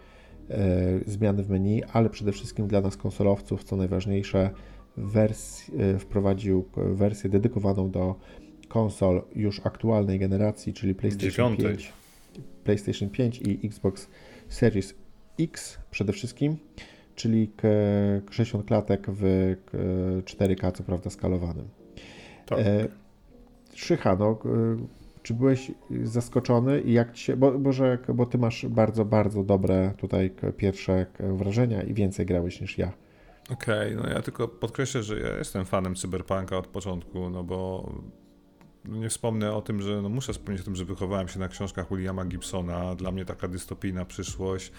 zmiany 1.07 1.43
w 1.43 1.51
menu, 1.51 1.83
ale 1.93 2.11
przede 2.11 2.33
wszystkim 2.33 2.67
dla 2.67 2.81
nas 2.81 2.97
konsolowców, 2.97 3.65
co 3.65 3.77
najważniejsze, 3.77 4.51
wers 4.97 5.71
wprowadził 5.99 6.65
wersję 6.77 7.31
dedykowaną 7.31 7.91
do 7.91 8.15
konsol 8.69 9.23
już 9.35 9.61
aktualnej 9.67 10.19
generacji, 10.19 10.73
czyli 10.73 10.95
PlayStation 10.95 11.57
5 11.57 11.93
PlayStation 12.65 13.11
5 13.11 13.41
i 13.41 13.67
Xbox 13.67 14.09
Series 14.49 14.95
X 15.41 15.79
przede 15.91 16.13
wszystkim, 16.13 16.57
czyli 17.15 17.51
60 18.31 18.67
klatek 18.67 19.07
w 19.11 19.55
4K, 20.25 20.73
co 20.73 20.83
prawda 20.83 21.11
skalowanym. 21.11 21.69
Tak. 22.47 22.59
E, 22.59 22.89
Szycha, 23.75 24.17
no, 24.17 24.39
czy 25.23 25.35
byłeś 25.35 25.71
zaskoczony 26.03 26.81
i 26.81 26.93
jak 26.93 27.13
ci 27.13 27.25
się, 27.25 27.37
bo, 27.37 27.59
bo, 27.59 27.73
że, 27.73 27.99
bo 28.15 28.27
ty 28.27 28.39
masz 28.39 28.67
bardzo, 28.67 29.05
bardzo 29.05 29.45
dobre 29.45 29.95
tutaj 29.97 30.35
pierwsze 30.57 31.07
wrażenia 31.21 31.83
i 31.83 31.95
więcej 31.95 32.27
grałeś 32.27 32.61
niż 32.61 32.79
ja. 32.79 32.93
Okej, 33.51 33.97
okay, 33.97 34.05
no 34.05 34.15
ja 34.15 34.23
tylko 34.23 34.49
podkreślę, 34.49 35.03
że 35.03 35.21
ja 35.21 35.39
jestem 35.39 35.65
fanem 35.65 35.95
Cyberpunka 35.95 36.59
od 36.59 36.67
początku, 36.67 37.31
no 37.31 37.45
bo 37.45 37.93
nie 38.85 39.09
wspomnę 39.09 39.53
o 39.53 39.63
tym, 39.63 39.83
że 39.83 40.03
no 40.03 40.09
muszę 40.09 40.33
wspomnieć 40.33 40.63
o 40.63 40.65
tym, 40.65 40.77
że 40.77 40.85
wychowałem 40.85 41.29
się 41.29 41.39
na 41.39 41.49
książkach 41.49 41.89
Williama 41.91 42.25
Gibsona. 42.25 42.95
Dla 42.95 43.13
mnie 43.13 43.25
taka 43.25 43.49
dystopijna 43.49 44.05
przyszłość, 44.05 44.73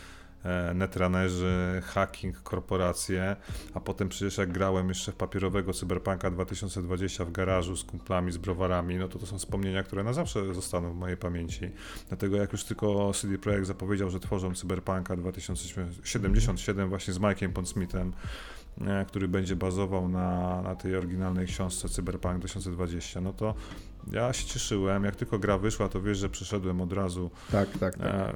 netrunnerzy, 0.73 1.81
hacking, 1.85 2.41
korporacje, 2.41 3.35
a 3.73 3.79
potem 3.79 4.09
przecież 4.09 4.37
jak 4.37 4.51
grałem 4.51 4.89
jeszcze 4.89 5.11
w 5.11 5.15
papierowego 5.15 5.73
Cyberpunka 5.73 6.31
2020 6.31 7.25
w 7.25 7.31
garażu 7.31 7.77
z 7.77 7.83
kumplami, 7.83 8.31
z 8.31 8.37
browarami, 8.37 8.95
no 8.95 9.07
to 9.07 9.19
to 9.19 9.25
są 9.25 9.37
wspomnienia, 9.37 9.83
które 9.83 10.03
na 10.03 10.13
zawsze 10.13 10.53
zostaną 10.53 10.93
w 10.93 10.95
mojej 10.95 11.17
pamięci. 11.17 11.71
Dlatego 12.07 12.37
jak 12.37 12.51
już 12.51 12.63
tylko 12.63 13.11
CD 13.13 13.37
Projekt 13.37 13.67
zapowiedział, 13.67 14.09
że 14.09 14.19
tworzą 14.19 14.55
Cyberpunka 14.55 15.15
2077 15.15 16.89
właśnie 16.89 17.13
z 17.13 17.19
Mike'iem 17.19 17.49
Pondsmithem, 17.49 18.13
e, 18.81 19.05
który 19.05 19.27
będzie 19.27 19.55
bazował 19.55 20.09
na, 20.09 20.61
na 20.61 20.75
tej 20.75 20.95
oryginalnej 20.95 21.47
książce 21.47 21.89
Cyberpunk 21.89 22.39
2020, 22.39 23.21
no 23.21 23.33
to 23.33 23.55
ja 24.11 24.33
się 24.33 24.45
cieszyłem, 24.45 25.03
jak 25.03 25.15
tylko 25.15 25.39
gra 25.39 25.57
wyszła, 25.57 25.89
to 25.89 26.01
wiesz, 26.01 26.17
że 26.17 26.29
przyszedłem 26.29 26.81
od 26.81 26.93
razu 26.93 27.31
tak, 27.51 27.69
tak, 27.77 27.97
tak. 27.97 28.05
E, 28.05 28.33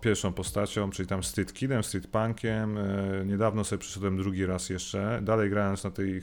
pierwszą 0.00 0.32
postacią, 0.32 0.90
czyli 0.90 1.08
tam 1.08 1.22
Street 1.22 1.52
Kidem, 1.52 1.82
Street 1.82 2.06
Punkiem. 2.06 2.78
E, 2.78 3.24
niedawno 3.26 3.64
sobie 3.64 3.80
przyszedłem 3.80 4.16
drugi 4.16 4.46
raz 4.46 4.70
jeszcze, 4.70 5.20
dalej 5.22 5.50
grając 5.50 5.84
na 5.84 5.90
tej 5.90 6.22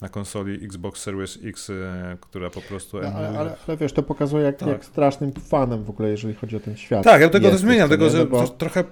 na 0.00 0.08
konsoli 0.08 0.64
Xbox 0.64 1.02
Series 1.02 1.38
X, 1.44 1.70
e, 1.70 2.16
która 2.20 2.50
po 2.50 2.60
prostu... 2.60 3.00
No, 3.00 3.08
ale, 3.08 3.28
ale, 3.38 3.56
ale, 3.68 3.76
wiesz, 3.76 3.92
to 3.92 4.02
pokazuje, 4.02 4.44
jak, 4.44 4.56
tak. 4.56 4.68
jak 4.68 4.84
strasznym 4.84 5.32
fanem 5.32 5.84
w 5.84 5.90
ogóle, 5.90 6.10
jeżeli 6.10 6.34
chodzi 6.34 6.56
o 6.56 6.60
ten 6.60 6.76
świat. 6.76 7.04
Tak, 7.04 7.20
ja 7.20 7.28
tego 7.28 7.50
to 7.50 7.58
zmieniam, 7.58 7.88
tego, 7.88 8.10
że 8.10 8.18
no 8.18 8.26
bo... 8.26 8.48
trochę 8.48 8.84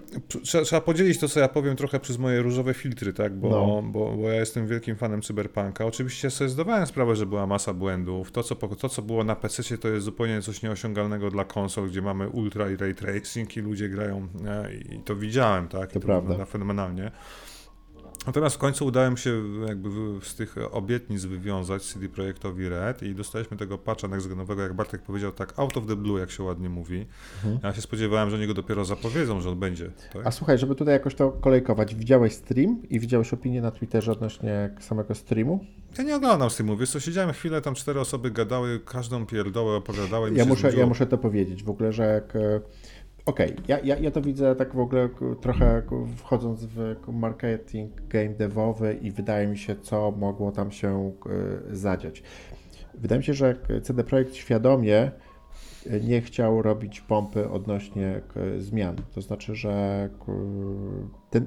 trzeba, 0.42 0.64
trzeba, 0.64 0.80
podzielić 0.80 1.18
to, 1.18 1.28
co 1.28 1.40
ja 1.40 1.48
powiem, 1.48 1.76
trochę 1.76 2.00
przez 2.00 2.18
moje 2.18 2.42
różowe 2.42 2.74
filtry, 2.74 3.12
tak, 3.12 3.36
bo, 3.36 3.50
no. 3.50 3.82
bo, 3.82 4.16
bo 4.16 4.28
ja 4.28 4.40
jestem 4.40 4.66
wielkim 4.66 4.96
fanem 4.96 5.22
Cyberpunka. 5.22 5.84
Oczywiście 5.84 6.30
sobie 6.30 6.50
zdawałem 6.50 6.86
sprawę, 6.86 7.16
że 7.16 7.26
była 7.26 7.46
masa 7.46 7.74
błędów. 7.74 8.32
To, 8.32 8.42
co, 8.42 8.54
to, 8.54 8.88
co 8.88 9.02
było 9.02 9.24
na 9.28 9.36
PC 9.36 9.78
to 9.78 9.88
jest 9.88 10.04
zupełnie 10.04 10.42
coś 10.42 10.62
nieosiągalnego 10.62 11.30
dla 11.30 11.44
konsol, 11.44 11.88
gdzie 11.88 12.02
mamy 12.02 12.28
ultra 12.28 12.70
i 12.70 12.76
ray 12.76 12.94
tracing 12.94 13.56
i 13.56 13.60
ludzie 13.60 13.88
grają 13.88 14.28
e, 14.46 14.74
i 14.74 14.98
to 14.98 15.16
widziałem, 15.16 15.68
tak? 15.68 15.92
To, 15.92 16.00
to 16.00 16.06
prawda. 16.06 16.44
fenomenalnie. 16.44 17.10
Natomiast 18.26 18.56
w 18.56 18.58
końcu 18.58 18.86
udałem 18.86 19.16
się 19.16 19.42
jakby 19.68 19.88
z 20.22 20.34
tych 20.34 20.56
obietnic 20.70 21.24
wywiązać 21.24 21.82
CD 21.82 22.08
Projektowi 22.08 22.68
Red 22.68 23.02
i 23.02 23.14
dostaliśmy 23.14 23.56
tego 23.56 23.78
patcha 23.78 24.08
nextgenowego, 24.08 24.62
jak 24.62 24.74
Bartek 24.74 25.02
powiedział, 25.02 25.32
tak 25.32 25.58
out 25.58 25.76
of 25.76 25.86
the 25.86 25.96
blue, 25.96 26.20
jak 26.20 26.30
się 26.30 26.42
ładnie 26.42 26.68
mówi. 26.68 27.06
Mhm. 27.44 27.58
Ja 27.62 27.74
się 27.74 27.80
spodziewałem, 27.80 28.30
że 28.30 28.36
oni 28.36 28.46
go 28.46 28.54
dopiero 28.54 28.84
zapowiedzą, 28.84 29.40
że 29.40 29.50
on 29.50 29.58
będzie. 29.58 29.90
Tak? 30.12 30.26
A 30.26 30.30
słuchaj, 30.30 30.58
żeby 30.58 30.74
tutaj 30.74 30.94
jakoś 30.94 31.14
to 31.14 31.30
kolejkować, 31.32 31.94
widziałeś 31.94 32.32
stream 32.32 32.82
i 32.90 33.00
widziałeś 33.00 33.32
opinię 33.32 33.62
na 33.62 33.70
Twitterze 33.70 34.12
odnośnie 34.12 34.70
samego 34.80 35.14
streamu? 35.14 35.64
Ja 35.98 36.04
nie 36.04 36.16
oglądam 36.16 36.50
streamu, 36.50 36.76
wiesz 36.76 36.90
co, 36.90 37.00
siedziałem 37.00 37.32
chwilę, 37.32 37.60
tam 37.60 37.74
cztery 37.74 38.00
osoby 38.00 38.30
gadały, 38.30 38.80
każdą 38.80 39.26
pierdołę 39.26 39.76
opowiadały. 39.76 40.30
Ja 40.34 40.44
muszę, 40.44 40.72
ja 40.76 40.86
muszę 40.86 41.06
to 41.06 41.18
powiedzieć 41.18 41.64
w 41.64 41.70
ogóle, 41.70 41.92
że 41.92 42.04
jak 42.04 42.36
e, 42.36 42.60
Okej, 43.28 43.52
okay. 43.52 43.64
ja, 43.68 43.78
ja, 43.78 43.96
ja 43.96 44.10
to 44.10 44.20
widzę 44.20 44.56
tak 44.56 44.74
w 44.74 44.78
ogóle 44.78 45.08
trochę 45.40 45.82
wchodząc 46.16 46.64
w 46.64 46.96
marketing 47.12 47.92
game 48.08 48.28
devowy 48.28 48.98
i 49.02 49.10
wydaje 49.10 49.46
mi 49.46 49.58
się, 49.58 49.76
co 49.76 50.10
mogło 50.10 50.52
tam 50.52 50.70
się 50.72 51.12
e, 51.70 51.76
zadziać. 51.76 52.22
Wydaje 52.94 53.18
mi 53.18 53.24
się, 53.24 53.34
że 53.34 53.56
CD 53.82 54.04
Projekt 54.04 54.34
świadomie 54.34 55.10
nie 56.02 56.20
chciał 56.20 56.62
robić 56.62 57.00
pompy 57.00 57.50
odnośnie 57.50 58.20
zmian. 58.58 58.96
To 59.14 59.20
znaczy, 59.20 59.54
że 59.54 60.08
ten, 61.30 61.46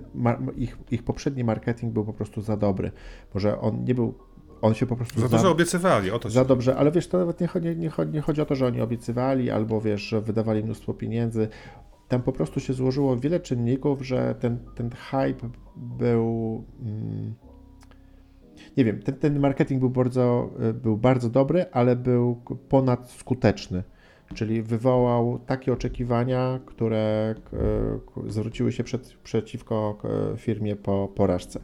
ich, 0.55 0.77
ich 0.91 1.03
poprzedni 1.03 1.43
marketing 1.43 1.93
był 1.93 2.05
po 2.05 2.13
prostu 2.13 2.41
za 2.41 2.57
dobry. 2.57 2.91
Może 3.33 3.59
on 3.59 3.83
nie 3.83 3.95
był 3.95 4.13
on 4.62 4.74
się 4.74 4.86
po 4.86 4.95
prostu... 4.95 5.21
Za 5.21 5.28
dużo 5.28 5.52
obiecywali, 5.52 6.12
o 6.12 6.19
to 6.19 6.30
Za 6.30 6.45
dobrze, 6.45 6.76
ale 6.76 6.91
wiesz, 6.91 7.08
to 7.08 7.17
nawet 7.17 7.41
nie 7.41 7.47
chodzi, 7.47 7.78
nie, 7.78 7.89
chodzi, 7.89 8.12
nie 8.12 8.21
chodzi 8.21 8.41
o 8.41 8.45
to, 8.45 8.56
że 8.56 8.67
oni 8.67 8.82
obiecywali 8.82 9.50
albo 9.50 9.82
wiesz, 9.82 10.02
że 10.02 10.21
wydawali 10.21 10.63
mnóstwo 10.63 10.93
pieniędzy. 10.93 11.47
Tam 12.08 12.21
po 12.21 12.32
prostu 12.32 12.60
się 12.60 12.74
złożyło 12.74 13.17
wiele 13.17 13.39
czynników, 13.39 14.06
że 14.06 14.36
ten, 14.39 14.60
ten 14.76 14.89
hype 14.89 15.50
był... 15.76 16.63
Mm, 16.82 17.34
nie 18.78 18.86
wiem, 18.86 19.02
ten, 19.02 19.15
ten 19.15 19.39
marketing 19.39 19.80
był 19.80 19.89
bardzo, 19.89 20.50
był 20.74 20.97
bardzo 20.97 21.30
dobry, 21.30 21.65
ale 21.71 21.95
był 21.95 22.41
ponadskuteczny 22.69 23.84
czyli 24.34 24.62
wywołał 24.62 25.39
takie 25.45 25.74
oczekiwania, 25.74 26.60
które 26.65 27.36
zwróciły 28.28 28.71
się 28.71 28.84
przed, 28.84 29.13
przeciwko 29.24 29.97
firmie 30.38 30.76
po 30.76 31.08
porażce. 31.08 31.60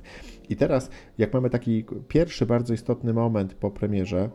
I 0.49 0.55
teraz, 0.55 0.89
jak 1.17 1.33
mamy 1.33 1.49
taki 1.49 1.85
pierwszy 2.07 2.45
bardzo 2.45 2.73
istotny 2.73 3.13
moment 3.13 3.53
po 3.53 3.71
premierze, 3.71 4.19
e, 4.19 4.29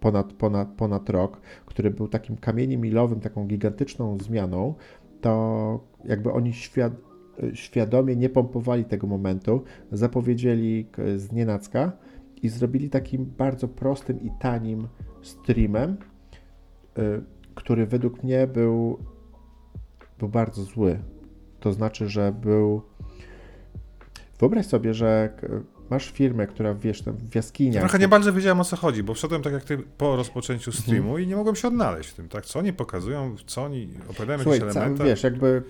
ponad, 0.00 0.32
ponad, 0.32 0.68
ponad 0.68 1.10
rok, 1.10 1.40
który 1.66 1.90
był 1.90 2.08
takim 2.08 2.36
kamieniem 2.36 2.80
milowym, 2.80 3.20
taką 3.20 3.46
gigantyczną 3.46 4.18
zmianą, 4.18 4.74
to 5.20 5.80
jakby 6.04 6.32
oni 6.32 6.52
świad 6.52 6.92
świadomie 7.54 8.16
nie 8.16 8.28
pompowali 8.28 8.84
tego 8.84 9.06
momentu, 9.06 9.62
zapowiedzieli 9.92 10.86
z 11.16 11.32
nienacka 11.32 11.92
i 12.42 12.48
zrobili 12.48 12.90
takim 12.90 13.24
bardzo 13.24 13.68
prostym 13.68 14.20
i 14.20 14.30
tanim 14.40 14.88
streamem, 15.22 15.96
który 17.54 17.86
według 17.86 18.22
mnie 18.22 18.46
był, 18.46 18.98
był 20.18 20.28
bardzo 20.28 20.62
zły. 20.62 20.98
To 21.60 21.72
znaczy, 21.72 22.08
że 22.08 22.32
był. 22.32 22.82
Wyobraź 24.40 24.66
sobie, 24.66 24.94
że 24.94 25.30
masz 25.90 26.10
firmę, 26.10 26.46
która 26.46 26.74
wiesz, 26.74 27.02
tam 27.02 27.16
w 27.16 27.34
jaskiniach. 27.34 27.82
Trochę 27.82 27.98
nie 27.98 28.08
bardzo 28.08 28.32
wiedziałem 28.32 28.60
o 28.60 28.64
co 28.64 28.76
chodzi, 28.76 29.02
bo 29.02 29.14
wszedłem 29.14 29.42
tak 29.42 29.52
jak 29.52 29.64
ty 29.64 29.78
po 29.78 30.16
rozpoczęciu 30.16 30.72
streamu 30.72 31.08
hmm. 31.08 31.22
i 31.22 31.26
nie 31.26 31.36
mogłem 31.36 31.56
się 31.56 31.68
odnaleźć 31.68 32.10
w 32.10 32.14
tym, 32.14 32.28
tak? 32.28 32.46
Co 32.46 32.58
oni 32.58 32.72
pokazują, 32.72 33.36
co 33.46 33.62
oni 33.64 33.88
opowiadają 34.10 34.38
Słuchaj, 34.38 34.60
jakieś 34.60 34.76
elementy. 34.76 35.04
wiesz, 35.04 35.22
jakby 35.22 35.62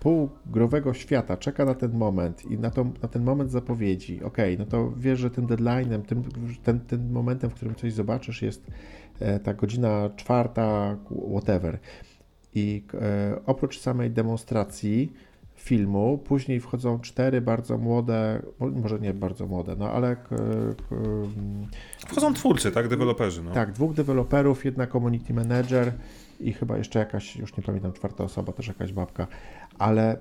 pół 0.00 0.28
growego 0.46 0.94
świata 0.94 1.36
czeka 1.36 1.64
na 1.64 1.74
ten 1.74 1.92
moment 1.92 2.44
i 2.44 2.58
na, 2.58 2.70
to, 2.70 2.84
na 3.02 3.08
ten 3.08 3.22
moment 3.22 3.50
zapowiedzi. 3.50 4.22
Okej, 4.22 4.54
okay, 4.54 4.66
no 4.66 4.70
to 4.70 4.92
wiesz, 4.96 5.18
że 5.18 5.30
tym 5.30 5.46
deadline'em, 5.46 6.02
tym, 6.02 6.24
ten, 6.62 6.80
tym 6.80 7.12
momentem, 7.12 7.50
w 7.50 7.54
którym 7.54 7.74
coś 7.74 7.92
zobaczysz 7.92 8.42
jest 8.42 8.66
e, 9.20 9.40
ta 9.40 9.54
godzina 9.54 10.10
czwarta, 10.16 10.96
whatever. 11.30 11.78
I 12.54 12.84
e, 12.94 13.40
oprócz 13.46 13.80
samej 13.80 14.10
demonstracji 14.10 15.12
filmu. 15.68 16.18
Później 16.18 16.60
wchodzą 16.60 17.00
cztery 17.00 17.40
bardzo 17.40 17.78
młode, 17.78 18.42
może 18.60 18.98
nie 18.98 19.14
bardzo 19.14 19.46
młode, 19.46 19.76
no 19.78 19.90
ale. 19.90 20.16
Wchodzą 22.06 22.34
twórcy, 22.34 22.70
tak? 22.70 22.88
Deweloperzy. 22.88 23.42
No. 23.42 23.50
Tak, 23.50 23.72
dwóch 23.72 23.94
deweloperów, 23.94 24.64
jedna 24.64 24.86
community 24.86 25.34
manager 25.34 25.92
i 26.40 26.52
chyba 26.52 26.76
jeszcze 26.76 26.98
jakaś, 26.98 27.36
już 27.36 27.56
nie 27.56 27.62
pamiętam, 27.62 27.92
czwarta 27.92 28.24
osoba, 28.24 28.52
też 28.52 28.68
jakaś 28.68 28.92
babka, 28.92 29.26
ale 29.78 30.16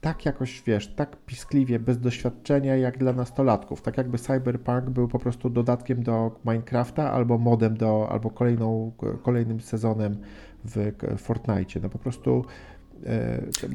tak 0.00 0.26
jakoś, 0.26 0.62
wiesz, 0.66 0.94
tak 0.94 1.16
piskliwie, 1.16 1.78
bez 1.78 1.98
doświadczenia 1.98 2.76
jak 2.76 2.98
dla 2.98 3.12
nastolatków. 3.12 3.82
Tak 3.82 3.96
jakby 3.96 4.18
Cyberpunk 4.18 4.84
był 4.84 5.08
po 5.08 5.18
prostu 5.18 5.50
dodatkiem 5.50 6.02
do 6.02 6.40
Minecrafta 6.44 7.12
albo 7.12 7.38
modem 7.38 7.76
do, 7.76 8.08
albo 8.10 8.30
kolejną, 8.30 8.92
kolejnym 9.22 9.60
sezonem 9.60 10.16
w 10.64 10.92
Fortnite. 11.18 11.80
No 11.80 11.88
po 11.88 11.98
prostu 11.98 12.44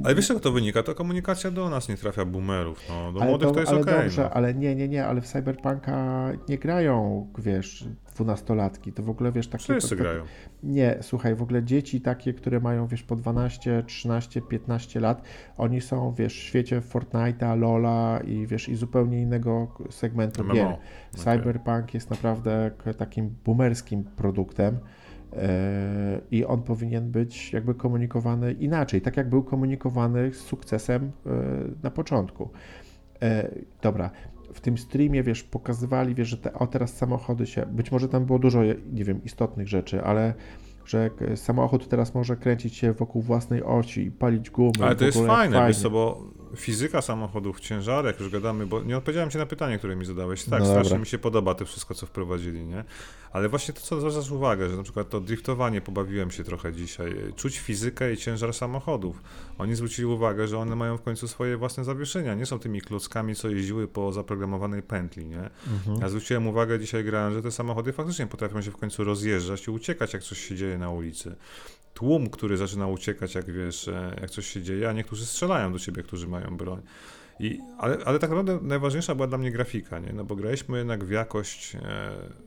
ale 0.04 0.16
wiesz, 0.16 0.30
jak 0.30 0.40
to 0.40 0.52
wynika? 0.52 0.84
To 0.84 0.96
komunikacja 0.96 1.52
do 1.52 1.70
nas 1.70 1.90
nie 1.90 1.98
trafia 1.98 2.26
boomerów. 2.26 2.80
No, 2.90 3.12
do 3.12 3.22
ale 3.22 3.30
młodych 3.30 3.48
to, 3.48 3.54
to 3.54 3.60
jest 3.60 3.72
ale 3.72 3.82
okay, 3.82 4.02
dobrze, 4.02 4.22
no. 4.22 4.30
ale 4.30 4.54
nie, 4.54 4.76
nie, 4.76 4.88
nie, 4.88 5.06
ale 5.06 5.22
w 5.22 5.28
Cyberpunka 5.28 6.28
nie 6.50 6.58
grają, 6.58 7.28
wiesz, 7.38 7.88
dwunastolatki. 8.14 8.94
To 8.94 9.04
w 9.04 9.10
ogóle, 9.10 9.32
wiesz, 9.32 9.48
takie... 9.48 9.64
Wszyscy 9.64 9.90
to, 9.90 9.96
to, 9.96 10.04
grają. 10.04 10.24
Nie, 10.64 10.98
słuchaj, 11.02 11.36
w 11.36 11.42
ogóle 11.42 11.64
dzieci 11.64 12.02
takie, 12.02 12.34
które 12.34 12.60
mają, 12.60 12.88
wiesz, 12.88 13.04
po 13.04 13.16
12, 13.16 13.84
13, 13.88 14.42
15 14.42 15.00
lat, 15.00 15.22
oni 15.58 15.82
są, 15.82 16.14
wiesz, 16.14 16.34
w 16.34 16.44
świecie 16.44 16.82
Fortnite'a, 16.82 17.60
Lola 17.60 18.20
i, 18.26 18.48
wiesz, 18.48 18.70
i 18.70 18.76
zupełnie 18.76 19.22
innego 19.22 19.68
segmentu 19.90 20.44
MMO. 20.44 20.54
gier. 20.54 20.78
Cyberpunk 21.16 21.68
okay. 21.68 21.90
jest 21.94 22.10
naprawdę 22.10 22.72
takim 22.98 23.36
boomerskim 23.46 24.04
produktem. 24.04 24.80
E, 25.36 26.22
i 26.32 26.46
on 26.46 26.64
powinien 26.64 27.12
być 27.12 27.54
jakby 27.54 27.76
komunikowany 27.76 28.54
inaczej, 28.54 29.02
tak 29.02 29.18
jak 29.18 29.30
był 29.30 29.44
komunikowany 29.44 30.34
z 30.34 30.40
sukcesem 30.40 31.12
e, 31.26 31.30
na 31.84 31.92
początku. 31.92 32.50
E, 33.22 33.52
dobra, 33.82 34.10
w 34.54 34.62
tym 34.62 34.78
streamie, 34.78 35.24
wiesz, 35.24 35.44
pokazywali, 35.44 36.16
wiesz, 36.16 36.28
że 36.28 36.38
te, 36.38 36.54
o 36.54 36.68
teraz 36.68 36.98
samochody 36.98 37.46
się, 37.48 37.66
być 37.66 37.92
może 37.92 38.10
tam 38.10 38.26
było 38.26 38.40
dużo, 38.40 38.62
nie 38.94 39.04
wiem, 39.04 39.24
istotnych 39.24 39.68
rzeczy, 39.68 40.04
ale 40.04 40.34
że 40.86 41.10
samochód 41.36 41.88
teraz 41.88 42.16
może 42.16 42.36
kręcić 42.36 42.76
się 42.76 42.94
wokół 42.94 43.22
własnej 43.22 43.64
osi 43.64 44.02
i 44.02 44.12
palić 44.12 44.50
gumy. 44.50 44.72
Ale 44.82 44.96
to 44.96 45.06
jest 45.06 45.18
fajne, 45.18 45.56
fajnie. 45.56 45.68
wiesz 45.68 45.82
co, 45.82 45.90
bo 45.90 46.24
fizyka 46.56 47.02
samochodów, 47.02 47.60
ciężary, 47.60 48.08
jak 48.08 48.20
już 48.20 48.30
gadamy, 48.30 48.68
bo 48.68 48.84
nie 48.84 48.98
odpowiedziałem 48.98 49.30
ci 49.30 49.38
na 49.38 49.46
pytanie, 49.46 49.78
które 49.78 49.96
mi 49.96 50.06
zadałeś. 50.06 50.44
Tak, 50.44 50.60
no 50.60 50.66
strasznie 50.66 51.00
mi 51.00 51.06
się 51.06 51.18
podoba 51.18 51.56
to 51.56 51.66
wszystko, 51.66 51.96
co 51.96 52.06
wprowadzili, 52.06 52.66
nie? 52.66 52.84
Ale 53.32 53.50
właśnie 53.50 53.74
to, 53.74 53.82
co 53.82 54.00
zwracasz 54.00 54.32
uwagę, 54.32 54.70
że 54.70 54.78
na 54.78 54.84
przykład 54.84 55.10
to 55.10 55.22
driftowanie, 55.22 55.82
pobawiłem 55.82 56.32
się 56.32 56.44
trochę 56.44 56.74
dzisiaj, 56.74 57.16
czuć 57.36 57.60
fizykę 57.60 58.14
i 58.14 58.18
ciężar 58.18 58.54
samochodów. 58.54 59.22
Oni 59.58 59.76
zwrócili 59.76 60.06
uwagę, 60.06 60.48
że 60.48 60.58
one 60.58 60.76
mają 60.76 60.98
w 60.98 61.02
końcu 61.02 61.28
swoje 61.28 61.58
własne 61.58 61.84
zawieszenia, 61.84 62.36
nie 62.36 62.46
są 62.46 62.60
tymi 62.60 62.82
klockami, 62.82 63.36
co 63.36 63.50
jeździły 63.50 63.88
po 63.88 64.12
zaprogramowanej 64.12 64.84
pętli, 64.84 65.26
nie? 65.26 65.50
Mhm. 65.74 65.98
Ja 66.02 66.10
zwróciłem 66.10 66.48
uwagę 66.48 66.80
dzisiaj 66.80 67.04
grając, 67.04 67.36
że 67.36 67.42
te 67.42 67.52
samochody 67.52 67.94
faktycznie 67.94 68.28
potrafią 68.28 68.62
się 68.62 68.72
w 68.72 68.78
końcu 68.78 69.04
rozjeżdżać 69.04 69.68
i 69.68 69.72
uciekać, 69.72 70.14
jak 70.14 70.24
coś 70.24 70.40
się 70.48 70.56
dzieje 70.56 70.78
na 70.78 70.90
ulicy 70.90 71.36
tłum, 71.96 72.30
który 72.30 72.58
zaczyna 72.58 72.88
uciekać, 72.88 73.36
jak 73.36 73.52
wiesz, 73.52 73.88
e, 73.88 74.18
jak 74.22 74.30
coś 74.30 74.48
się 74.48 74.62
dzieje, 74.62 74.90
a 74.90 74.94
niektórzy 74.94 75.26
strzelają 75.26 75.74
do 75.74 75.80
ciebie, 75.80 76.04
którzy 76.04 76.28
mają 76.28 76.58
broń. 76.58 76.82
I, 77.40 77.60
ale, 77.78 77.98
ale 78.06 78.20
tak 78.20 78.30
naprawdę 78.30 78.60
najważniejsza 78.62 79.16
była 79.16 79.28
dla 79.28 79.38
mnie 79.38 79.52
grafika, 79.52 80.00
nie? 80.00 80.14
No 80.14 80.24
bo 80.24 80.36
graliśmy 80.36 80.78
jednak 80.78 81.04
w 81.04 81.12
jakość 81.12 81.76
e, 81.76 81.80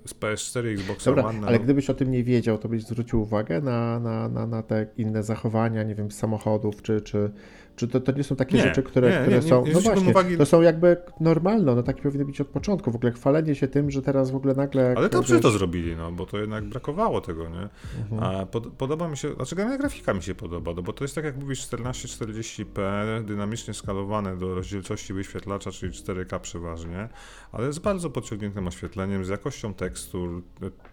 z 0.07 0.15
PS4 0.15 0.67
i 0.67 0.73
Xbox 0.73 1.05
Dobra, 1.05 1.25
One. 1.25 1.47
ale 1.47 1.59
no... 1.59 1.65
gdybyś 1.65 1.91
o 1.91 1.95
tym 1.95 2.11
nie 2.11 2.25
wiedział, 2.25 2.59
to 2.59 2.69
byś 2.69 2.83
zwrócił 2.83 3.23
uwagę 3.23 3.61
na, 3.61 4.01
na, 4.01 4.29
na, 4.29 4.47
na 4.47 4.63
te 4.63 4.87
inne 4.97 5.23
zachowania, 5.23 5.83
nie 5.83 5.95
wiem, 5.95 6.11
samochodów, 6.11 6.83
czy, 6.83 7.01
czy, 7.01 7.31
czy 7.79 7.89
to, 7.89 8.01
to 8.01 8.13
nie 8.13 8.25
są 8.25 8.37
takie 8.37 8.57
nie, 8.57 8.63
rzeczy, 8.63 8.83
które, 8.83 9.11
nie, 9.11 9.21
które 9.21 9.37
nie, 9.37 9.43
są. 9.43 9.65
no 9.75 9.81
właśnie, 9.81 10.11
uwagi... 10.11 10.37
to 10.37 10.47
są 10.47 10.63
jakby 10.63 10.97
normalne, 11.21 11.75
no 11.75 11.83
takie 11.83 12.03
powinny 12.03 12.25
być 12.25 12.41
od 12.41 12.49
początku. 12.49 12.91
W 12.91 12.97
ogóle 12.97 13.13
chwalenie 13.13 13.55
się 13.55 13.69
tym, 13.69 13.91
że 13.91 14.03
teraz 14.03 14.31
w 14.31 14.37
ogóle 14.37 14.55
nagle. 14.55 14.95
Ale 14.97 15.09
dobrze 15.09 15.35
wiesz... 15.35 15.43
to 15.43 15.51
zrobili, 15.51 15.97
no 15.97 16.13
bo 16.13 16.27
to 16.27 16.39
jednak 16.39 16.65
brakowało 16.65 17.21
tego, 17.21 17.49
nie? 17.49 17.69
Mhm. 18.03 18.23
A 18.23 18.47
pod, 18.47 18.67
podoba 18.67 19.09
mi 19.09 19.17
się, 19.17 19.35
znaczy 19.35 19.57
grafika 19.79 20.15
mi 20.15 20.23
się 20.23 20.35
podoba, 20.35 20.73
no 20.75 20.83
bo 20.83 20.93
to 20.93 21.05
jest 21.05 21.15
tak 21.15 21.25
jak 21.25 21.37
mówisz 21.37 21.67
1440p, 21.67 22.81
dynamicznie 23.25 23.75
skalowane 23.75 24.37
do 24.37 24.55
rozdzielczości 24.55 25.15
wyświetlacza, 25.15 25.71
czyli 25.71 25.93
4K 25.93 26.41
przeważnie, 26.41 27.09
ale 27.53 27.73
z 27.73 27.79
bardzo 27.79 28.11
podciągniętym 28.11 28.67
oświetleniem, 28.67 29.25
z 29.25 29.29
jakością 29.29 29.75
tekstur, 29.75 30.43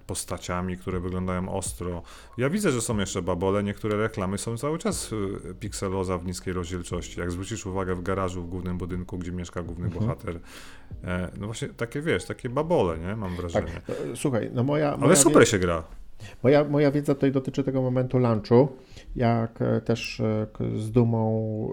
postaciami, 0.07 0.77
które 0.77 0.99
wyglądają 0.99 1.49
ostro. 1.49 2.03
Ja 2.37 2.49
widzę, 2.49 2.71
że 2.71 2.81
są 2.81 2.97
jeszcze 2.97 3.21
babole, 3.21 3.63
niektóre 3.63 3.97
reklamy 3.97 4.37
są 4.37 4.57
cały 4.57 4.77
czas 4.77 5.11
y, 5.11 5.55
pikseloza 5.59 6.17
w 6.17 6.25
niskiej 6.25 6.53
rozdzielczości. 6.53 7.19
Jak 7.19 7.31
zwrócisz 7.31 7.65
uwagę 7.65 7.95
w 7.95 8.01
garażu 8.01 8.41
w 8.41 8.49
głównym 8.49 8.77
budynku, 8.77 9.17
gdzie 9.17 9.31
mieszka 9.31 9.63
główny 9.63 9.85
mhm. 9.85 10.05
bohater, 10.05 10.39
e, 11.03 11.31
no 11.39 11.45
właśnie 11.45 11.67
takie 11.67 12.01
wiesz, 12.01 12.25
takie 12.25 12.49
babole, 12.49 12.97
nie? 12.97 13.15
Mam 13.15 13.35
wrażenie. 13.35 13.81
Tak. 13.87 13.95
Słuchaj, 14.15 14.49
no 14.53 14.63
moja... 14.63 14.91
moja 14.91 15.05
Ale 15.05 15.15
super 15.15 15.39
wie... 15.39 15.45
się 15.45 15.59
gra. 15.59 15.83
Moja, 16.43 16.63
moja 16.63 16.91
wiedza 16.91 17.15
tutaj 17.15 17.31
dotyczy 17.31 17.63
tego 17.63 17.81
momentu 17.81 18.17
lunchu, 18.17 18.67
jak 19.15 19.61
e, 19.61 19.81
też 19.81 20.21
z 20.77 20.91
dumą 20.91 21.71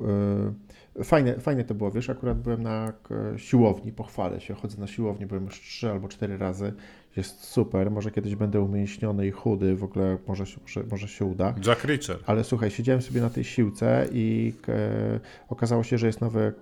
Fajne, 1.04 1.34
fajne 1.40 1.64
to 1.64 1.74
było, 1.74 1.90
wiesz, 1.90 2.10
akurat 2.10 2.40
byłem 2.40 2.62
na 2.62 2.92
siłowni, 3.36 3.92
pochwalę 3.92 4.40
się, 4.40 4.54
chodzę 4.54 4.80
na 4.80 4.86
siłownię, 4.86 5.26
byłem 5.26 5.44
już 5.44 5.60
trzy 5.60 5.90
albo 5.90 6.08
cztery 6.08 6.38
razy, 6.38 6.72
jest 7.16 7.44
super, 7.44 7.90
może 7.90 8.10
kiedyś 8.10 8.34
będę 8.34 8.60
umięśniony 8.60 9.26
i 9.26 9.30
chudy, 9.30 9.76
w 9.76 9.84
ogóle 9.84 10.18
może, 10.26 10.44
może, 10.62 10.84
może 10.90 11.08
się 11.08 11.24
uda. 11.24 11.54
Jack 11.66 11.84
Reacher. 11.84 12.18
Ale 12.26 12.44
słuchaj, 12.44 12.70
siedziałem 12.70 13.02
sobie 13.02 13.20
na 13.20 13.30
tej 13.30 13.44
siłce 13.44 14.08
i 14.12 14.54
e, 14.68 15.20
okazało 15.48 15.82
się, 15.82 15.98
że 15.98 16.06
jest 16.06 16.20
nowe, 16.20 16.46
e, 16.46 16.52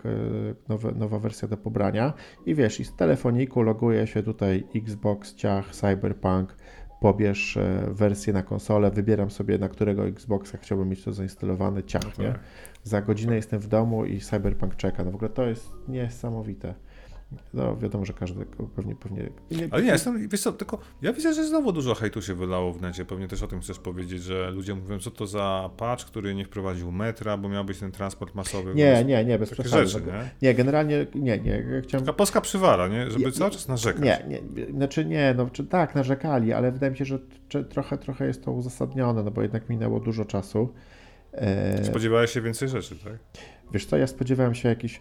nowe, 0.69 0.93
nowa 0.93 1.19
wersja 1.19 1.49
do 1.49 1.57
pobrania 1.57 2.13
i 2.47 2.55
wiesz, 2.55 2.81
i 2.81 2.85
z 2.85 2.97
telefoniku 2.97 3.63
loguje 3.63 4.07
się 4.07 4.23
tutaj 4.23 4.67
Xbox, 4.75 5.35
ciach, 5.35 5.75
Cyberpunk, 5.75 6.57
pobierz 7.01 7.57
e, 7.57 7.87
wersję 7.91 8.33
na 8.33 8.43
konsolę, 8.43 8.91
wybieram 8.91 9.31
sobie 9.31 9.59
na 9.59 9.69
którego 9.69 10.07
Xboxa 10.07 10.59
chciałbym 10.59 10.89
mieć 10.89 11.05
to 11.05 11.13
zainstalowane, 11.13 11.83
ciach, 11.83 12.05
no 12.05 12.11
tak. 12.11 12.19
nie? 12.19 12.35
Za 12.83 13.03
godzinę 13.03 13.37
jestem 13.37 13.61
w 13.61 13.69
domu 13.69 14.05
i 14.05 14.21
Cyberpunk 14.21 14.77
czeka. 14.77 15.05
No 15.05 15.11
w 15.11 15.15
ogóle 15.15 15.31
to 15.31 15.47
jest 15.47 15.73
niesamowite. 15.89 16.75
No 17.55 17.77
wiadomo, 17.77 18.05
że 18.05 18.13
każdy 18.13 18.47
pewnie... 18.77 18.97
pewnie 18.97 19.31
nie, 19.51 19.69
Ale 19.71 19.83
nie, 19.83 19.91
jestem, 19.91 20.29
wiesz 20.29 20.41
co, 20.41 20.53
tylko 20.53 20.79
ja 21.03 21.13
widzę, 21.13 21.35
że 21.35 21.45
znowu 21.45 21.73
dużo 21.73 21.95
hejtu 21.95 22.23
się 22.23 22.35
wylało 22.35 22.73
w 22.73 22.83
necie. 22.83 23.05
Pewnie 23.05 23.29
też 23.29 23.43
o 23.43 23.47
tym 23.47 23.61
chcesz 23.61 23.79
powiedzieć, 23.79 24.23
że 24.23 24.51
ludzie 24.51 24.75
mówią, 24.75 24.99
co 24.99 25.11
to 25.11 25.27
za 25.27 25.71
patch, 25.77 26.05
który 26.05 26.35
nie 26.35 26.45
wprowadził 26.45 26.93
metra, 26.93 27.37
bo 27.37 27.49
miał 27.49 27.65
być 27.65 27.79
ten 27.79 27.93
transport 27.93 28.35
masowy. 28.35 28.75
Nie, 28.75 29.05
nie, 29.05 29.25
nie, 29.25 29.39
bez 29.39 29.51
przesady. 29.51 29.87
Rzeczy, 29.87 30.07
nie? 30.07 30.31
nie, 30.43 30.55
generalnie 30.55 31.07
nie, 31.15 31.39
nie. 31.39 31.83
Chciałem... 31.83 32.07
Taka 32.07 32.17
polska 32.17 32.41
przywara, 32.41 32.89
nie? 32.89 33.11
Żeby 33.11 33.33
cały 33.33 33.51
czas 33.51 33.69
narzekać. 33.69 34.05
Nie, 34.05 34.25
nie, 34.29 34.67
znaczy 34.67 35.05
nie, 35.05 35.35
no 35.37 35.51
czy, 35.51 35.65
tak, 35.65 35.95
narzekali, 35.95 36.53
ale 36.53 36.73
wydaje 36.73 36.91
mi 36.93 36.99
się, 36.99 37.05
że 37.05 37.19
trochę, 37.69 37.99
trochę 37.99 38.27
jest 38.27 38.45
to 38.45 38.53
uzasadnione, 38.53 39.23
no 39.23 39.31
bo 39.31 39.43
jednak 39.43 39.69
minęło 39.69 40.01
dużo 40.01 40.25
czasu. 40.25 40.73
E... 41.33 41.85
Spodziewałeś 41.85 42.31
się 42.31 42.41
więcej 42.41 42.69
rzeczy, 42.69 42.97
tak? 43.05 43.19
Wiesz 43.73 43.87
co, 43.87 43.97
ja 43.97 44.07
spodziewałem 44.07 44.55
się 44.55 44.69
jakiś 44.69 45.01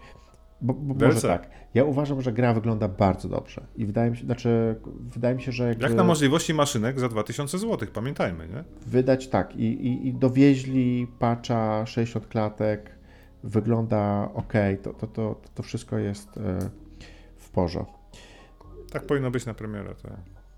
bo, 0.62 0.74
bo 0.74 1.07
może 1.07 1.22
tak. 1.22 1.49
Ja 1.74 1.84
uważam, 1.84 2.22
że 2.22 2.34
gra 2.34 2.53
wygląda 2.53 2.88
bardzo 2.88 3.30
dobrze. 3.30 3.66
I 3.76 3.86
wydaje 3.86 4.12
mi 4.12 4.18
się, 4.18 4.26
znaczy, 4.26 4.76
wydaje 5.14 5.36
mi 5.36 5.41
się, 5.41 5.51
że. 5.51 5.68
Jakby... 5.68 5.84
Jak 5.84 5.93
na 5.93 6.03
możliwości 6.03 6.53
maszynek 6.53 6.99
za 6.99 7.10
2000 7.10 7.57
zł, 7.57 7.88
pamiętajmy, 7.93 8.47
nie? 8.47 8.64
Wydać 8.88 9.28
tak. 9.28 9.55
I, 9.55 9.64
i, 9.64 10.07
i 10.07 10.14
dowieźli 10.14 11.07
patcha 11.20 11.86
60 11.86 12.28
klatek. 12.28 12.99
Wygląda 13.43 14.30
ok. 14.34 14.53
To, 14.84 14.93
to, 14.93 15.07
to, 15.07 15.41
to 15.55 15.64
wszystko 15.64 15.97
jest 15.97 16.38
e, 16.38 16.70
w 17.38 17.49
porządku. 17.49 17.99
Tak 18.91 19.05
powinno 19.05 19.32
być 19.32 19.45
na 19.45 19.53
premierę. 19.53 19.95
To... 19.95 20.10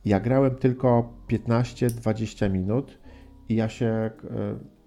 Ja 0.05 0.19
grałem 0.19 0.55
tylko 0.55 1.13
15-20 1.29 2.51
minut 2.51 2.99
i 3.49 3.55
ja 3.55 3.69
się 3.69 3.85
e, 3.85 4.11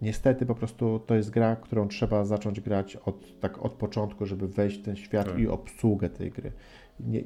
niestety 0.05 0.47
po 0.47 0.55
prostu 0.55 0.99
to 1.07 1.15
jest 1.15 1.31
gra, 1.31 1.57
którą 1.57 1.89
trzeba 1.89 2.25
zacząć 2.25 2.61
grać 2.61 2.97
od, 2.97 3.41
tak 3.41 3.65
od 3.65 3.73
początku, 3.73 4.27
żeby 4.27 4.49
wejść 4.49 4.79
w 4.79 4.83
ten 4.83 4.97
świat 4.97 5.27
tak. 5.27 5.39
i 5.39 5.49
obsługę 5.49 6.11
tej 6.11 6.31
gry. 6.31 6.53
Nie, 7.01 7.25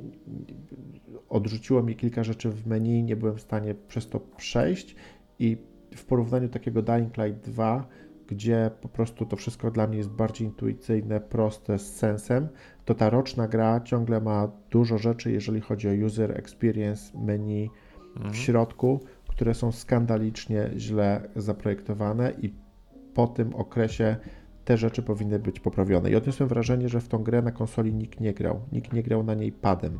odrzuciło 1.29 1.83
mi 1.83 1.97
kilka 1.97 2.25
rzeczy 2.25 2.51
w 2.51 2.67
menu, 2.67 3.03
nie 3.03 3.17
byłem 3.17 3.37
w 3.37 3.41
stanie 3.41 3.75
przez 3.75 4.09
to 4.09 4.21
przejść 4.21 4.97
i 5.39 5.57
w 5.97 6.05
porównaniu 6.05 6.49
takiego 6.49 6.83
Dying 6.83 7.17
Light 7.17 7.51
2, 7.51 7.87
gdzie 8.27 8.71
po 8.81 8.89
prostu 8.89 9.27
to 9.27 9.37
wszystko 9.37 9.71
dla 9.71 9.87
mnie 9.87 9.99
jest 9.99 10.11
bardziej 10.11 10.47
intuicyjne, 10.47 11.21
proste, 11.21 11.79
z 11.79 11.97
sensem, 11.97 12.49
to 12.85 12.95
ta 12.95 13.11
roczna 13.11 13.49
gra 13.49 13.81
ciągle 13.81 14.21
ma 14.21 14.49
dużo 14.71 14.99
rzeczy, 14.99 15.33
jeżeli 15.33 15.61
chodzi 15.61 15.89
o 15.89 16.07
user 16.07 16.39
experience, 16.39 17.19
menu 17.19 17.71
mhm. 18.17 18.35
w 18.35 18.37
środku, 18.37 19.01
które 19.29 19.55
są 19.55 19.73
skandalicznie 19.73 20.71
źle 20.77 21.29
zaprojektowane 21.37 22.33
i 22.43 22.55
po 23.19 23.27
tym 23.27 23.55
okresie 23.55 24.17
te 24.65 24.77
rzeczy 24.77 25.03
powinny 25.03 25.39
być 25.39 25.61
poprawione. 25.61 26.11
I 26.11 26.17
odniosłem 26.17 26.49
wrażenie, 26.49 26.89
że 26.89 27.01
w 27.01 27.09
tą 27.09 27.23
grę 27.23 27.43
na 27.43 27.53
konsoli 27.53 27.95
nikt 27.95 28.21
nie 28.21 28.35
grał. 28.35 28.61
Nikt 28.73 28.93
nie 28.93 29.03
grał 29.03 29.23
na 29.23 29.35
niej 29.35 29.53
padem. 29.53 29.99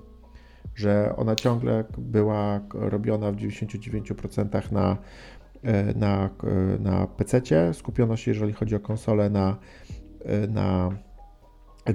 Że 0.75 1.15
ona 1.17 1.35
ciągle 1.35 1.85
była 1.99 2.61
robiona 2.75 3.33
w 3.33 3.37
99% 3.37 4.73
na, 4.73 4.97
e, 5.63 5.95
na, 5.95 6.31
e, 6.45 6.79
na 6.79 7.07
PC. 7.07 7.41
Skupiono 7.75 8.17
się, 8.17 8.31
jeżeli 8.31 8.53
chodzi 8.53 8.77
o 8.77 8.81
konsolę, 8.81 9.31
na, 9.31 9.57
e, 10.25 10.47
na 10.47 10.91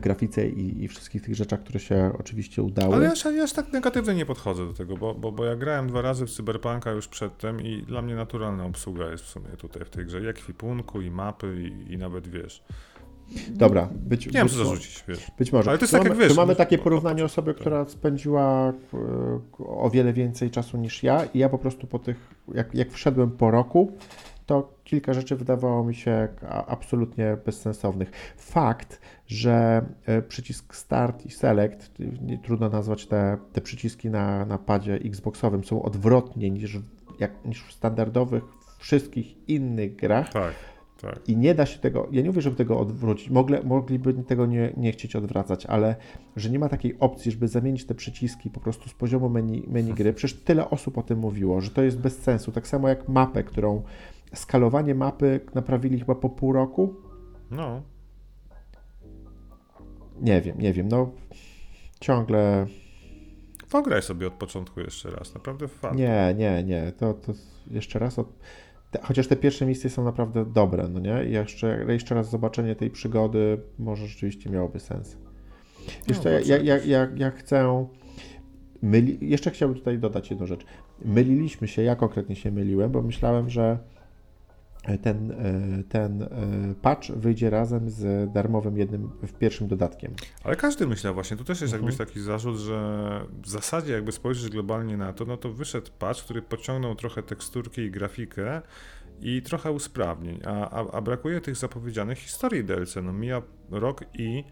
grafice 0.02 0.48
i, 0.48 0.84
i, 0.84 0.88
wszystkich 0.88 1.22
tych 1.22 1.36
rzeczach, 1.36 1.60
które 1.60 1.80
się 1.80 2.12
oczywiście 2.20 2.64
udały. 2.64 2.96
Ale 2.96 3.06
ja, 3.06 3.32
ja 3.32 3.44
aż 3.44 3.54
tak 3.54 3.74
negatywnie 3.74 4.16
nie 4.16 4.26
podchodzę 4.26 4.68
do 4.68 4.74
tego, 4.74 4.98
bo, 4.98 5.14
bo, 5.14 5.32
bo 5.32 5.46
ja 5.46 5.56
grałem 5.56 5.88
dwa 5.88 6.02
razy 6.02 6.26
w 6.26 6.32
Cyberpunka 6.32 6.92
już 6.92 7.08
przedtem 7.08 7.62
i 7.62 7.84
dla 7.84 8.02
mnie 8.02 8.16
naturalna 8.16 8.66
obsługa 8.66 9.12
jest 9.12 9.24
w 9.24 9.28
sumie 9.28 9.50
tutaj 9.58 9.86
w 9.86 9.90
tej 9.90 10.06
grze. 10.06 10.22
I 10.22 10.28
ekwipunku, 10.28 11.02
i 11.02 11.12
mapy, 11.12 11.72
i, 11.90 11.94
i 11.94 11.98
nawet 11.98 12.28
wiesz. 12.28 12.64
Dobra, 13.50 13.90
być, 13.94 14.26
nie 14.26 14.32
wiem, 14.32 14.50
co 14.50 14.56
zarzucić, 14.56 15.04
wiesz. 15.08 15.32
Być 15.40 15.52
może. 15.52 15.70
Ale 15.70 15.80
to 15.80 15.84
jest 15.84 15.94
tak, 15.94 16.04
jak 16.04 16.18
wiesz. 16.18 16.30
Tu 16.30 16.36
mamy 16.36 16.56
takie 16.56 16.78
porównanie 16.78 17.26
osoby, 17.26 17.54
która 17.54 17.86
spędziła 17.86 18.74
e, 18.94 19.40
o 19.60 19.90
wiele 19.90 20.14
więcej 20.14 20.52
czasu 20.52 20.78
niż 20.78 21.04
ja 21.04 21.26
i 21.26 21.40
ja 21.40 21.50
po 21.50 21.58
prostu 21.58 21.88
po 21.88 22.00
tych, 22.00 22.18
jak, 22.54 22.76
jak 22.76 22.92
wszedłem 22.92 23.32
po 23.32 23.52
roku, 23.52 23.92
to 24.46 24.74
kilka 24.84 25.14
rzeczy 25.14 25.36
wydawało 25.36 25.84
mi 25.84 25.96
się 25.96 26.28
absolutnie 26.68 27.38
bezsensownych. 27.46 28.12
Fakt, 28.38 29.02
że 29.28 29.86
e, 30.06 30.22
przycisk 30.22 30.76
Start 30.76 31.26
i 31.26 31.32
Select, 31.32 31.92
trudno 32.44 32.70
nazwać 32.70 33.08
te, 33.08 33.38
te 33.54 33.62
przyciski 33.62 34.10
na, 34.10 34.46
na 34.46 34.58
padzie 34.58 34.94
Xboxowym, 34.94 35.64
są 35.64 35.84
odwrotnie 35.84 36.50
niż, 36.50 36.78
jak, 37.20 37.46
niż 37.46 37.64
w 37.64 37.72
standardowych 37.72 38.44
wszystkich 38.80 39.50
innych 39.50 39.96
grach. 39.96 40.34
Tak. 40.34 40.54
Tak. 41.02 41.30
I 41.30 41.38
nie 41.38 41.56
da 41.56 41.66
się 41.66 41.80
tego, 41.80 42.08
ja 42.12 42.22
nie 42.22 42.28
mówię, 42.28 42.42
żeby 42.42 42.56
tego 42.56 42.80
odwrócić, 42.80 43.30
Mogle, 43.30 43.64
mogliby 43.64 44.14
tego 44.14 44.46
nie, 44.46 44.74
nie 44.78 44.92
chcieć 44.92 45.16
odwracać, 45.16 45.66
ale 45.66 45.96
że 46.36 46.50
nie 46.50 46.60
ma 46.60 46.70
takiej 46.70 47.00
opcji, 47.00 47.32
żeby 47.32 47.48
zamienić 47.48 47.86
te 47.86 47.96
przyciski 47.96 48.50
po 48.50 48.60
prostu 48.60 48.90
z 48.90 48.94
poziomu 48.94 49.30
menu, 49.30 49.64
menu 49.68 49.94
gry. 49.94 50.14
Przecież 50.14 50.40
tyle 50.40 50.70
osób 50.70 50.98
o 50.98 51.04
tym 51.04 51.20
mówiło, 51.20 51.62
że 51.62 51.70
to 51.70 51.84
jest 51.84 52.00
bez 52.00 52.18
sensu. 52.18 52.52
Tak 52.52 52.68
samo 52.68 52.90
jak 52.90 53.10
mapę, 53.10 53.44
którą 53.44 53.84
skalowanie 54.34 54.96
mapy 54.96 55.40
naprawili 55.54 56.00
chyba 56.00 56.16
po 56.16 56.30
pół 56.30 56.54
roku. 56.54 56.96
No. 57.52 57.82
Nie 60.22 60.42
wiem, 60.42 60.58
nie 60.60 60.74
wiem, 60.74 60.88
no 60.88 61.12
ciągle... 62.00 62.66
Pograj 63.72 64.02
sobie 64.02 64.28
od 64.28 64.34
początku 64.34 64.80
jeszcze 64.80 65.12
raz, 65.12 65.34
naprawdę 65.34 65.68
fajnie. 65.68 66.04
Nie, 66.04 66.34
nie, 66.38 66.64
nie, 66.64 66.92
to, 66.92 67.14
to 67.14 67.34
jeszcze 67.72 68.00
raz 68.00 68.20
od... 68.20 68.40
Chociaż 69.02 69.28
te 69.28 69.36
pierwsze 69.36 69.66
misje 69.66 69.90
są 69.90 70.04
naprawdę 70.04 70.46
dobre, 70.46 70.88
no 70.88 71.00
nie? 71.00 71.26
I 71.26 71.32
jeszcze, 71.32 71.86
jeszcze 71.90 72.16
raz 72.16 72.30
zobaczenie 72.30 72.76
tej 72.76 72.90
przygody 72.90 73.62
może 73.80 74.08
rzeczywiście 74.08 74.50
miałoby 74.50 74.80
sens. 74.80 75.18
Wiesz 76.08 76.18
no, 76.18 76.24
co, 76.24 76.30
ja, 76.30 76.40
ja, 76.58 76.78
ja, 76.78 77.08
ja 77.16 77.32
chcę... 77.32 77.88
Myli... 78.82 79.30
Jeszcze 79.30 79.52
chciałbym 79.52 79.78
tutaj 79.78 80.00
dodać 80.00 80.30
jedną 80.30 80.46
rzecz. 80.46 80.66
Myliliśmy 81.06 81.68
się, 81.68 81.82
ja 81.82 81.96
konkretnie 81.96 82.36
się 82.36 82.52
myliłem, 82.52 82.92
bo 82.92 83.02
myślałem, 83.02 83.50
że 83.50 83.78
ten, 85.02 85.32
e, 85.32 85.84
ten 85.84 86.22
e, 86.22 86.28
patch 86.82 87.12
wyjdzie 87.12 87.50
razem 87.50 87.90
z 87.90 88.34
darmowym 88.34 88.78
jednym, 88.78 89.10
w 89.22 89.34
pierwszym 89.34 89.68
dodatkiem. 89.68 90.14
Ale 90.44 90.56
każdy 90.56 90.88
myślał 90.88 91.14
właśnie, 91.14 91.38
tu 91.38 91.44
też 91.44 91.62
jest 91.62 91.74
mhm. 91.74 91.84
jakbyś 91.84 92.08
taki 92.08 92.22
zarzut, 92.22 92.58
że 92.58 93.20
w 93.42 93.50
zasadzie 93.50 93.94
jakby 93.94 94.12
spojrzeć 94.12 94.52
globalnie 94.52 94.98
na 94.98 95.14
to, 95.14 95.26
no 95.26 95.38
to 95.38 95.54
wyszedł 95.54 95.92
patch, 96.00 96.24
który 96.24 96.42
pociągnął 96.42 96.96
trochę 96.96 97.24
teksturki 97.24 97.82
i 97.82 97.92
grafikę 97.92 98.62
i 99.22 99.42
trochę 99.42 99.72
usprawnień, 99.72 100.40
a, 100.46 100.70
a, 100.70 100.92
a 100.92 101.02
brakuje 101.02 101.42
tych 101.42 101.56
zapowiedzianych 101.56 102.18
historii 102.18 102.64
DLC. 102.64 102.96
No 103.04 103.14
mija 103.14 103.42
rok 103.72 104.04
i 104.14 104.44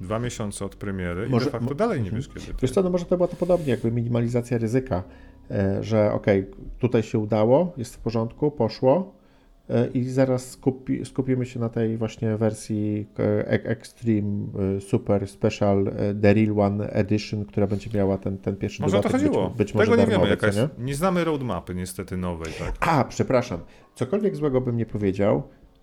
dwa 0.00 0.18
miesiące 0.18 0.64
od 0.64 0.76
premiery 0.76 1.28
może, 1.28 1.46
i 1.46 1.52
de 1.52 1.58
facto 1.58 1.74
dalej 1.74 2.00
nie 2.00 2.08
mhm. 2.08 2.22
wiesz 2.22 2.46
kiedy. 2.46 2.58
Wiesz 2.62 2.70
co, 2.70 2.82
no 2.82 2.90
może 2.90 3.04
to 3.04 3.16
była 3.16 3.28
to 3.28 3.36
podobnie, 3.36 3.70
jakby 3.70 3.92
minimalizacja 3.92 4.58
ryzyka, 4.58 5.02
e, 5.50 5.82
że 5.82 6.12
okej, 6.12 6.40
okay, 6.40 6.64
tutaj 6.78 7.02
się 7.02 7.18
udało, 7.18 7.72
jest 7.76 7.96
w 7.96 7.98
porządku, 7.98 8.50
poszło, 8.50 9.16
i 9.94 10.04
zaraz 10.04 10.50
skupi, 10.50 11.04
skupimy 11.04 11.46
się 11.46 11.60
na 11.60 11.68
tej 11.68 11.96
właśnie 11.96 12.36
wersji 12.36 13.06
e, 13.18 13.48
Extreme 13.48 14.46
e, 14.76 14.80
Super 14.80 15.28
Special 15.28 15.92
The 16.22 16.34
Real 16.34 16.60
One 16.60 16.90
Edition, 16.90 17.44
która 17.44 17.66
będzie 17.66 17.90
miała 17.94 18.18
ten, 18.18 18.38
ten 18.38 18.56
pierwszy 18.56 18.82
może 18.82 18.96
dodatek. 18.96 19.12
Może 19.12 19.24
to 19.24 19.30
chodziło. 19.30 19.50
Być, 19.50 19.72
być 19.72 19.82
Tego 19.82 19.96
nie 19.96 20.06
wiemy. 20.06 20.28
Jakaś, 20.28 20.56
nie? 20.56 20.68
nie 20.78 20.94
znamy 20.94 21.24
roadmapy 21.24 21.74
niestety 21.74 22.16
nowej. 22.16 22.52
Tak? 22.58 22.74
A, 22.80 23.04
przepraszam. 23.04 23.60
Cokolwiek 23.94 24.36
złego 24.36 24.60
bym 24.60 24.76
nie 24.76 24.86
powiedział, 24.86 25.42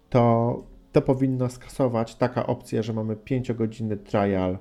to 0.09 0.63
to 0.91 1.01
powinno 1.01 1.49
skasować 1.49 2.15
taka 2.15 2.47
opcja, 2.47 2.81
że 2.81 2.93
mamy 2.93 3.15
5-godzinny 3.15 3.97
trial, 3.97 4.57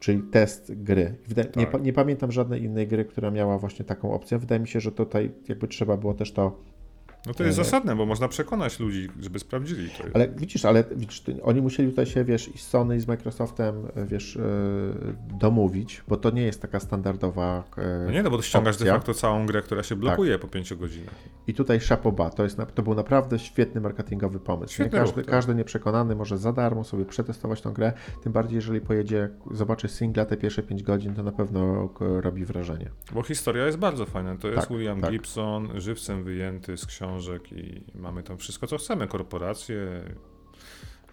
czyli 0.00 0.22
test 0.22 0.82
gry. 0.82 1.14
tak. 1.36 1.56
nie, 1.56 1.66
nie, 1.80 1.92
pamiętam 1.92 2.32
żadnej 2.32 2.62
innej 2.62 2.88
gry, 2.88 3.04
która 3.04 3.30
miała 3.30 3.58
właśnie 3.58 3.84
taką 3.84 4.12
opcję. 4.12 4.38
Wydaje 4.38 4.60
mi 4.60 4.68
się, 4.68 4.80
że 4.80 4.92
tutaj 4.92 5.30
jakby 5.48 5.68
trzeba 5.68 5.96
było 5.96 6.14
też 6.14 6.32
to 6.32 6.69
no 7.26 7.34
to 7.34 7.44
jest 7.44 7.58
e, 7.58 7.64
zasadne, 7.64 7.96
bo 7.96 8.06
można 8.06 8.28
przekonać 8.28 8.80
ludzi, 8.80 9.08
żeby 9.20 9.38
sprawdzili 9.38 9.90
to. 9.90 10.04
Ale 10.14 10.28
widzisz, 10.28 10.64
ale 10.64 10.84
widzisz, 10.96 11.22
oni 11.42 11.62
musieli 11.62 11.90
tutaj 11.90 12.06
się, 12.06 12.24
wiesz, 12.24 12.54
i 12.54 12.58
z 12.58 12.66
Sony, 12.66 12.96
i 12.96 13.00
z 13.00 13.06
Microsoftem, 13.06 13.86
e, 13.94 14.06
wiesz, 14.06 14.36
e, 14.36 14.40
domówić, 15.38 16.02
bo 16.08 16.16
to 16.16 16.30
nie 16.30 16.42
jest 16.42 16.62
taka 16.62 16.80
standardowa 16.80 17.64
No 18.06 18.12
nie, 18.12 18.22
no 18.22 18.30
bo 18.30 18.36
to 18.36 18.42
ściągasz 18.42 18.74
opcja. 18.74 18.86
de 18.86 18.92
facto 18.92 19.14
całą 19.14 19.46
grę, 19.46 19.62
która 19.62 19.82
się 19.82 19.96
blokuje 19.96 20.32
tak. 20.32 20.40
po 20.40 20.48
5 20.48 20.74
godzinach. 20.74 21.14
I 21.46 21.54
tutaj 21.54 21.80
Shapoba, 21.80 22.30
to, 22.30 22.42
jest, 22.44 22.58
to 22.74 22.82
był 22.82 22.94
naprawdę 22.94 23.38
świetny 23.38 23.80
marketingowy 23.80 24.40
pomysł. 24.40 24.82
Nie? 24.82 24.88
Każdy, 24.88 25.16
ruch, 25.16 25.24
tak. 25.24 25.34
każdy 25.34 25.54
nieprzekonany 25.54 26.14
może 26.14 26.38
za 26.38 26.52
darmo 26.52 26.84
sobie 26.84 27.04
przetestować 27.04 27.60
tą 27.60 27.72
grę, 27.72 27.92
tym 28.22 28.32
bardziej 28.32 28.56
jeżeli 28.56 28.80
pojedzie, 28.80 29.30
zobaczy 29.50 29.88
singla 29.88 30.24
te 30.24 30.36
pierwsze 30.36 30.62
5 30.62 30.82
godzin, 30.82 31.14
to 31.14 31.22
na 31.22 31.32
pewno 31.32 31.88
robi 32.00 32.44
wrażenie. 32.44 32.90
Bo 33.12 33.22
historia 33.22 33.66
jest 33.66 33.78
bardzo 33.78 34.06
fajna. 34.06 34.36
To 34.36 34.48
jest 34.48 34.60
tak, 34.60 34.68
William 34.68 35.00
tak. 35.00 35.10
Gibson, 35.10 35.80
żywcem 35.80 36.24
wyjęty 36.24 36.76
z 36.76 36.86
książki 36.86 37.09
książek 37.10 37.52
i 37.52 37.84
mamy 37.94 38.22
tam 38.22 38.38
wszystko, 38.38 38.66
co 38.66 38.78
chcemy. 38.78 39.06
Korporacje, 39.06 40.02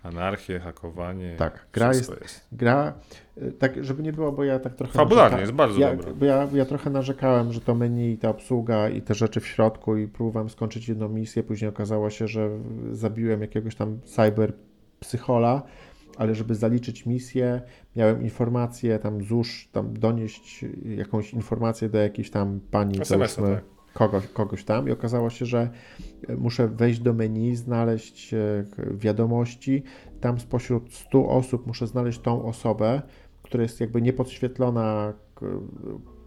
anarchię, 0.04 0.60
hakowanie. 0.60 1.36
Tak, 1.38 1.68
gra 1.74 1.88
jest, 1.88 2.22
jest, 2.22 2.48
Gra, 2.52 2.94
y, 3.38 3.52
tak, 3.52 3.84
żeby 3.84 4.04
nie 4.04 4.14
było, 4.14 4.32
bo 4.32 4.44
ja 4.44 4.60
tak 4.60 4.76
trochę. 4.76 4.94
Fabularnie 4.94 5.40
jest 5.40 5.52
bardzo 5.52 5.80
ja, 5.80 5.96
dobra. 5.96 6.14
Bo 6.14 6.26
ja, 6.26 6.48
ja 6.54 6.66
trochę 6.66 6.90
narzekałem, 6.90 7.54
że 7.54 7.62
to 7.62 7.76
menu 7.76 8.12
i 8.12 8.18
ta 8.18 8.30
obsługa 8.30 8.90
i 8.90 9.02
te 9.02 9.16
rzeczy 9.16 9.40
w 9.40 9.48
środku 9.48 9.98
i 9.98 10.08
próbowałem 10.08 10.50
skończyć 10.50 10.90
jedną 10.90 11.10
misję. 11.10 11.44
Później 11.44 11.70
okazało 11.70 12.10
się, 12.10 12.28
że 12.28 12.50
zabiłem 12.92 13.42
jakiegoś 13.42 13.76
tam 13.76 14.00
cyber 14.02 14.54
psychola 15.00 15.62
ale 16.18 16.36
żeby 16.36 16.56
zaliczyć 16.56 17.06
misję, 17.06 17.62
miałem 17.96 18.22
informację 18.22 19.00
tam 19.00 19.24
ZUS, 19.24 19.48
tam 19.72 19.94
donieść 19.94 20.66
jakąś 20.86 21.34
informację 21.34 21.90
do 21.90 21.98
jakiejś 21.98 22.30
tam 22.30 22.60
pani, 22.72 23.02
SMS-a, 23.02 23.42
tak 23.42 23.77
kogoś, 23.98 24.28
kogoś 24.28 24.64
tam 24.64 24.88
i 24.88 24.92
okazało 24.92 25.30
się, 25.30 25.46
że 25.46 25.70
e, 26.28 26.36
muszę 26.36 26.68
wejść 26.68 27.00
do 27.00 27.14
menu, 27.14 27.56
znaleźć 27.56 28.34
e, 28.34 28.38
wiadomości. 28.92 29.84
Tam 30.22 30.40
spośród 30.40 30.94
100 30.94 31.30
osób 31.30 31.68
muszę 31.68 31.88
znaleźć 31.88 32.20
tą 32.20 32.46
osobę, 32.46 33.02
która 33.44 33.64
jest 33.64 33.82
jakby 33.82 34.02
niepodświetlona, 34.02 35.14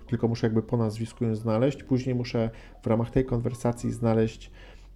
tylko 0.06 0.28
muszę 0.28 0.46
jakby 0.46 0.62
po 0.62 0.76
nazwisku 0.76 1.24
ją 1.24 1.34
znaleźć. 1.34 1.82
Później 1.82 2.14
muszę 2.14 2.50
w 2.82 2.86
ramach 2.86 3.10
tej 3.10 3.24
konwersacji 3.24 3.92
znaleźć, 3.92 4.50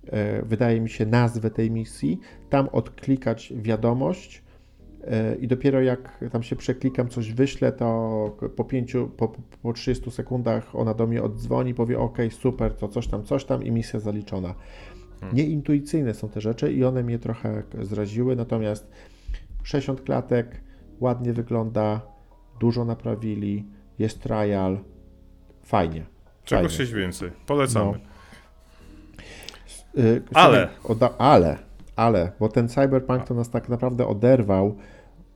e, 0.07 0.43
wydaje 0.43 0.81
mi 0.81 0.91
się, 0.91 1.07
nazwę 1.07 1.51
tej 1.51 1.71
misji, 1.71 2.21
tam 2.51 2.69
odklikać 2.69 3.53
wiadomość 3.57 4.44
i 5.41 5.49
dopiero 5.49 5.81
jak 5.81 6.25
tam 6.33 6.43
się 6.43 6.57
przeklikam, 6.57 7.09
coś 7.09 7.33
wyślę, 7.33 7.73
to 7.73 8.37
po, 8.57 8.65
pięciu, 8.65 9.11
po, 9.17 9.33
po 9.63 9.73
30 9.73 10.11
sekundach 10.11 10.77
ona 10.77 10.95
do 10.95 11.07
mnie 11.07 11.23
oddzwoni, 11.23 11.75
powie 11.75 11.99
ok, 11.99 12.19
super, 12.31 12.75
to 12.75 12.89
coś 12.89 13.07
tam, 13.07 13.25
coś 13.25 13.45
tam 13.45 13.63
i 13.63 13.71
misja 13.71 14.01
zaliczona. 14.01 14.55
Hmm. 15.21 15.37
Nieintuicyjne 15.37 16.15
są 16.15 16.29
te 16.29 16.41
rzeczy 16.41 16.73
i 16.73 16.85
one 16.85 17.03
mnie 17.03 17.19
trochę 17.19 17.63
zraziły, 17.83 18.37
natomiast 18.37 18.91
60 19.63 20.01
klatek, 20.01 20.61
ładnie 21.01 21.33
wygląda, 21.33 22.01
dużo 22.61 22.85
naprawili, 22.85 23.67
jest 23.99 24.23
trial, 24.23 24.79
fajnie. 25.63 26.07
Czego 26.45 26.69
chcieć 26.69 26.93
więcej? 26.93 27.31
Polecamy. 27.47 27.93
No. 27.93 28.15
Yy, 30.03 30.23
ale. 30.35 30.69
ale, 31.19 31.59
ale, 31.97 32.33
bo 32.41 32.49
ten 32.49 32.69
Cyberpunk 32.69 33.25
to 33.25 33.35
nas 33.35 33.51
tak 33.51 33.69
naprawdę 33.69 34.07
oderwał 34.07 34.77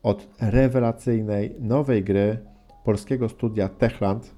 od 0.09 0.29
rewelacyjnej 0.41 1.55
nowej 1.61 2.05
gry 2.05 2.39
polskiego 2.85 3.29
studia 3.29 3.69
Techland, 3.69 4.35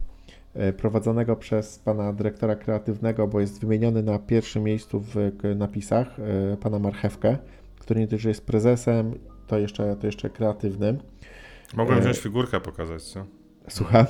e, 0.54 0.72
prowadzonego 0.72 1.36
przez 1.36 1.78
pana 1.78 2.12
dyrektora 2.12 2.56
kreatywnego, 2.56 3.26
bo 3.28 3.40
jest 3.40 3.60
wymieniony 3.60 4.02
na 4.02 4.18
pierwszym 4.18 4.62
miejscu 4.62 5.00
w 5.00 5.14
napisach, 5.56 6.16
e, 6.52 6.56
pana 6.56 6.78
Marchewkę, 6.78 7.38
który 7.78 8.00
nie 8.00 8.08
tylko 8.08 8.28
jest 8.28 8.46
prezesem, 8.46 9.14
to 9.46 9.58
jeszcze, 9.58 9.96
to 9.96 10.06
jeszcze 10.06 10.30
kreatywnym. 10.30 10.98
Mogłem 11.76 12.00
wziąć 12.00 12.18
figurkę 12.18 12.60
pokazać, 12.60 13.02
co? 13.02 13.24
Słucham? 13.68 14.06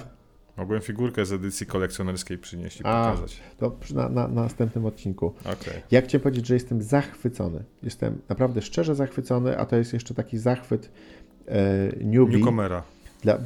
Mogłem 0.61 0.81
figurkę 0.81 1.27
z 1.27 1.33
edycji 1.33 1.67
kolekcjonerskiej 1.67 2.39
przynieść 2.39 2.81
i 2.81 2.85
A, 2.85 3.05
pokazać. 3.05 3.41
To 3.59 3.77
na, 3.95 4.09
na, 4.09 4.29
na 4.29 4.43
następnym 4.43 4.87
odcinku. 4.87 5.35
Okay. 5.41 5.83
Jak 5.91 6.07
Cię 6.07 6.21
powiedzieć, 6.21 6.47
że 6.47 6.55
jestem 6.55 6.83
zachwycony. 6.83 7.65
Jestem 7.83 8.19
naprawdę 8.29 8.63
szczerze 8.63 8.95
zachwycony, 8.95 9.59
a 9.59 9.67
to 9.67 9.77
jest 9.77 9.93
jeszcze 9.93 10.15
taki 10.15 10.39
zachwyt 10.39 10.87
e, 10.87 10.91
newbie. 12.01 12.37
Newcomera. 12.37 12.83
Dla 13.23 13.39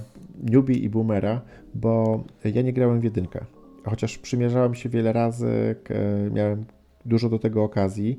newbie 0.43 0.75
i 0.75 0.89
boomera, 0.89 1.41
bo 1.75 2.25
ja 2.45 2.63
nie 2.63 2.73
grałem 2.73 3.01
w 3.01 3.05
jedynkę. 3.05 3.45
Chociaż 3.85 4.19
przymierzałem 4.19 4.75
się 4.75 4.89
wiele 4.89 5.13
razy, 5.13 5.77
miałem 6.33 6.65
dużo 7.05 7.29
do 7.29 7.39
tego 7.39 7.65
okazji. 7.65 8.19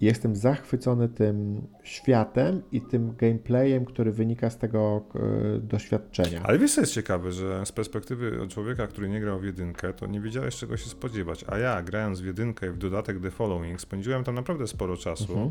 Jestem 0.00 0.36
zachwycony 0.36 1.08
tym 1.08 1.66
światem 1.82 2.62
i 2.72 2.80
tym 2.80 3.16
gameplayem, 3.16 3.84
który 3.84 4.12
wynika 4.12 4.50
z 4.50 4.58
tego 4.58 5.04
e, 5.14 5.58
doświadczenia. 5.58 6.40
Ale 6.44 6.58
wiesz, 6.58 6.74
co 6.74 6.80
jest 6.80 6.92
ciekawe, 6.92 7.32
że 7.32 7.66
z 7.66 7.72
perspektywy 7.72 8.48
człowieka, 8.48 8.86
który 8.86 9.08
nie 9.08 9.20
grał 9.20 9.40
w 9.40 9.44
jedynkę, 9.44 9.92
to 9.92 10.06
nie 10.06 10.20
wiedziałeś, 10.20 10.56
czego 10.56 10.76
się 10.76 10.90
spodziewać. 10.90 11.44
A 11.48 11.58
ja, 11.58 11.82
grając 11.82 12.20
w 12.20 12.26
jedynkę 12.26 12.66
i 12.66 12.70
w 12.70 12.78
dodatek 12.78 13.20
The 13.22 13.30
Following, 13.30 13.80
spędziłem 13.80 14.24
tam 14.24 14.34
naprawdę 14.34 14.66
sporo 14.66 14.96
czasu. 14.96 15.32
Mhm. 15.32 15.50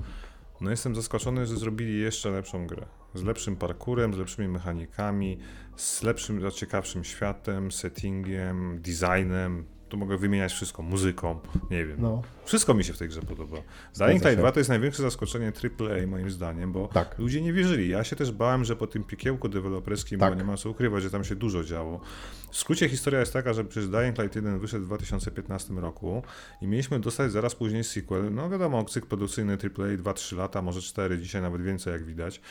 No 0.62 0.70
jestem 0.70 0.96
zaskoczony, 0.96 1.46
że 1.46 1.58
zrobili 1.58 2.00
jeszcze 2.00 2.30
lepszą 2.30 2.68
grę. 2.68 2.86
Z 3.14 3.24
lepszym 3.24 3.56
parkurem, 3.56 4.14
z 4.14 4.18
lepszymi 4.18 4.48
mechanikami, 4.48 5.40
z 5.76 6.04
lepszym, 6.04 6.52
ciekawszym 6.52 7.04
światem, 7.04 7.72
settingiem, 7.72 8.82
designem, 8.82 9.66
tu 9.90 9.98
mogę 9.98 10.18
wymieniać 10.18 10.54
wszystko, 10.54 10.84
muzyką, 10.84 11.40
nie 11.72 11.86
wiem. 11.86 11.98
No. 12.00 12.22
Wszystko 12.46 12.74
mi 12.74 12.84
się 12.84 12.94
w 12.94 12.98
tej 12.98 13.08
grze 13.08 13.22
podoba. 13.22 13.58
Dying 13.98 14.26
Light 14.26 14.40
2 14.40 14.52
to 14.52 14.60
jest 14.60 14.70
największe 14.70 15.02
zaskoczenie 15.02 15.52
AAA 15.80 16.08
moim 16.08 16.32
zdaniem, 16.32 16.72
bo 16.72 16.88
tak. 16.88 17.20
ludzie 17.20 17.42
nie 17.42 17.54
wierzyli. 17.54 17.90
Ja 17.90 18.04
się 18.04 18.16
też 18.16 18.32
bałem, 18.32 18.66
że 18.66 18.76
po 18.76 18.88
tym 18.88 19.04
piekiełku 19.04 19.50
deweloperskim, 19.50 20.20
tak. 20.20 20.34
bo 20.34 20.40
nie 20.40 20.44
ma 20.44 20.58
co 20.58 20.70
ukrywać, 20.70 21.04
że 21.04 21.10
tam 21.10 21.24
się 21.24 21.36
dużo 21.36 21.64
działo. 21.64 22.02
W 22.52 22.58
skrócie 22.58 22.90
historia 22.90 23.20
jest 23.20 23.34
taka, 23.34 23.54
że 23.54 23.66
przecież 23.66 23.90
Dying 23.90 24.18
Light 24.18 24.36
1 24.36 24.60
wyszedł 24.60 24.84
w 24.84 24.88
2015 24.88 25.74
roku 25.74 26.24
i 26.62 26.68
mieliśmy 26.68 27.00
dostać 27.00 27.32
zaraz 27.32 27.56
później 27.56 27.84
sequel. 27.84 28.34
No 28.34 28.50
wiadomo, 28.50 28.84
cykl 28.84 29.08
produkcyjny 29.08 29.54
AAA 29.54 30.14
2-3 30.14 30.38
lata, 30.38 30.62
może 30.62 30.82
4, 30.82 31.18
dzisiaj 31.18 31.42
nawet 31.42 31.62
więcej 31.62 31.94
jak 31.94 32.04
widać. 32.04 32.42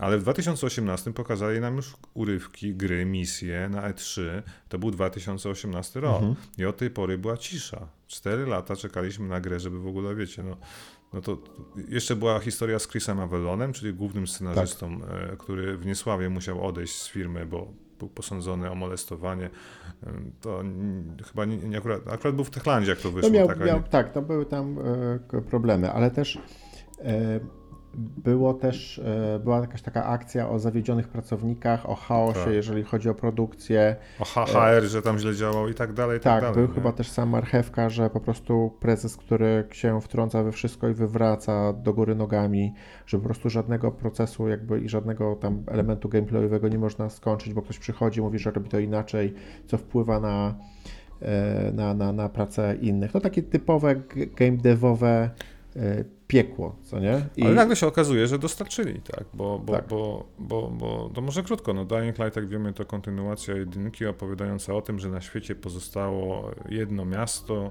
Ale 0.00 0.18
w 0.18 0.22
2018 0.22 1.12
pokazali 1.12 1.60
nam 1.60 1.76
już 1.76 1.96
urywki, 2.14 2.74
gry, 2.74 3.04
misje 3.04 3.68
na 3.68 3.90
E3. 3.92 4.42
To 4.68 4.78
był 4.78 4.90
2018 4.90 6.00
rok. 6.00 6.16
Mhm. 6.16 6.34
I 6.58 6.64
od 6.64 6.76
tej 6.76 6.90
pory 6.90 7.18
była 7.18 7.36
cisza. 7.36 7.88
Cztery 8.06 8.46
lata 8.46 8.76
czekaliśmy 8.76 9.28
na 9.28 9.40
grę, 9.40 9.60
żeby 9.60 9.80
w 9.80 9.86
ogóle, 9.86 10.14
wiecie, 10.14 10.42
no, 10.42 10.56
no 11.12 11.20
to 11.20 11.38
jeszcze 11.88 12.16
była 12.16 12.40
historia 12.40 12.78
z 12.78 12.88
Chrisem 12.88 13.20
Avellonem, 13.20 13.72
czyli 13.72 13.94
głównym 13.94 14.26
scenarzystą, 14.26 15.00
tak. 15.00 15.10
E, 15.32 15.36
który 15.36 15.76
w 15.76 15.86
Niesławie 15.86 16.30
musiał 16.30 16.66
odejść 16.66 16.94
z 16.94 17.08
firmy, 17.08 17.46
bo 17.46 17.68
był 17.98 18.08
posądzony 18.08 18.70
o 18.70 18.74
molestowanie. 18.74 19.50
To 20.40 20.62
chyba 21.26 21.44
nie, 21.44 21.56
nie 21.56 21.78
akurat, 21.78 22.08
akurat 22.08 22.34
był 22.34 22.44
w 22.44 22.50
Techlandzie, 22.50 22.90
jak 22.90 23.00
to 23.00 23.10
wyszło. 23.10 23.30
No 23.30 23.38
miał, 23.38 23.48
tak, 23.48 23.60
miał, 23.60 23.82
tak, 23.82 24.12
to 24.12 24.22
były 24.22 24.46
tam 24.46 24.78
e, 25.32 25.42
problemy, 25.42 25.92
ale 25.92 26.10
też 26.10 26.38
e, 26.98 27.40
było 27.96 28.54
też, 28.54 28.98
e, 28.98 29.38
była 29.38 29.60
jakaś 29.60 29.82
taka 29.82 30.04
akcja 30.04 30.48
o 30.48 30.58
zawiedzionych 30.58 31.08
pracownikach, 31.08 31.90
o 31.90 31.94
chaosie, 31.94 32.44
tak. 32.44 32.54
jeżeli 32.54 32.82
chodzi 32.82 33.08
o 33.08 33.14
produkcję. 33.14 33.96
O 34.18 34.24
HR, 34.24 34.84
że 34.84 35.02
tam 35.02 35.18
źle 35.18 35.34
działał 35.34 35.68
i 35.68 35.74
tak 35.74 35.92
dalej. 35.92 36.18
I 36.18 36.20
tak, 36.20 36.32
tak 36.32 36.42
dalej, 36.42 36.54
był 36.54 36.68
nie? 36.68 36.74
chyba 36.74 36.92
też 36.92 37.10
sam 37.10 37.28
marchewka, 37.28 37.90
że 37.90 38.10
po 38.10 38.20
prostu 38.20 38.72
prezes, 38.80 39.16
który 39.16 39.64
się 39.70 40.00
wtrąca 40.00 40.42
we 40.42 40.52
wszystko 40.52 40.88
i 40.88 40.94
wywraca 40.94 41.72
do 41.72 41.94
góry 41.94 42.14
nogami, 42.14 42.74
że 43.06 43.18
po 43.18 43.24
prostu 43.24 43.50
żadnego 43.50 43.92
procesu 43.92 44.48
jakby 44.48 44.80
i 44.80 44.88
żadnego 44.88 45.36
tam 45.36 45.62
elementu 45.66 46.08
gameplayowego 46.08 46.68
nie 46.68 46.78
można 46.78 47.10
skończyć, 47.10 47.54
bo 47.54 47.62
ktoś 47.62 47.78
przychodzi, 47.78 48.20
mówi, 48.20 48.38
że 48.38 48.50
robi 48.50 48.68
to 48.68 48.78
inaczej, 48.78 49.34
co 49.66 49.78
wpływa 49.78 50.20
na 50.20 50.54
e, 51.22 51.72
na, 51.72 51.94
na, 51.94 52.12
na 52.12 52.28
pracę 52.28 52.76
innych. 52.80 53.14
No 53.14 53.20
takie 53.20 53.42
typowe 53.42 53.94
game 54.36 54.56
devowe 54.56 55.30
piekło, 56.26 56.76
co 56.82 56.98
nie? 57.00 57.26
I... 57.36 57.42
Ale 57.42 57.54
nagle 57.54 57.76
się 57.76 57.86
okazuje, 57.86 58.26
że 58.26 58.38
dostarczyli, 58.38 59.00
tak, 59.00 59.24
bo, 59.34 59.58
bo, 59.58 59.72
tak. 59.72 59.88
bo, 59.88 60.26
bo, 60.38 60.70
bo 60.70 61.10
to 61.14 61.20
może 61.20 61.42
krótko, 61.42 61.74
no 61.74 61.84
Dying 61.84 62.18
Light, 62.18 62.36
jak 62.36 62.48
wiemy, 62.48 62.72
to 62.72 62.84
kontynuacja 62.84 63.56
jedynki 63.56 64.06
opowiadająca 64.06 64.74
o 64.74 64.82
tym, 64.82 64.98
że 64.98 65.08
na 65.08 65.20
świecie 65.20 65.54
pozostało 65.54 66.50
jedno 66.68 67.04
miasto, 67.04 67.70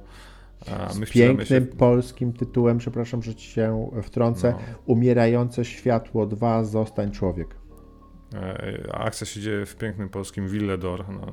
a 0.72 0.93
my 0.99 1.06
Z 1.06 1.10
pięknym 1.10 1.47
się... 1.47 1.62
polskim 1.62 2.34
tytułem, 2.34 2.78
przepraszam, 2.78 3.24
że 3.24 3.36
ci 3.36 3.51
się 3.51 3.91
wtrącę, 4.04 4.51
no. 4.51 4.76
Umierające 4.86 5.66
światło 5.66 6.26
2, 6.26 6.64
zostań 6.64 7.12
człowiek. 7.12 7.56
E, 8.34 8.89
akcja 8.93 9.27
się 9.27 9.41
dzieje 9.41 9.65
w 9.65 9.75
pięknym 9.75 10.09
polskim 10.09 10.47
Villedor, 10.47 11.05
no, 11.09 11.31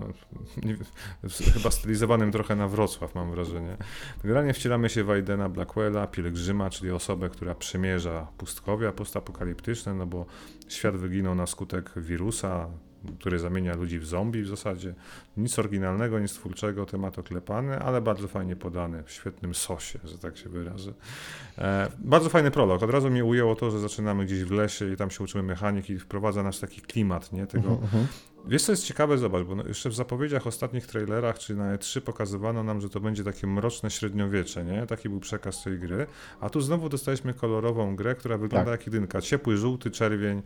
chyba 1.55 1.71
stylizowanym 1.71 2.33
trochę 2.33 2.57
na 2.57 2.69
Wrocław, 2.69 3.15
mam 3.15 3.31
wrażenie. 3.31 3.77
Generalnie 4.23 4.53
wcielamy 4.53 4.89
się 4.89 5.05
w 5.05 5.11
Aidena 5.11 5.49
Blackwella, 5.49 6.07
pielgrzyma, 6.07 6.71
czyli 6.71 6.91
osobę, 6.91 7.29
która 7.29 7.55
przemierza 7.55 8.27
pustkowia 8.39 8.93
postapokaliptyczne, 8.93 9.95
no 9.95 10.07
bo 10.07 10.27
świat 10.69 10.97
wyginął 10.97 11.35
na 11.35 11.47
skutek 11.47 11.93
wirusa, 11.97 12.69
który 13.19 13.39
zamienia 13.39 13.75
ludzi 13.75 13.99
w 13.99 14.07
zombie 14.07 14.43
w 14.43 14.49
zasadzie. 14.49 14.95
Nic 15.37 15.59
oryginalnego, 15.59 16.19
nic 16.19 16.33
twórczego, 16.33 16.87
temat 16.87 17.19
oklepany, 17.19 17.79
ale 17.79 18.01
bardzo 18.01 18.29
fajnie 18.29 18.57
podany, 18.57 19.03
w 19.03 19.11
świetnym 19.11 19.55
sosie, 19.55 19.99
że 20.05 20.19
tak 20.19 20.37
się 20.37 20.49
wyrażę. 20.49 20.93
E, 21.59 21.89
bardzo 21.99 22.29
fajny 22.29 22.51
prolog. 22.51 22.83
Od 22.83 22.91
razu 22.91 23.11
mnie 23.11 23.25
ujęło 23.25 23.57
to, 23.57 23.71
że 23.71 23.79
zaczynamy 23.79 24.25
gdzieś 24.25 24.45
w 24.45 24.51
lesie 24.51 24.93
i 24.93 24.97
tam 24.97 25.11
się 25.11 25.25
uczymy 25.25 25.43
mechaniki 25.43 25.93
i 25.93 25.99
wprowadza 25.99 26.43
nas 26.43 26.61
taki 26.61 26.81
klimat, 26.81 27.33
nie? 27.33 27.47
Tego, 27.47 27.69
uh 27.69 27.83
mhm, 27.83 27.91
-huh. 27.91 27.95
Mhm. 27.95 28.07
Wiesz, 28.47 28.63
co 28.63 28.73
jest 28.73 28.85
ciekawe, 28.85 29.19
zobacz, 29.19 29.47
bo 29.47 29.55
no 29.55 29.67
jeszcze 29.67 29.91
w 29.91 29.95
zapowiedziach, 29.95 30.47
ostatnich 30.47 30.87
trailerach, 30.87 31.39
czy 31.39 31.55
na 31.55 31.77
E3 31.77 32.01
pokazywano 32.01 32.63
nam, 32.63 32.81
że 32.81 32.91
to 32.91 33.01
będzie 33.01 33.25
takie 33.25 33.47
mroczne 33.47 33.91
średniowiecze, 33.91 34.65
nie? 34.65 34.87
Taki 34.87 35.09
był 35.09 35.21
przekaz 35.21 35.65
tej 35.65 35.79
gry. 35.79 36.07
A 36.41 36.51
tu 36.51 36.61
znowu 36.61 36.89
dostaliśmy 36.89 37.35
kolorową 37.35 37.97
grę, 37.97 38.15
która 38.15 38.39
wygląda 38.39 38.71
tak. 38.71 38.81
jak 38.81 38.87
jedynka. 38.87 39.21
Ciepły, 39.21 39.57
żółty, 39.57 39.91
czerwień. 39.91 40.43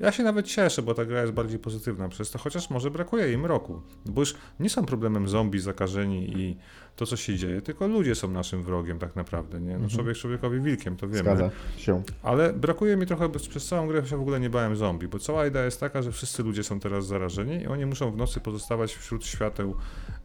Ja 0.00 0.12
się 0.12 0.22
nawet 0.22 0.46
cieszę, 0.46 0.82
bo 0.82 0.94
ta 0.94 1.04
gra 1.04 1.20
jest 1.20 1.32
bardziej 1.32 1.58
pozytywna 1.58 2.08
przez 2.08 2.30
to, 2.30 2.38
chociaż 2.38 2.70
może 2.70 2.90
brakuje 2.90 3.26
jej 3.26 3.38
mroku. 3.38 3.82
Bo 4.06 4.22
już 4.22 4.34
nie 4.60 4.70
są 4.70 4.86
problemem 4.86 5.28
zombie, 5.28 5.60
zakażeni 5.60 6.40
i 6.40 6.56
to, 6.96 7.06
co 7.06 7.16
się 7.16 7.36
dzieje, 7.36 7.62
tylko 7.62 7.86
ludzie 7.86 8.14
są 8.14 8.30
naszym 8.30 8.62
wrogiem 8.62 8.98
tak 8.98 9.16
naprawdę, 9.16 9.60
nie? 9.60 9.68
No, 9.68 9.74
mhm. 9.74 9.90
Człowiek 9.90 10.16
człowiekowi 10.16 10.60
wilkiem, 10.60 10.96
to 10.96 11.08
wiemy. 11.08 11.18
Zgadza 11.18 11.50
się. 11.76 12.02
Ale 12.22 12.52
brakuje 12.52 12.96
mi 12.96 13.06
trochę, 13.06 13.28
przez 13.28 13.66
całą 13.66 13.86
grę 13.86 14.06
się 14.06 14.16
w 14.16 14.20
ogóle 14.20 14.40
nie 14.40 14.50
bałem 14.50 14.76
zombie, 14.76 15.08
bo 15.08 15.18
cała 15.18 15.46
idea 15.46 15.64
jest 15.64 15.80
taka, 15.80 16.02
że 16.02 16.12
wszyscy 16.12 16.42
ludzie 16.42 16.64
są 16.64 16.80
teraz 16.80 17.06
zarażeni 17.06 17.62
i 17.62 17.66
oni 17.66 17.86
muszą 17.86 18.10
w 18.10 18.16
nocy 18.16 18.40
pozostawać 18.40 18.94
wśród 18.94 19.26
świateł 19.26 19.74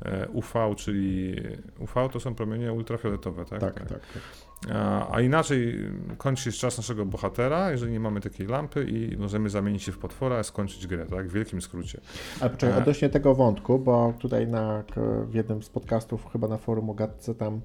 e, 0.01 0.27
UV, 0.27 0.75
czyli 0.77 1.35
UV 1.79 2.09
to 2.11 2.19
są 2.19 2.35
promienie 2.35 2.73
ultrafioletowe, 2.73 3.45
tak? 3.45 3.59
Tak, 3.59 3.73
tak. 3.73 3.89
tak, 3.89 3.99
tak. 4.13 4.48
A, 4.73 5.15
a, 5.15 5.21
inaczej 5.21 5.75
kończy 6.17 6.43
się 6.43 6.51
czas 6.51 6.77
naszego 6.77 7.05
bohatera, 7.05 7.71
jeżeli 7.71 7.91
nie 7.91 7.99
mamy 7.99 8.21
takiej 8.21 8.47
lampy 8.47 8.85
i 8.89 9.17
możemy 9.17 9.49
zamienić 9.49 9.83
się 9.83 9.91
w 9.91 9.97
potwora, 9.97 10.43
skończyć 10.43 10.87
grę, 10.87 11.05
tak? 11.05 11.27
W 11.27 11.33
wielkim 11.33 11.61
skrócie. 11.61 12.01
Ale 12.41 12.49
poczekaj, 12.49 12.75
e, 12.75 12.79
odnośnie 12.79 13.09
tego 13.09 13.35
wątku, 13.35 13.79
bo 13.79 14.13
tutaj 14.19 14.47
na, 14.47 14.83
w 15.27 15.33
jednym 15.33 15.63
z 15.63 15.69
podcastów, 15.69 16.27
chyba 16.31 16.47
na 16.47 16.57
forum 16.57 16.89
o 16.89 16.93
Gatce, 16.93 17.35
tam 17.35 17.61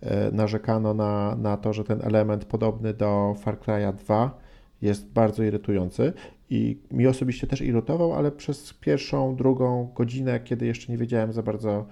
e, 0.00 0.30
narzekano 0.30 0.94
na, 0.94 1.36
na 1.36 1.56
to, 1.56 1.72
że 1.72 1.84
ten 1.84 2.00
element 2.02 2.44
podobny 2.44 2.94
do 2.94 3.34
Far 3.40 3.58
Cry'a 3.58 3.92
2 3.94 4.38
jest 4.82 5.12
bardzo 5.12 5.42
irytujący 5.42 6.12
i 6.50 6.80
mi 6.90 7.06
osobiście 7.06 7.46
też 7.46 7.60
irytował, 7.60 8.12
ale 8.12 8.32
przez 8.32 8.72
pierwszą, 8.72 9.36
drugą 9.36 9.92
godzinę, 9.94 10.40
kiedy 10.40 10.66
jeszcze 10.66 10.92
nie 10.92 10.98
wiedziałem 10.98 11.32
za 11.32 11.42
bardzo 11.42 11.86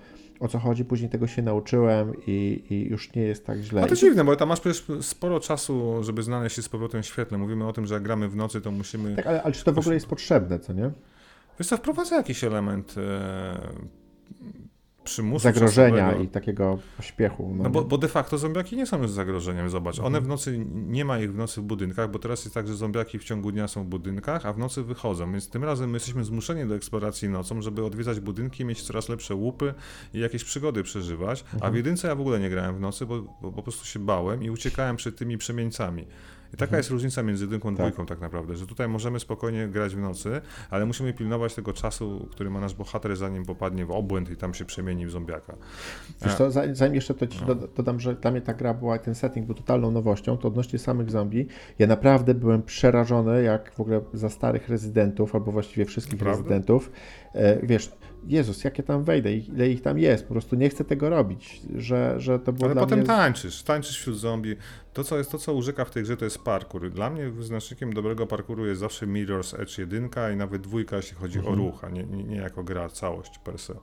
o 0.44 0.48
co 0.48 0.58
chodzi, 0.58 0.84
później 0.84 1.10
tego 1.10 1.26
się 1.26 1.42
nauczyłem 1.42 2.12
i, 2.26 2.62
i 2.70 2.90
już 2.90 3.14
nie 3.14 3.22
jest 3.22 3.46
tak 3.46 3.58
źle. 3.58 3.82
A 3.82 3.86
to 3.86 3.94
dziwne, 3.96 4.24
bo 4.24 4.36
tam 4.36 4.48
masz 4.48 4.60
przecież 4.60 4.84
sporo 5.00 5.40
czasu, 5.40 6.04
żeby 6.04 6.22
znaleźć 6.22 6.56
się 6.56 6.62
z 6.62 6.68
powrotem 6.68 7.02
w 7.02 7.06
świetle. 7.06 7.38
Mówimy 7.38 7.66
o 7.66 7.72
tym, 7.72 7.86
że 7.86 7.94
jak 7.94 8.02
gramy 8.02 8.28
w 8.28 8.36
nocy, 8.36 8.60
to 8.60 8.70
musimy... 8.70 9.16
Tak, 9.16 9.26
ale, 9.26 9.42
ale 9.42 9.52
czy 9.52 9.64
to 9.64 9.72
w 9.72 9.78
ogóle 9.78 9.94
jest 9.94 10.06
potrzebne, 10.06 10.58
co 10.58 10.72
nie? 10.72 10.90
Wiesz 11.58 11.68
co, 11.68 11.76
wprowadza 11.76 12.16
jakiś 12.16 12.44
element 12.44 12.94
e, 12.98 13.68
przymusu 15.04 15.42
zagrożenia 15.42 15.96
czasowego. 15.96 16.24
i 16.24 16.28
takiego 16.28 16.78
pośpiechu. 16.96 17.54
No, 17.56 17.62
no 17.62 17.70
bo, 17.70 17.84
bo, 17.84 17.98
de 17.98 18.08
facto 18.08 18.38
zombiaki 18.38 18.76
nie 18.76 18.86
są 18.86 19.02
już 19.02 19.10
zagrożeniem, 19.10 19.70
zobacz. 19.70 19.98
One 19.98 20.06
mhm. 20.06 20.24
w 20.24 20.28
nocy, 20.28 20.64
nie 20.74 21.04
ma 21.04 21.18
ich 21.18 21.32
w 21.32 21.36
nocy 21.36 21.60
w 21.60 21.64
budynkach, 21.64 22.10
bo 22.10 22.18
teraz 22.18 22.44
jest 22.44 22.54
tak, 22.54 22.68
że 22.68 22.74
zombiaki 22.74 23.18
w 23.18 23.24
ciągu 23.24 23.52
dnia 23.52 23.68
są 23.68 23.84
w 23.84 23.86
budynkach, 23.86 24.46
a 24.46 24.52
w 24.52 24.58
nocy 24.58 24.82
wychodzą, 24.82 25.32
więc 25.32 25.48
tym 25.48 25.64
razem 25.64 25.90
my 25.90 25.96
jesteśmy 25.96 26.24
zmuszeni 26.24 26.68
do 26.68 26.74
eksploracji 26.74 27.28
nocą, 27.28 27.62
żeby 27.62 27.84
odwiedzać 27.84 28.20
budynki, 28.20 28.64
mieć 28.64 28.82
coraz 28.82 29.08
lepsze 29.08 29.34
łupy 29.34 29.74
i 30.14 30.18
jakieś 30.18 30.44
przygody 30.44 30.82
przeżywać, 30.82 31.44
a 31.48 31.50
w 31.50 31.54
mhm. 31.54 31.76
jedynce 31.76 32.08
ja 32.08 32.14
w 32.14 32.20
ogóle 32.20 32.40
nie 32.40 32.50
grałem 32.50 32.76
w 32.76 32.80
nocy, 32.80 33.06
bo, 33.06 33.22
bo 33.42 33.52
po 33.52 33.62
prostu 33.62 33.84
się 33.84 33.98
bałem 33.98 34.42
i 34.42 34.50
uciekałem 34.50 34.96
przed 34.96 35.16
tymi 35.16 35.38
przemieńcami. 35.38 36.06
I 36.54 36.56
taka 36.56 36.64
mhm. 36.64 36.78
jest 36.78 36.90
różnica 36.90 37.22
między 37.22 37.44
jedynką 37.44 37.68
a 37.68 37.72
tak. 37.72 37.78
dwójką 37.78 38.06
tak 38.06 38.20
naprawdę, 38.20 38.56
że 38.56 38.66
tutaj 38.66 38.88
możemy 38.88 39.20
spokojnie 39.20 39.68
grać 39.68 39.94
w 39.94 39.98
nocy, 39.98 40.40
ale 40.70 40.86
musimy 40.86 41.12
pilnować 41.12 41.54
tego 41.54 41.72
czasu, 41.72 42.28
który 42.30 42.50
ma 42.50 42.60
nasz 42.60 42.74
bohater, 42.74 43.16
zanim 43.16 43.44
popadnie 43.44 43.86
w 43.86 43.90
obłęd 43.90 44.30
i 44.30 44.36
tam 44.36 44.54
się 44.54 44.64
przemieni 44.64 45.06
w 45.06 45.10
zombiaka. 45.10 45.56
Wiesz 46.22 46.34
co, 46.34 46.50
zanim 46.72 46.94
jeszcze 46.94 47.14
to 47.14 47.26
ci 47.26 47.38
no. 47.48 47.54
dodam, 47.54 48.00
że 48.00 48.14
dla 48.14 48.30
mnie 48.30 48.40
ta 48.40 48.54
gra 48.54 48.74
była, 48.74 48.98
ten 48.98 49.14
setting 49.14 49.46
był 49.46 49.54
totalną 49.54 49.90
nowością, 49.90 50.36
to 50.36 50.48
odnośnie 50.48 50.78
samych 50.78 51.10
zombie, 51.10 51.46
ja 51.78 51.86
naprawdę 51.86 52.34
byłem 52.34 52.62
przerażony, 52.62 53.42
jak 53.42 53.72
w 53.72 53.80
ogóle 53.80 54.00
za 54.12 54.28
starych 54.30 54.68
rezydentów, 54.68 55.34
albo 55.34 55.52
właściwie 55.52 55.84
wszystkich 55.84 56.18
Prawda? 56.18 56.42
rezydentów, 56.42 56.92
e, 57.32 57.66
wiesz, 57.66 57.92
Jezus, 58.26 58.64
jak 58.64 58.78
ja 58.78 58.84
tam 58.84 59.04
wejdę, 59.04 59.32
ile 59.32 59.68
ich 59.68 59.82
tam 59.82 59.98
jest, 59.98 60.24
po 60.24 60.34
prostu 60.34 60.56
nie 60.56 60.68
chcę 60.68 60.84
tego 60.84 61.10
robić, 61.10 61.60
że, 61.76 62.14
że 62.18 62.38
to 62.38 62.52
było 62.52 62.70
Ale 62.70 62.80
potem 62.80 62.98
mnie... 62.98 63.06
tańczysz, 63.06 63.62
tańczysz 63.62 63.98
wśród 63.98 64.16
zombie. 64.16 64.56
To, 64.92 65.04
co 65.04 65.18
jest, 65.18 65.30
to, 65.30 65.38
co 65.38 65.54
użyka 65.54 65.84
w 65.84 65.90
tej 65.90 66.02
grze, 66.02 66.16
to 66.16 66.24
jest 66.24 66.38
parkour. 66.38 66.90
Dla 66.90 67.10
mnie 67.10 67.30
wyznacznikiem 67.30 67.92
dobrego 67.92 68.26
parkouru 68.26 68.66
jest 68.66 68.80
zawsze 68.80 69.06
Mirror's 69.06 69.62
Edge 69.62 69.78
1 69.78 70.10
i 70.32 70.36
nawet 70.36 70.62
dwójka, 70.62 70.96
jeśli 70.96 71.16
chodzi 71.16 71.38
mhm. 71.38 71.54
o 71.54 71.58
ruch, 71.58 71.84
a 71.84 71.90
nie, 71.90 72.04
nie, 72.04 72.24
nie, 72.24 72.36
jako 72.36 72.64
gra 72.64 72.88
całość 72.88 73.38
per 73.38 73.58
se. 73.58 73.74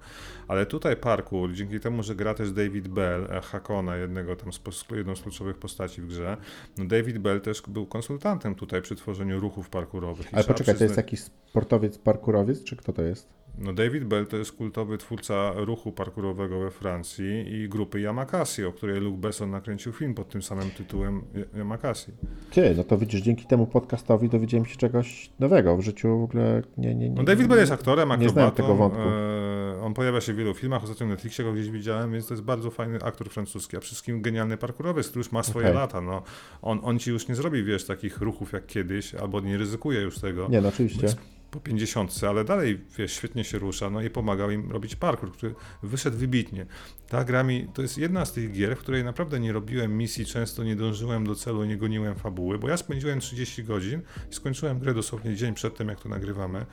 Ale 0.48 0.66
tutaj 0.66 0.96
parkour, 0.96 1.54
dzięki 1.54 1.80
temu, 1.80 2.04
że 2.04 2.16
gra 2.16 2.34
też 2.34 2.52
David 2.52 2.88
Bell, 2.88 3.28
e, 3.32 3.42
Hakona, 3.42 3.96
jednego 3.96 4.36
tam 4.36 4.54
z, 4.54 4.62
jedną 4.96 5.16
z 5.16 5.22
kluczowych 5.22 5.58
postaci 5.58 6.02
w 6.02 6.08
grze, 6.08 6.38
no 6.78 6.86
David 6.86 7.18
Bell 7.18 7.42
też 7.42 7.62
był 7.68 7.86
konsultantem 7.86 8.56
tutaj 8.56 8.82
przy 8.82 8.96
tworzeniu 8.96 9.40
ruchów 9.40 9.70
parkurowych. 9.70 10.28
Ale 10.32 10.44
poczekaj, 10.44 10.56
przyznać... 10.56 10.78
to 10.78 10.84
jest 10.84 10.98
jakiś 10.98 11.20
sportowiec, 11.20 11.98
parkurowiec, 11.98 12.64
czy 12.64 12.76
kto 12.76 12.94
to 12.94 13.02
jest? 13.02 13.41
No 13.58 13.74
David 13.74 14.04
Bell 14.04 14.28
to 14.28 14.38
jest 14.38 14.52
kultowy 14.52 14.98
twórca 14.98 15.52
ruchu 15.56 15.92
parkurowego 15.92 16.60
we 16.60 16.72
Francji 16.72 17.54
i 17.54 17.70
grupy 17.70 18.00
Yamakasi, 18.00 18.66
o 18.66 18.74
której 18.74 19.02
Luke 19.02 19.18
Besson 19.18 19.52
nakręcił 19.52 19.94
film 19.94 20.14
pod 20.14 20.30
tym 20.30 20.42
samym 20.42 20.70
tytułem 20.70 21.22
Yamakasi. 21.58 22.12
Ty, 22.52 22.74
no 22.78 22.84
to 22.84 22.98
widzisz, 22.98 23.22
dzięki 23.22 23.46
temu 23.46 23.68
podcastowi 23.68 24.30
dowiedziałem 24.30 24.66
się 24.66 24.76
czegoś 24.76 25.30
nowego 25.40 25.78
w 25.78 25.82
życiu 25.82 26.20
w 26.20 26.24
ogóle 26.24 26.62
nie, 26.78 26.96
nie, 26.96 27.10
nie 27.10 27.16
No 27.16 27.24
David 27.24 27.48
Bell 27.48 27.60
jest 27.60 27.72
aktorem, 27.72 28.12
akrobatą. 28.12 28.46
Nie 28.46 28.52
tego 28.52 28.76
wątku. 28.76 29.02
E, 29.02 29.82
on 29.82 29.94
pojawia 29.94 30.22
się 30.22 30.34
w 30.34 30.36
wielu 30.36 30.54
filmach, 30.54 30.84
ostatnio 30.84 31.06
na 31.06 31.12
Netflixie 31.12 31.46
go 31.46 31.54
gdzieś 31.54 31.70
widziałem, 31.70 32.12
więc 32.12 32.28
to 32.28 32.34
jest 32.34 32.44
bardzo 32.44 32.72
fajny 32.72 33.00
aktor 33.04 33.30
francuski, 33.30 33.78
a 33.78 33.80
wszystkim 33.80 34.22
genialny 34.22 34.58
parkurowiec, 34.58 35.08
który 35.08 35.20
już 35.20 35.32
ma 35.32 35.44
swoje 35.44 35.66
okay. 35.66 35.80
lata. 35.80 36.02
No, 36.02 36.24
on, 36.62 36.80
on 36.84 37.00
ci 37.00 37.10
już 37.10 37.28
nie 37.28 37.36
zrobi, 37.36 37.64
wiesz, 37.64 37.86
takich 37.86 38.22
ruchów 38.22 38.54
jak 38.54 38.66
kiedyś, 38.66 39.16
albo 39.16 39.40
nie 39.40 39.58
ryzykuje 39.58 40.02
już 40.02 40.20
tego. 40.20 40.48
Nie, 40.50 40.62
no 40.62 40.70
oczywiście 40.70 41.08
po 41.52 41.60
50, 41.60 42.24
ale 42.30 42.44
dalej 42.44 42.80
wiesz, 42.98 43.14
świetnie 43.14 43.44
się 43.44 43.60
rusza, 43.60 43.90
no 43.90 44.02
i 44.02 44.10
pomagał 44.10 44.52
im 44.52 44.72
robić 44.72 44.96
parkour, 44.96 45.32
który 45.32 45.56
wyszedł 45.84 46.18
wybitnie. 46.18 46.66
Ta 47.08 47.24
gra 47.24 47.44
mi, 47.44 47.68
to 47.74 47.82
jest 47.82 47.98
jedna 47.98 48.26
z 48.26 48.34
tych 48.34 48.52
gier, 48.52 48.76
w 48.76 48.80
której 48.80 49.04
naprawdę 49.04 49.40
nie 49.40 49.54
robiłem 49.54 49.98
misji, 49.98 50.26
często 50.26 50.64
nie 50.64 50.76
dążyłem 50.76 51.28
do 51.28 51.36
celu, 51.36 51.66
nie 51.66 51.78
goniłem 51.78 52.16
fabuły, 52.16 52.60
bo 52.60 52.70
ja 52.70 52.78
spędziłem 52.78 53.20
30 53.20 53.64
godzin 53.64 54.02
i 54.32 54.36
skończyłem 54.36 54.80
grę 54.80 54.94
dosłownie 54.94 55.36
dzień 55.36 55.54
przed 55.54 55.78
tym, 55.78 55.88
jak 55.88 56.00
to 56.00 56.10
nagrywamy. 56.10 56.66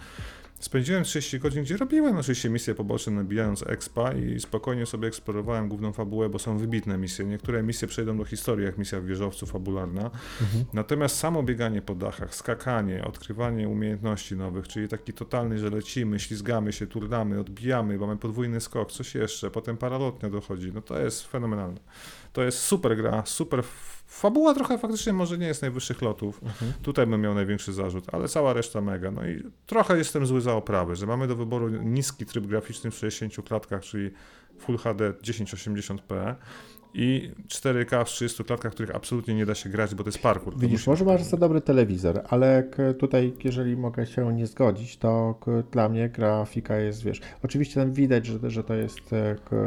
Spędziłem 0.60 1.04
30 1.04 1.38
godzin, 1.38 1.62
gdzie 1.62 1.76
robiłem 1.76 2.16
oczywiście 2.16 2.50
misje 2.50 2.74
poboczne, 2.74 3.12
nabijając 3.12 3.62
expa 3.66 4.12
i 4.12 4.40
spokojnie 4.40 4.86
sobie 4.86 5.08
eksplorowałem 5.08 5.68
główną 5.68 5.92
fabułę, 5.92 6.28
bo 6.28 6.38
są 6.38 6.58
wybitne 6.58 6.98
misje. 6.98 7.24
Niektóre 7.24 7.62
misje 7.62 7.88
przejdą 7.88 8.18
do 8.18 8.24
historii, 8.24 8.66
jak 8.66 8.78
misja 8.78 9.00
wieżowcu 9.00 9.46
fabularna. 9.46 10.10
Mhm. 10.40 10.64
Natomiast 10.72 11.16
samo 11.16 11.42
bieganie 11.42 11.82
po 11.82 11.94
dachach, 11.94 12.34
skakanie, 12.34 13.04
odkrywanie 13.04 13.68
umiejętności 13.68 14.36
nowych, 14.36 14.68
czyli 14.68 14.88
taki 14.88 15.12
totalny, 15.12 15.58
że 15.58 15.70
lecimy, 15.70 16.20
ślizgamy 16.20 16.72
się, 16.72 16.86
turdamy, 16.86 17.40
odbijamy, 17.40 17.98
mamy 17.98 18.16
podwójny 18.16 18.60
skok, 18.60 18.92
coś 18.92 19.14
jeszcze, 19.14 19.50
potem 19.50 19.76
paralotnia 19.76 20.30
dochodzi, 20.30 20.72
no 20.74 20.82
to 20.82 21.00
jest 21.00 21.26
fenomenalne. 21.26 21.80
To 22.32 22.42
jest 22.42 22.58
super 22.58 22.96
gra, 22.96 23.22
super 23.26 23.62
Fabuła 24.08 24.54
trochę 24.54 24.78
faktycznie 24.78 25.12
może 25.12 25.38
nie 25.38 25.46
jest 25.46 25.62
najwyższych 25.62 26.02
lotów. 26.02 26.40
Mhm. 26.42 26.72
Tutaj 26.82 27.06
bym 27.06 27.20
miał 27.20 27.34
największy 27.34 27.72
zarzut, 27.72 28.04
ale 28.12 28.28
cała 28.28 28.52
reszta 28.52 28.80
mega. 28.80 29.10
No 29.10 29.26
i 29.28 29.42
trochę 29.66 29.98
jestem 29.98 30.26
zły 30.26 30.40
za 30.40 30.54
oprawy, 30.54 30.96
że 30.96 31.06
mamy 31.06 31.26
do 31.26 31.36
wyboru 31.36 31.68
niski 31.68 32.26
tryb 32.26 32.46
graficzny 32.46 32.90
w 32.90 32.94
60 32.94 33.48
klatkach, 33.48 33.82
czyli 33.82 34.10
Full 34.58 34.78
HD 34.78 35.10
1080p 35.10 36.34
i 36.94 37.30
4K 37.48 38.04
w 38.04 38.08
30 38.08 38.44
klatkach, 38.44 38.72
których 38.72 38.96
absolutnie 38.96 39.34
nie 39.34 39.46
da 39.46 39.54
się 39.54 39.70
grać, 39.70 39.94
bo 39.94 40.04
to 40.04 40.08
jest 40.08 40.18
parkour. 40.18 40.58
Widzisz, 40.58 40.86
może 40.86 41.04
masz 41.04 41.22
za 41.22 41.36
dobry 41.36 41.60
telewizor, 41.60 42.20
ale 42.28 42.70
tutaj, 42.98 43.32
jeżeli 43.44 43.76
mogę 43.76 44.06
się 44.06 44.34
nie 44.34 44.46
zgodzić, 44.46 44.96
to 44.96 45.40
dla 45.72 45.88
mnie 45.88 46.08
grafika 46.08 46.76
jest, 46.76 47.04
wiesz, 47.04 47.20
oczywiście 47.44 47.80
tam 47.80 47.92
widać, 47.92 48.26
że, 48.26 48.50
że 48.50 48.64
to 48.64 48.74
jest... 48.74 49.00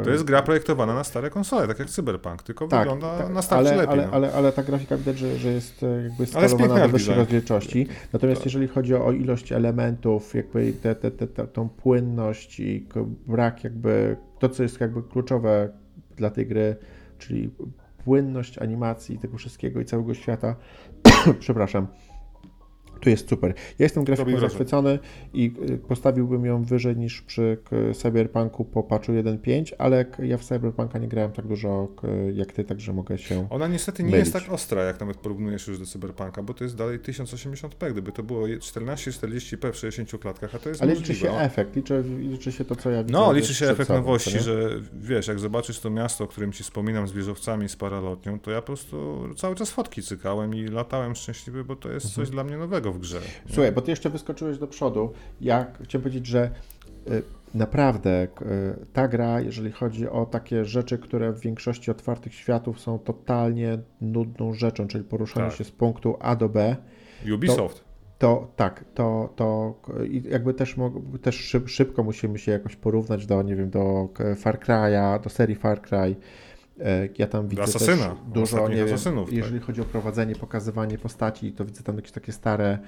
To 0.04 0.10
jest 0.10 0.24
gra 0.24 0.42
projektowana 0.42 0.94
na 0.94 1.04
stare 1.04 1.30
konsole, 1.30 1.68
tak 1.68 1.78
jak 1.78 1.90
Cyberpunk, 1.90 2.42
tylko 2.42 2.68
tak, 2.68 2.80
wygląda 2.80 3.18
tak, 3.18 3.34
na 3.34 3.42
starcie 3.42 3.70
ale, 3.70 3.82
lepiej. 3.82 4.00
Ale, 4.00 4.06
no. 4.06 4.12
ale, 4.12 4.32
ale, 4.32 4.52
ta 4.52 4.62
grafika 4.62 4.96
widać, 4.96 5.18
że, 5.18 5.36
że 5.38 5.48
jest 5.48 5.82
e, 5.82 6.02
jakby 6.02 6.26
skalowana 6.26 6.78
do 6.78 6.88
wyższej 6.88 7.14
rozdzielczości. 7.14 7.86
Natomiast 8.12 8.40
tak. 8.40 8.46
jeżeli 8.46 8.68
chodzi 8.68 8.94
o 8.94 9.12
ilość 9.12 9.52
elementów, 9.52 10.34
jakby 10.34 10.72
te, 10.72 10.94
te, 10.94 11.10
te, 11.10 11.26
te, 11.26 11.46
tą 11.46 11.68
płynność 11.68 12.60
i 12.60 12.86
brak 13.26 13.64
jakby, 13.64 14.16
to 14.38 14.48
co 14.48 14.62
jest 14.62 14.80
jakby 14.80 15.02
kluczowe 15.02 15.68
dla 16.16 16.30
tej 16.30 16.46
gry, 16.46 16.76
czyli 17.22 17.50
płynność 18.04 18.58
animacji 18.58 19.18
tego 19.18 19.38
wszystkiego 19.38 19.80
i 19.80 19.84
całego 19.84 20.14
świata, 20.14 20.56
przepraszam, 21.40 21.86
tu 23.02 23.10
jest 23.10 23.28
super. 23.28 23.54
Ja 23.78 23.84
jestem 23.84 24.04
grafiką 24.04 24.38
zachwycony 24.38 24.98
i 25.34 25.54
y, 25.70 25.78
postawiłbym 25.78 26.44
ją 26.44 26.64
wyżej 26.64 26.96
niż 26.96 27.22
przy 27.22 27.58
Cyberpunku 27.94 28.64
po 28.64 28.82
patchu 28.82 29.12
1.5, 29.12 29.72
ale 29.78 30.04
ja 30.18 30.38
w 30.38 30.44
Cyberpunka 30.44 30.98
nie 30.98 31.08
grałem 31.08 31.32
tak 31.32 31.46
dużo 31.46 31.88
jak 32.34 32.52
ty, 32.52 32.64
także 32.64 32.92
mogę 32.92 33.18
się. 33.18 33.46
Ona 33.50 33.68
niestety 33.68 34.02
nie 34.02 34.10
mylić. 34.10 34.32
jest 34.32 34.32
tak 34.46 34.52
ostra, 34.52 34.82
jak 34.82 35.00
nawet 35.00 35.16
porównujesz 35.16 35.68
już 35.68 35.78
do 35.78 35.86
Cyberpunka, 35.86 36.42
bo 36.42 36.54
to 36.54 36.64
jest 36.64 36.76
dalej 36.76 36.98
1080p. 36.98 37.92
Gdyby 37.92 38.12
to 38.12 38.22
było 38.22 38.46
1440p 38.46 39.72
w 39.72 39.76
60 39.76 40.22
klatkach, 40.22 40.54
a 40.54 40.58
to 40.58 40.68
jest 40.68 40.82
Ale 40.82 40.94
możliwe. 40.94 41.12
liczy 41.12 41.26
się 41.26 41.38
efekt, 41.38 41.76
liczy, 41.76 42.04
liczy 42.18 42.52
się 42.52 42.64
to, 42.64 42.76
co 42.76 42.90
ja 42.90 43.04
widzę. 43.04 43.12
No, 43.12 43.32
liczy 43.32 43.54
się 43.54 43.66
efekt 43.66 43.90
nowości, 43.90 44.40
że 44.40 44.80
wiesz, 44.94 45.26
jak 45.26 45.38
zobaczysz 45.38 45.80
to 45.80 45.90
miasto, 45.90 46.24
o 46.24 46.26
którym 46.26 46.52
ci 46.52 46.62
wspominam 46.62 47.08
z 47.08 47.12
wieżowcami, 47.12 47.68
z 47.68 47.76
paralotnią, 47.76 48.40
to 48.40 48.50
ja 48.50 48.60
po 48.60 48.66
prostu 48.66 49.28
cały 49.36 49.54
czas 49.54 49.70
fotki 49.70 50.02
cykałem 50.02 50.54
i 50.54 50.68
latałem 50.68 51.14
szczęśliwy, 51.14 51.64
bo 51.64 51.76
to 51.76 51.92
jest 51.92 52.06
mhm. 52.06 52.26
coś 52.26 52.30
dla 52.30 52.44
mnie 52.44 52.56
nowego 52.56 52.91
w 52.92 52.98
grze. 52.98 53.20
Słuchaj, 53.46 53.72
bo 53.72 53.80
ty 53.80 53.90
jeszcze 53.90 54.10
wyskoczyłeś 54.10 54.58
do 54.58 54.66
przodu. 54.66 55.12
Ja 55.40 55.66
chciałem 55.82 56.02
powiedzieć, 56.02 56.26
że 56.26 56.50
y, 57.10 57.22
naprawdę 57.54 58.24
y, 58.24 58.28
ta 58.92 59.08
gra, 59.08 59.40
jeżeli 59.40 59.72
chodzi 59.72 60.08
o 60.08 60.26
takie 60.26 60.64
rzeczy, 60.64 60.98
które 60.98 61.32
w 61.32 61.40
większości 61.40 61.90
otwartych 61.90 62.34
światów 62.34 62.80
są 62.80 62.98
totalnie 62.98 63.78
nudną 64.00 64.54
rzeczą, 64.54 64.88
czyli 64.88 65.04
poruszanie 65.04 65.48
tak. 65.48 65.58
się 65.58 65.64
z 65.64 65.70
punktu 65.70 66.16
A 66.20 66.36
do 66.36 66.48
B. 66.48 66.76
Ubisoft. 67.34 67.78
To, 67.78 67.82
to 68.18 68.52
tak, 68.56 68.84
to, 68.94 69.32
to 69.36 69.74
jakby 70.24 70.54
też, 70.54 70.76
też 71.22 71.56
szybko 71.66 72.02
musimy 72.02 72.38
się 72.38 72.52
jakoś 72.52 72.76
porównać 72.76 73.26
do, 73.26 73.42
nie 73.42 73.56
wiem, 73.56 73.70
do 73.70 74.08
Far 74.36 74.58
Cry'a, 74.58 75.20
do 75.20 75.30
serii 75.30 75.56
Far 75.56 75.82
Cry. 75.82 76.16
E, 76.80 77.08
ja 77.18 77.26
tam 77.26 77.48
widzę 77.48 77.62
Asasyna, 77.62 78.08
też 78.08 78.18
dużo, 78.34 78.68
nie 78.68 78.84
wiem, 78.84 78.98
tak. 78.98 79.32
jeżeli 79.32 79.60
chodzi 79.60 79.80
o 79.80 79.84
prowadzenie, 79.84 80.34
pokazywanie 80.34 80.98
postaci, 80.98 81.52
to 81.52 81.64
widzę 81.64 81.82
tam 81.82 81.96
jakieś 81.96 82.12
takie 82.12 82.32
stare 82.32 82.78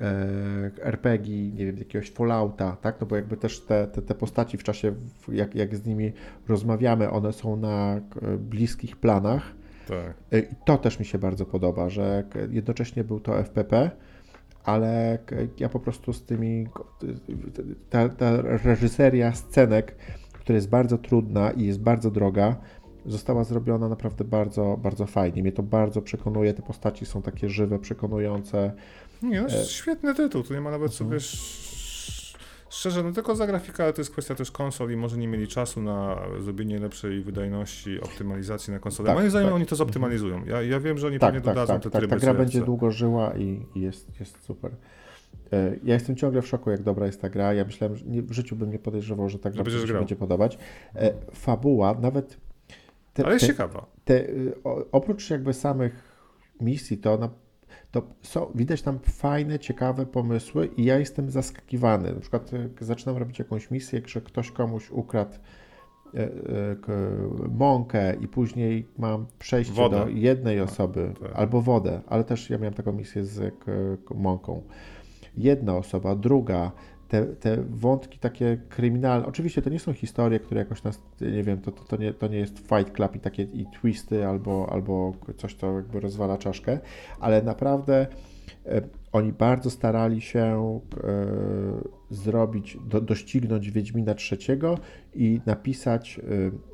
e, 0.00 0.70
RPG, 0.82 1.50
nie 1.52 1.66
wiem, 1.66 1.78
jakiegoś 1.78 2.10
Fallouta, 2.10 2.76
tak, 2.76 3.00
no 3.00 3.06
bo 3.06 3.16
jakby 3.16 3.36
też 3.36 3.60
te, 3.60 3.86
te, 3.86 4.02
te 4.02 4.14
postaci 4.14 4.58
w 4.58 4.62
czasie, 4.62 4.94
jak, 5.28 5.54
jak 5.54 5.76
z 5.76 5.86
nimi 5.86 6.12
rozmawiamy, 6.48 7.10
one 7.10 7.32
są 7.32 7.56
na 7.56 7.94
e, 7.94 8.00
bliskich 8.38 8.96
planach. 8.96 9.42
Tak. 9.88 10.42
I 10.42 10.54
to 10.64 10.78
też 10.78 10.98
mi 10.98 11.04
się 11.04 11.18
bardzo 11.18 11.46
podoba, 11.46 11.88
że 11.88 12.24
jednocześnie 12.50 13.04
był 13.04 13.20
to 13.20 13.38
FPP, 13.38 13.90
ale 14.64 15.18
ja 15.58 15.68
po 15.68 15.80
prostu 15.80 16.12
z 16.12 16.22
tymi, 16.22 16.66
ta, 17.90 18.08
ta 18.08 18.42
reżyseria 18.42 19.32
scenek, 19.32 19.94
która 20.32 20.56
jest 20.56 20.68
bardzo 20.68 20.98
trudna 20.98 21.50
i 21.50 21.64
jest 21.64 21.80
bardzo 21.80 22.10
droga, 22.10 22.56
została 23.06 23.44
zrobiona 23.44 23.88
naprawdę 23.88 24.24
bardzo, 24.24 24.78
bardzo 24.82 25.06
fajnie. 25.06 25.42
Mnie 25.42 25.52
to 25.52 25.62
bardzo 25.62 26.02
przekonuje, 26.02 26.54
te 26.54 26.62
postaci 26.62 27.06
są 27.06 27.22
takie 27.22 27.48
żywe, 27.48 27.78
przekonujące. 27.78 28.72
Nie, 29.22 29.42
no, 29.42 29.48
e... 29.48 29.64
świetny 29.64 30.14
tytuł, 30.14 30.42
tu 30.42 30.54
nie 30.54 30.60
ma 30.60 30.70
nawet 30.70 30.94
sobie 30.94 31.14
mhm. 31.14 31.22
szczerze, 32.68 33.02
no 33.02 33.12
tylko 33.12 33.36
za 33.36 33.46
grafikę, 33.46 33.82
ale 33.82 33.92
to 33.92 34.00
jest 34.00 34.10
kwestia 34.10 34.34
też 34.34 34.50
konsol 34.50 34.90
i 34.90 34.96
może 34.96 35.18
nie 35.18 35.28
mieli 35.28 35.48
czasu 35.48 35.82
na 35.82 36.22
zrobienie 36.40 36.78
lepszej 36.78 37.22
wydajności, 37.22 38.00
optymalizacji 38.00 38.72
na 38.72 38.78
konsolę. 38.78 39.06
Tak, 39.06 39.16
Moim 39.16 39.30
zdaniem 39.30 39.48
tak. 39.48 39.56
oni 39.56 39.66
to 39.66 39.76
zoptymalizują. 39.76 40.44
Ja, 40.44 40.62
ja 40.62 40.80
wiem, 40.80 40.98
że 40.98 41.06
oni 41.06 41.18
tak, 41.18 41.28
pewnie 41.28 41.44
tak, 41.44 41.54
dodadzą 41.54 41.72
tak, 41.72 41.82
te 41.82 41.90
tak, 41.90 42.00
tryby. 42.00 42.16
Ta 42.16 42.20
gra 42.20 42.34
będzie 42.34 42.60
długo 42.60 42.90
żyła 42.90 43.34
i, 43.36 43.66
i 43.74 43.80
jest, 43.80 44.20
jest 44.20 44.44
super. 44.44 44.72
E, 45.52 45.76
ja 45.84 45.94
jestem 45.94 46.16
ciągle 46.16 46.42
w 46.42 46.46
szoku, 46.46 46.70
jak 46.70 46.82
dobra 46.82 47.06
jest 47.06 47.20
ta 47.20 47.28
gra. 47.28 47.54
Ja 47.54 47.64
myślałem, 47.64 47.96
że 47.96 48.04
nie, 48.04 48.22
w 48.22 48.32
życiu 48.32 48.56
bym 48.56 48.70
nie 48.70 48.78
podejrzewał, 48.78 49.28
że 49.28 49.38
ta 49.38 49.50
gra 49.50 49.64
się 49.64 49.92
będzie 49.92 50.16
podobać. 50.16 50.58
E, 50.94 51.12
fabuła, 51.34 51.94
nawet 52.00 52.36
te, 53.12 53.24
Ale 53.24 53.32
jest 53.34 53.46
te, 53.46 53.52
ciekawa. 53.52 53.86
Te, 54.04 54.24
oprócz 54.92 55.30
jakby 55.30 55.52
samych 55.52 56.12
misji, 56.60 56.98
to, 56.98 57.16
na, 57.18 57.28
to 57.90 58.02
są, 58.22 58.52
widać 58.54 58.82
tam 58.82 58.98
fajne, 58.98 59.58
ciekawe 59.58 60.06
pomysły 60.06 60.66
i 60.76 60.84
ja 60.84 60.98
jestem 60.98 61.30
zaskakiwany. 61.30 62.12
Na 62.14 62.20
przykład 62.20 62.50
zaczynam 62.80 63.16
robić 63.16 63.38
jakąś 63.38 63.70
misję, 63.70 64.02
że 64.06 64.20
ktoś 64.20 64.50
komuś 64.50 64.90
ukradł 64.90 65.32
e, 66.14 66.28
k- 66.76 66.92
mąkę 67.58 68.14
i 68.14 68.28
później 68.28 68.88
mam 68.98 69.26
przejście 69.38 69.74
Wodę. 69.74 69.98
do 69.98 70.08
jednej 70.08 70.60
osoby, 70.60 71.12
tak. 71.22 71.32
albo 71.34 71.62
wodę, 71.62 72.00
ale 72.06 72.24
też 72.24 72.50
ja 72.50 72.58
miałem 72.58 72.74
taką 72.74 72.92
misję 72.92 73.24
z 73.24 73.54
k- 73.58 74.14
mąką. 74.14 74.62
Jedna 75.36 75.76
osoba, 75.76 76.16
druga, 76.16 76.72
te, 77.12 77.26
te 77.26 77.56
wątki 77.70 78.18
takie 78.18 78.56
kryminalne, 78.68 79.26
oczywiście 79.26 79.62
to 79.62 79.70
nie 79.70 79.80
są 79.80 79.92
historie, 79.92 80.40
które 80.40 80.60
jakoś 80.60 80.82
nas, 80.82 81.02
nie 81.20 81.42
wiem, 81.42 81.60
to, 81.60 81.72
to, 81.72 81.84
to, 81.84 81.96
nie, 81.96 82.14
to 82.14 82.26
nie 82.26 82.38
jest 82.38 82.58
Fight 82.58 82.92
Club 82.92 83.16
i 83.16 83.20
takie 83.20 83.42
i 83.42 83.66
twisty 83.80 84.26
albo, 84.26 84.68
albo 84.72 85.12
coś, 85.36 85.54
co 85.54 85.76
jakby 85.76 86.00
rozwala 86.00 86.38
czaszkę, 86.38 86.78
ale 87.20 87.42
naprawdę 87.42 88.06
e, 88.66 88.82
oni 89.12 89.32
bardzo 89.32 89.70
starali 89.70 90.20
się 90.20 90.80
e, 91.04 91.08
zrobić, 92.14 92.78
do, 92.84 93.00
doścignąć 93.00 93.70
Wiedźmina 93.70 94.14
trzeciego 94.14 94.78
i 95.14 95.40
napisać 95.46 96.18
e, 96.18 96.22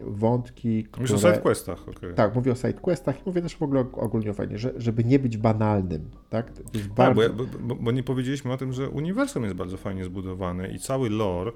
wątki, 0.00 0.86
Mówisz 0.96 1.10
o 1.10 1.16
które... 1.16 1.32
sidequestach, 1.32 1.88
okej. 1.88 2.14
Tak, 2.14 2.34
mówię 2.34 2.52
o 2.52 2.54
sidequestach 2.54 3.16
i 3.16 3.22
mówię 3.26 3.42
też 3.42 3.56
w 3.56 3.62
ogóle 3.62 3.84
ogólnie 3.92 4.30
o 4.30 4.34
fajnie, 4.34 4.58
że, 4.58 4.72
żeby 4.76 5.04
nie 5.04 5.18
być 5.18 5.36
banalnym, 5.36 6.10
tak? 6.30 6.52
Tak, 6.52 6.64
bardzo... 6.96 7.30
bo, 7.30 7.44
bo, 7.60 7.74
bo, 7.74 7.92
nie 7.92 8.02
powiedzieliśmy 8.02 8.52
o 8.52 8.56
tym, 8.56 8.72
że 8.72 8.88
uniwersum 8.88 9.44
jest 9.44 9.56
bardzo 9.56 9.76
fajnie 9.76 10.04
zbudowane 10.04 10.68
i 10.68 10.78
cały 10.78 11.10
lore 11.10 11.52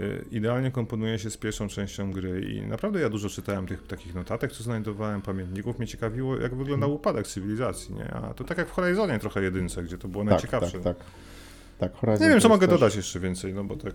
y, 0.00 0.24
idealnie 0.30 0.70
komponuje 0.70 1.18
się 1.18 1.30
z 1.30 1.36
pierwszą 1.36 1.68
częścią 1.68 2.12
gry 2.12 2.40
i 2.40 2.66
naprawdę 2.66 3.00
ja 3.00 3.08
dużo 3.08 3.28
czytałem 3.28 3.66
tych 3.66 3.86
takich 3.86 4.14
notatek, 4.14 4.52
co 4.52 4.64
znajdowałem, 4.64 5.22
pamiętników. 5.22 5.78
Mnie 5.78 5.88
ciekawiło, 5.88 6.36
jak 6.36 6.54
wyglądał 6.54 6.94
upadek 6.94 7.26
cywilizacji, 7.26 7.94
nie? 7.94 8.10
A 8.10 8.34
to 8.34 8.44
tak 8.44 8.58
jak 8.58 8.68
w 8.68 8.72
Horizonie 8.72 9.18
trochę 9.18 9.42
jedynce, 9.42 9.82
gdzie 9.82 9.98
to 9.98 10.08
było 10.08 10.24
tak, 10.24 10.30
najciekawsze. 10.30 10.80
tak, 10.80 10.96
tak. 10.96 11.06
Tak 11.78 11.94
Horizon 11.94 12.22
Nie 12.26 12.30
wiem, 12.32 12.40
co 12.40 12.48
mogę 12.48 12.68
też- 12.68 12.80
dodać 12.80 12.96
jeszcze 12.96 13.20
więcej, 13.20 13.54
no 13.54 13.64
bo 13.64 13.76
tak... 13.76 13.94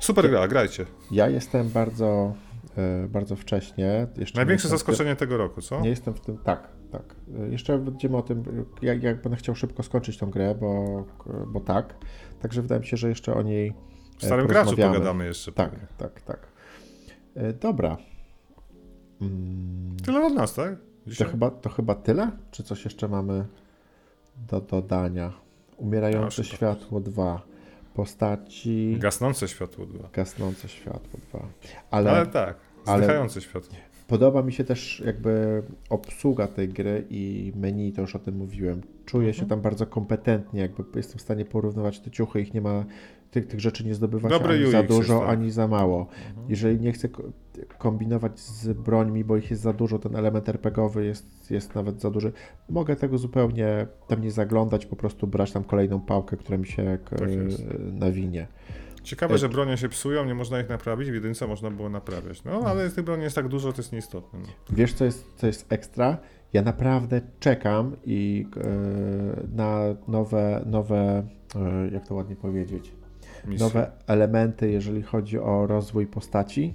Super 0.00 0.30
gra, 0.30 0.48
grajcie. 0.48 0.86
Ja 1.10 1.28
jestem 1.28 1.68
bardzo, 1.68 2.34
e, 2.76 3.08
bardzo 3.08 3.36
wcześnie. 3.36 4.06
Jeszcze 4.16 4.38
Największe 4.38 4.44
nie 4.44 4.52
jestem 4.52 4.68
w 4.68 4.70
tym- 4.70 4.78
zaskoczenie 4.94 5.16
tego 5.16 5.36
roku, 5.36 5.62
co? 5.62 5.80
Nie 5.80 5.88
jestem 5.88 6.14
w 6.14 6.20
tym, 6.20 6.38
tak, 6.38 6.68
tak. 6.90 7.14
E, 7.38 7.48
Jeszcze 7.48 7.78
będziemy 7.78 8.16
o 8.16 8.22
tym, 8.22 8.40
e, 8.82 8.86
jak, 8.86 9.02
jak 9.02 9.22
będę 9.22 9.36
chciał 9.36 9.54
szybko 9.54 9.82
skończyć 9.82 10.18
tą 10.18 10.30
grę, 10.30 10.54
bo, 10.54 11.04
bo 11.46 11.60
tak. 11.60 11.94
Także 12.40 12.62
wydaje 12.62 12.80
mi 12.80 12.86
się, 12.86 12.96
że 12.96 13.08
jeszcze 13.08 13.34
o 13.34 13.42
niej 13.42 13.74
W 14.18 14.24
starym 14.24 14.46
graczu 14.46 14.76
pogadamy 14.76 15.24
jeszcze. 15.26 15.52
Tak, 15.52 15.70
pewnie. 15.70 15.86
tak, 15.98 16.20
tak. 16.20 16.48
E, 17.34 17.52
Dobra. 17.52 17.96
Mm, 19.20 19.96
Tyle 20.04 20.26
od 20.26 20.34
nas, 20.34 20.54
tak? 20.54 20.76
To 21.18 21.24
chyba, 21.24 21.50
to 21.50 21.70
chyba 21.70 21.94
tyle? 21.94 22.30
Czy 22.50 22.62
coś 22.62 22.84
jeszcze 22.84 23.08
mamy 23.08 23.46
do 24.48 24.60
dodania? 24.60 25.32
Umierające 25.82 26.44
światło 26.44 27.00
2. 27.00 27.42
Postaci. 27.94 28.96
Gasnące 29.00 29.48
światło 29.48 29.86
dwa. 29.86 30.08
Gasnące 30.12 30.68
światło 30.68 31.20
2. 31.30 31.48
Ale, 31.90 32.10
Ale, 32.10 32.26
tak, 32.26 32.56
ale- 32.86 32.98
zdychające 33.04 33.40
światło. 33.40 33.76
podoba 34.08 34.42
mi 34.42 34.52
się 34.52 34.64
też 34.64 35.02
jakby 35.06 35.62
obsługa 35.90 36.46
tej 36.48 36.68
gry 36.68 37.04
i 37.10 37.52
menu, 37.56 37.92
to 37.92 38.00
już 38.00 38.16
o 38.16 38.18
tym 38.18 38.36
mówiłem. 38.36 38.80
Czuję 39.06 39.28
Mhm. 39.28 39.40
się 39.44 39.48
tam 39.48 39.60
bardzo 39.60 39.86
kompetentnie, 39.86 40.60
jakby 40.60 40.84
jestem 40.96 41.18
w 41.18 41.22
stanie 41.22 41.44
porównywać 41.44 42.00
te 42.00 42.10
ciuchy, 42.10 42.40
ich 42.40 42.54
nie 42.54 42.60
ma, 42.60 42.84
tych, 43.32 43.46
tych 43.46 43.60
rzeczy 43.60 43.84
nie 43.84 43.94
zdobywa 43.94 44.28
się 44.28 44.34
Dobry 44.38 44.54
ani 44.54 44.62
UX 44.64 44.72
za 44.72 44.82
dużo, 44.82 45.20
tak. 45.20 45.28
ani 45.28 45.50
za 45.50 45.68
mało. 45.68 46.06
Mhm. 46.28 46.46
Jeżeli 46.50 46.80
nie 46.80 46.92
chcę 46.92 47.08
ko- 47.08 47.22
kombinować 47.78 48.40
z 48.40 48.72
brońmi, 48.72 49.24
bo 49.24 49.36
ich 49.36 49.50
jest 49.50 49.62
za 49.62 49.72
dużo, 49.72 49.98
ten 49.98 50.16
element 50.16 50.48
RPGowy 50.48 51.04
jest, 51.04 51.50
jest 51.50 51.74
nawet 51.74 52.00
za 52.00 52.10
duży, 52.10 52.32
mogę 52.70 52.96
tego 52.96 53.18
zupełnie 53.18 53.86
tam 54.08 54.20
nie 54.22 54.30
zaglądać, 54.30 54.86
po 54.86 54.96
prostu 54.96 55.26
brać 55.26 55.52
tam 55.52 55.64
kolejną 55.64 56.00
pałkę, 56.00 56.36
która 56.36 56.58
mi 56.58 56.66
się 56.66 56.98
Tak 57.10 57.20
jest. 57.20 57.62
nawinie. 57.92 58.46
Ciekawe, 59.02 59.34
E, 59.34 59.38
że 59.38 59.48
bronie 59.48 59.76
się 59.76 59.88
psują, 59.88 60.24
nie 60.24 60.34
można 60.34 60.60
ich 60.60 60.68
naprawić, 60.68 61.10
w 61.10 61.14
jedynce 61.14 61.46
można 61.46 61.70
było 61.70 61.88
naprawiać. 61.88 62.44
No, 62.44 62.60
ale 62.66 62.90
tych 62.90 63.04
broni 63.04 63.22
jest 63.22 63.36
tak 63.36 63.48
dużo, 63.48 63.72
to 63.72 63.78
jest 63.78 63.92
nieistotne. 63.92 64.38
No. 64.38 64.46
Wiesz, 64.76 64.92
co 64.94 65.04
jest, 65.04 65.26
co 65.36 65.46
jest 65.46 65.72
ekstra? 65.72 66.16
Ja 66.52 66.62
naprawdę 66.62 67.20
czekam 67.40 67.96
i 68.04 68.46
e, 68.56 69.46
na 69.56 69.80
nowe, 70.08 70.62
nowe, 70.66 71.26
e, 71.56 71.88
jak 71.92 72.08
to 72.08 72.14
ładnie 72.14 72.36
powiedzieć, 72.36 72.92
Misje. 73.46 73.66
nowe 73.66 73.90
elementy, 74.06 74.70
jeżeli 74.70 75.02
chodzi 75.02 75.38
o 75.38 75.66
rozwój 75.66 76.06
postaci. 76.06 76.74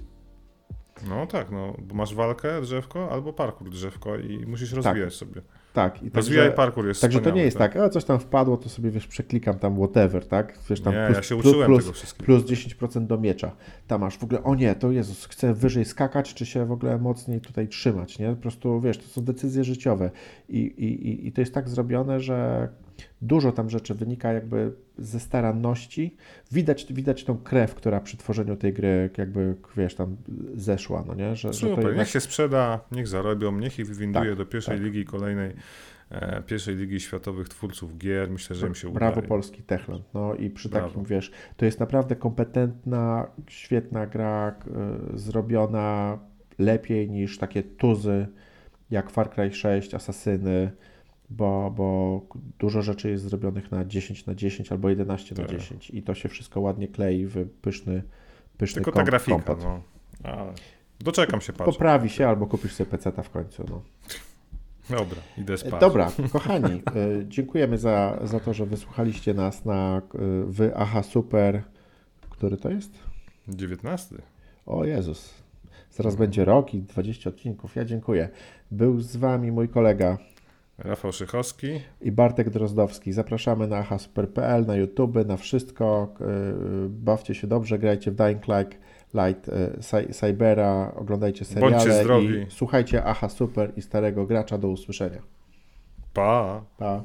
No 1.08 1.26
tak, 1.26 1.50
no, 1.50 1.74
bo 1.82 1.94
masz 1.94 2.14
walkę, 2.14 2.60
drzewko, 2.60 3.10
albo 3.10 3.32
parkour, 3.32 3.70
drzewko 3.70 4.16
i 4.16 4.46
musisz 4.46 4.72
rozwijać 4.72 5.14
sobie. 5.14 5.42
Tak, 5.72 6.02
i 6.02 6.10
Rozwijaj 6.10 6.44
także, 6.46 6.56
parkour 6.56 6.86
jest 6.88 7.00
także 7.00 7.20
to 7.20 7.30
nie 7.30 7.42
jest 7.42 7.58
tak, 7.58 7.76
a 7.76 7.88
coś 7.88 8.04
tam 8.04 8.18
wpadło, 8.18 8.56
to 8.56 8.68
sobie 8.68 8.90
wiesz, 8.90 9.06
przeklikam 9.06 9.58
tam 9.58 9.76
whatever, 9.76 10.26
tak? 10.28 10.58
Wiesz, 10.70 10.80
tam 10.80 10.94
Nie, 10.94 11.04
plus, 11.06 11.16
ja 11.16 11.22
się 11.22 11.36
uczyłem 11.36 11.66
plus, 11.66 11.80
tego 11.84 11.92
wszystkiego. 11.92 12.24
plus 12.24 12.44
10% 12.44 13.06
do 13.06 13.18
miecza. 13.18 13.52
Tam 13.86 14.00
masz 14.00 14.18
w 14.18 14.24
ogóle, 14.24 14.42
o 14.44 14.54
nie, 14.54 14.74
to 14.74 14.90
Jezus, 14.92 15.26
chcę 15.26 15.54
wyżej 15.54 15.84
skakać, 15.84 16.34
czy 16.34 16.46
się 16.46 16.66
w 16.66 16.72
ogóle 16.72 16.98
mocniej 16.98 17.40
tutaj 17.40 17.68
trzymać, 17.68 18.18
nie? 18.18 18.30
Po 18.30 18.36
prostu, 18.42 18.80
wiesz, 18.80 18.98
to 18.98 19.08
są 19.08 19.24
decyzje 19.24 19.64
życiowe 19.64 20.10
i, 20.48 20.58
i, 20.58 21.08
i- 21.08 21.26
i 21.26 21.32
to 21.32 21.40
jest 21.40 21.54
tak 21.54 21.68
zrobione, 21.68 22.20
że 22.20 22.68
dużo 23.22 23.52
tam 23.52 23.70
rzeczy 23.70 23.94
wynika 23.94 24.32
jakby 24.32 24.72
ze 24.98 25.20
staranności. 25.20 26.16
Widać, 26.52 26.92
widać 26.92 27.24
tą 27.24 27.38
krew, 27.38 27.74
która 27.74 28.00
przy 28.00 28.16
tworzeniu 28.16 28.56
tej 28.56 28.72
gry 28.72 29.10
jakby, 29.18 29.54
wiesz, 29.76 29.94
tam 29.94 30.16
zeszła, 30.54 31.04
no 31.06 31.14
nie? 31.14 31.36
Że, 31.36 31.52
że 31.52 31.60
Super, 31.60 31.78
jednak... 31.78 31.96
niech 31.96 32.08
się 32.08 32.20
sprzeda, 32.20 32.80
niech 32.92 33.08
zarobią, 33.08 33.58
niech 33.58 33.78
ich 33.78 33.86
wywinduje 33.86 34.28
Tak, 34.30 34.38
do 34.38 34.46
pierwszej 34.46 34.76
tak. 34.76 34.84
ligi 34.84 35.04
kolejnej, 35.04 35.52
e, 36.10 36.42
pierwszej 36.42 36.76
ligi 36.76 37.00
światowych 37.00 37.48
twórców 37.48 37.98
gier. 37.98 38.30
Myślę, 38.30 38.56
że 38.56 38.66
im 38.66 38.74
się 38.74 38.88
uda. 38.88 38.98
Brawo 38.98 39.22
polski 39.22 39.62
Techland. 39.62 40.04
No 40.14 40.34
i 40.34 40.50
przy 40.50 40.68
Brawo. 40.68 40.88
takim, 40.88 41.04
wiesz, 41.04 41.32
to 41.56 41.64
jest 41.64 41.80
naprawdę 41.80 42.16
kompetentna, 42.16 43.26
świetna 43.48 44.06
gra, 44.06 44.54
y, 45.14 45.18
zrobiona 45.18 46.18
lepiej 46.58 47.10
niż 47.10 47.38
takie 47.38 47.62
tuzy 47.62 48.26
jak 48.90 49.10
Far 49.10 49.30
Cry 49.30 49.52
6, 49.52 49.94
Asasyny, 49.94 50.70
bo, 51.30 51.72
bo 51.76 52.20
dużo 52.58 52.82
rzeczy 52.82 53.10
jest 53.10 53.24
zrobionych 53.24 53.70
na 53.70 53.84
10 53.84 54.26
na 54.26 54.34
10 54.34 54.72
albo 54.72 54.88
11 54.88 55.34
na 55.34 55.42
Tak. 55.46 55.56
10 55.58 55.90
i 55.90 56.02
to 56.02 56.14
się 56.14 56.28
wszystko 56.28 56.60
ładnie 56.60 56.88
klei 56.88 57.26
w 57.26 57.48
pyszny, 57.62 58.02
pyszny 58.58 58.74
Tylko 58.74 58.92
ta 58.92 59.04
grafika, 59.04 59.36
kompat. 59.36 59.64
no. 59.64 59.82
Ale 60.22 60.52
doczekam 61.00 61.40
się, 61.40 61.52
patrz. 61.52 61.72
Poprawi 61.72 62.10
się 62.10 62.28
albo 62.28 62.46
kupisz 62.46 62.74
sobie 62.74 62.90
peceta 62.90 63.22
w 63.22 63.30
końcu. 63.30 63.64
No. 63.70 63.82
Dobra, 64.90 65.18
idę 65.38 65.58
spać. 65.58 65.80
Dobra, 65.80 66.12
kochani, 66.32 66.72
y, 67.20 67.24
dziękujemy 67.28 67.78
za, 67.78 68.18
za 68.24 68.40
to, 68.40 68.54
że 68.54 68.66
wysłuchaliście 68.66 69.34
nas 69.34 69.64
na 69.64 69.98
y, 69.98 70.18
w 70.46 70.72
Aha 70.76 71.02
Super. 71.02 71.62
Który 72.30 72.56
to 72.56 72.70
jest? 72.70 72.92
19. 73.48 74.16
O 74.66 74.84
Jezus. 74.84 75.34
Zaraz 75.90 76.16
będzie 76.16 76.44
rok 76.44 76.74
i 76.74 76.82
20 76.82 77.30
odcinków. 77.30 77.76
Ja 77.76 77.84
dziękuję. 77.84 78.28
Był 78.70 79.00
z 79.00 79.16
Wami 79.16 79.52
mój 79.52 79.68
kolega 79.68 80.18
Rafał 80.78 81.12
Szychowski. 81.12 81.80
i 82.00 82.12
Bartek 82.12 82.50
Drozdowski. 82.50 83.12
Zapraszamy 83.12 83.66
na 83.66 83.76
ahasuper.pl, 83.78 84.66
na 84.66 84.76
YouTube, 84.76 85.26
na 85.26 85.36
wszystko. 85.36 86.14
Y, 86.20 86.88
Bawcie 86.88 87.34
się 87.34 87.46
dobrze, 87.46 87.78
grajcie 87.78 88.10
w 88.10 88.14
Dying 88.14 88.42
Light, 88.48 88.78
Light 89.14 89.48
y, 89.48 89.52
Cy- 89.80 90.12
Cybera, 90.14 90.92
oglądajcie 90.96 91.44
seriale 91.44 92.02
zdrowi. 92.04 92.26
i 92.34 92.46
słuchajcie 92.48 93.04
Aha 93.04 93.28
Super 93.28 93.72
i 93.76 93.82
Starego 93.82 94.26
Gracza. 94.26 94.58
Do 94.58 94.68
usłyszenia. 94.68 95.22
Pa! 96.14 96.64
Pa. 96.78 97.04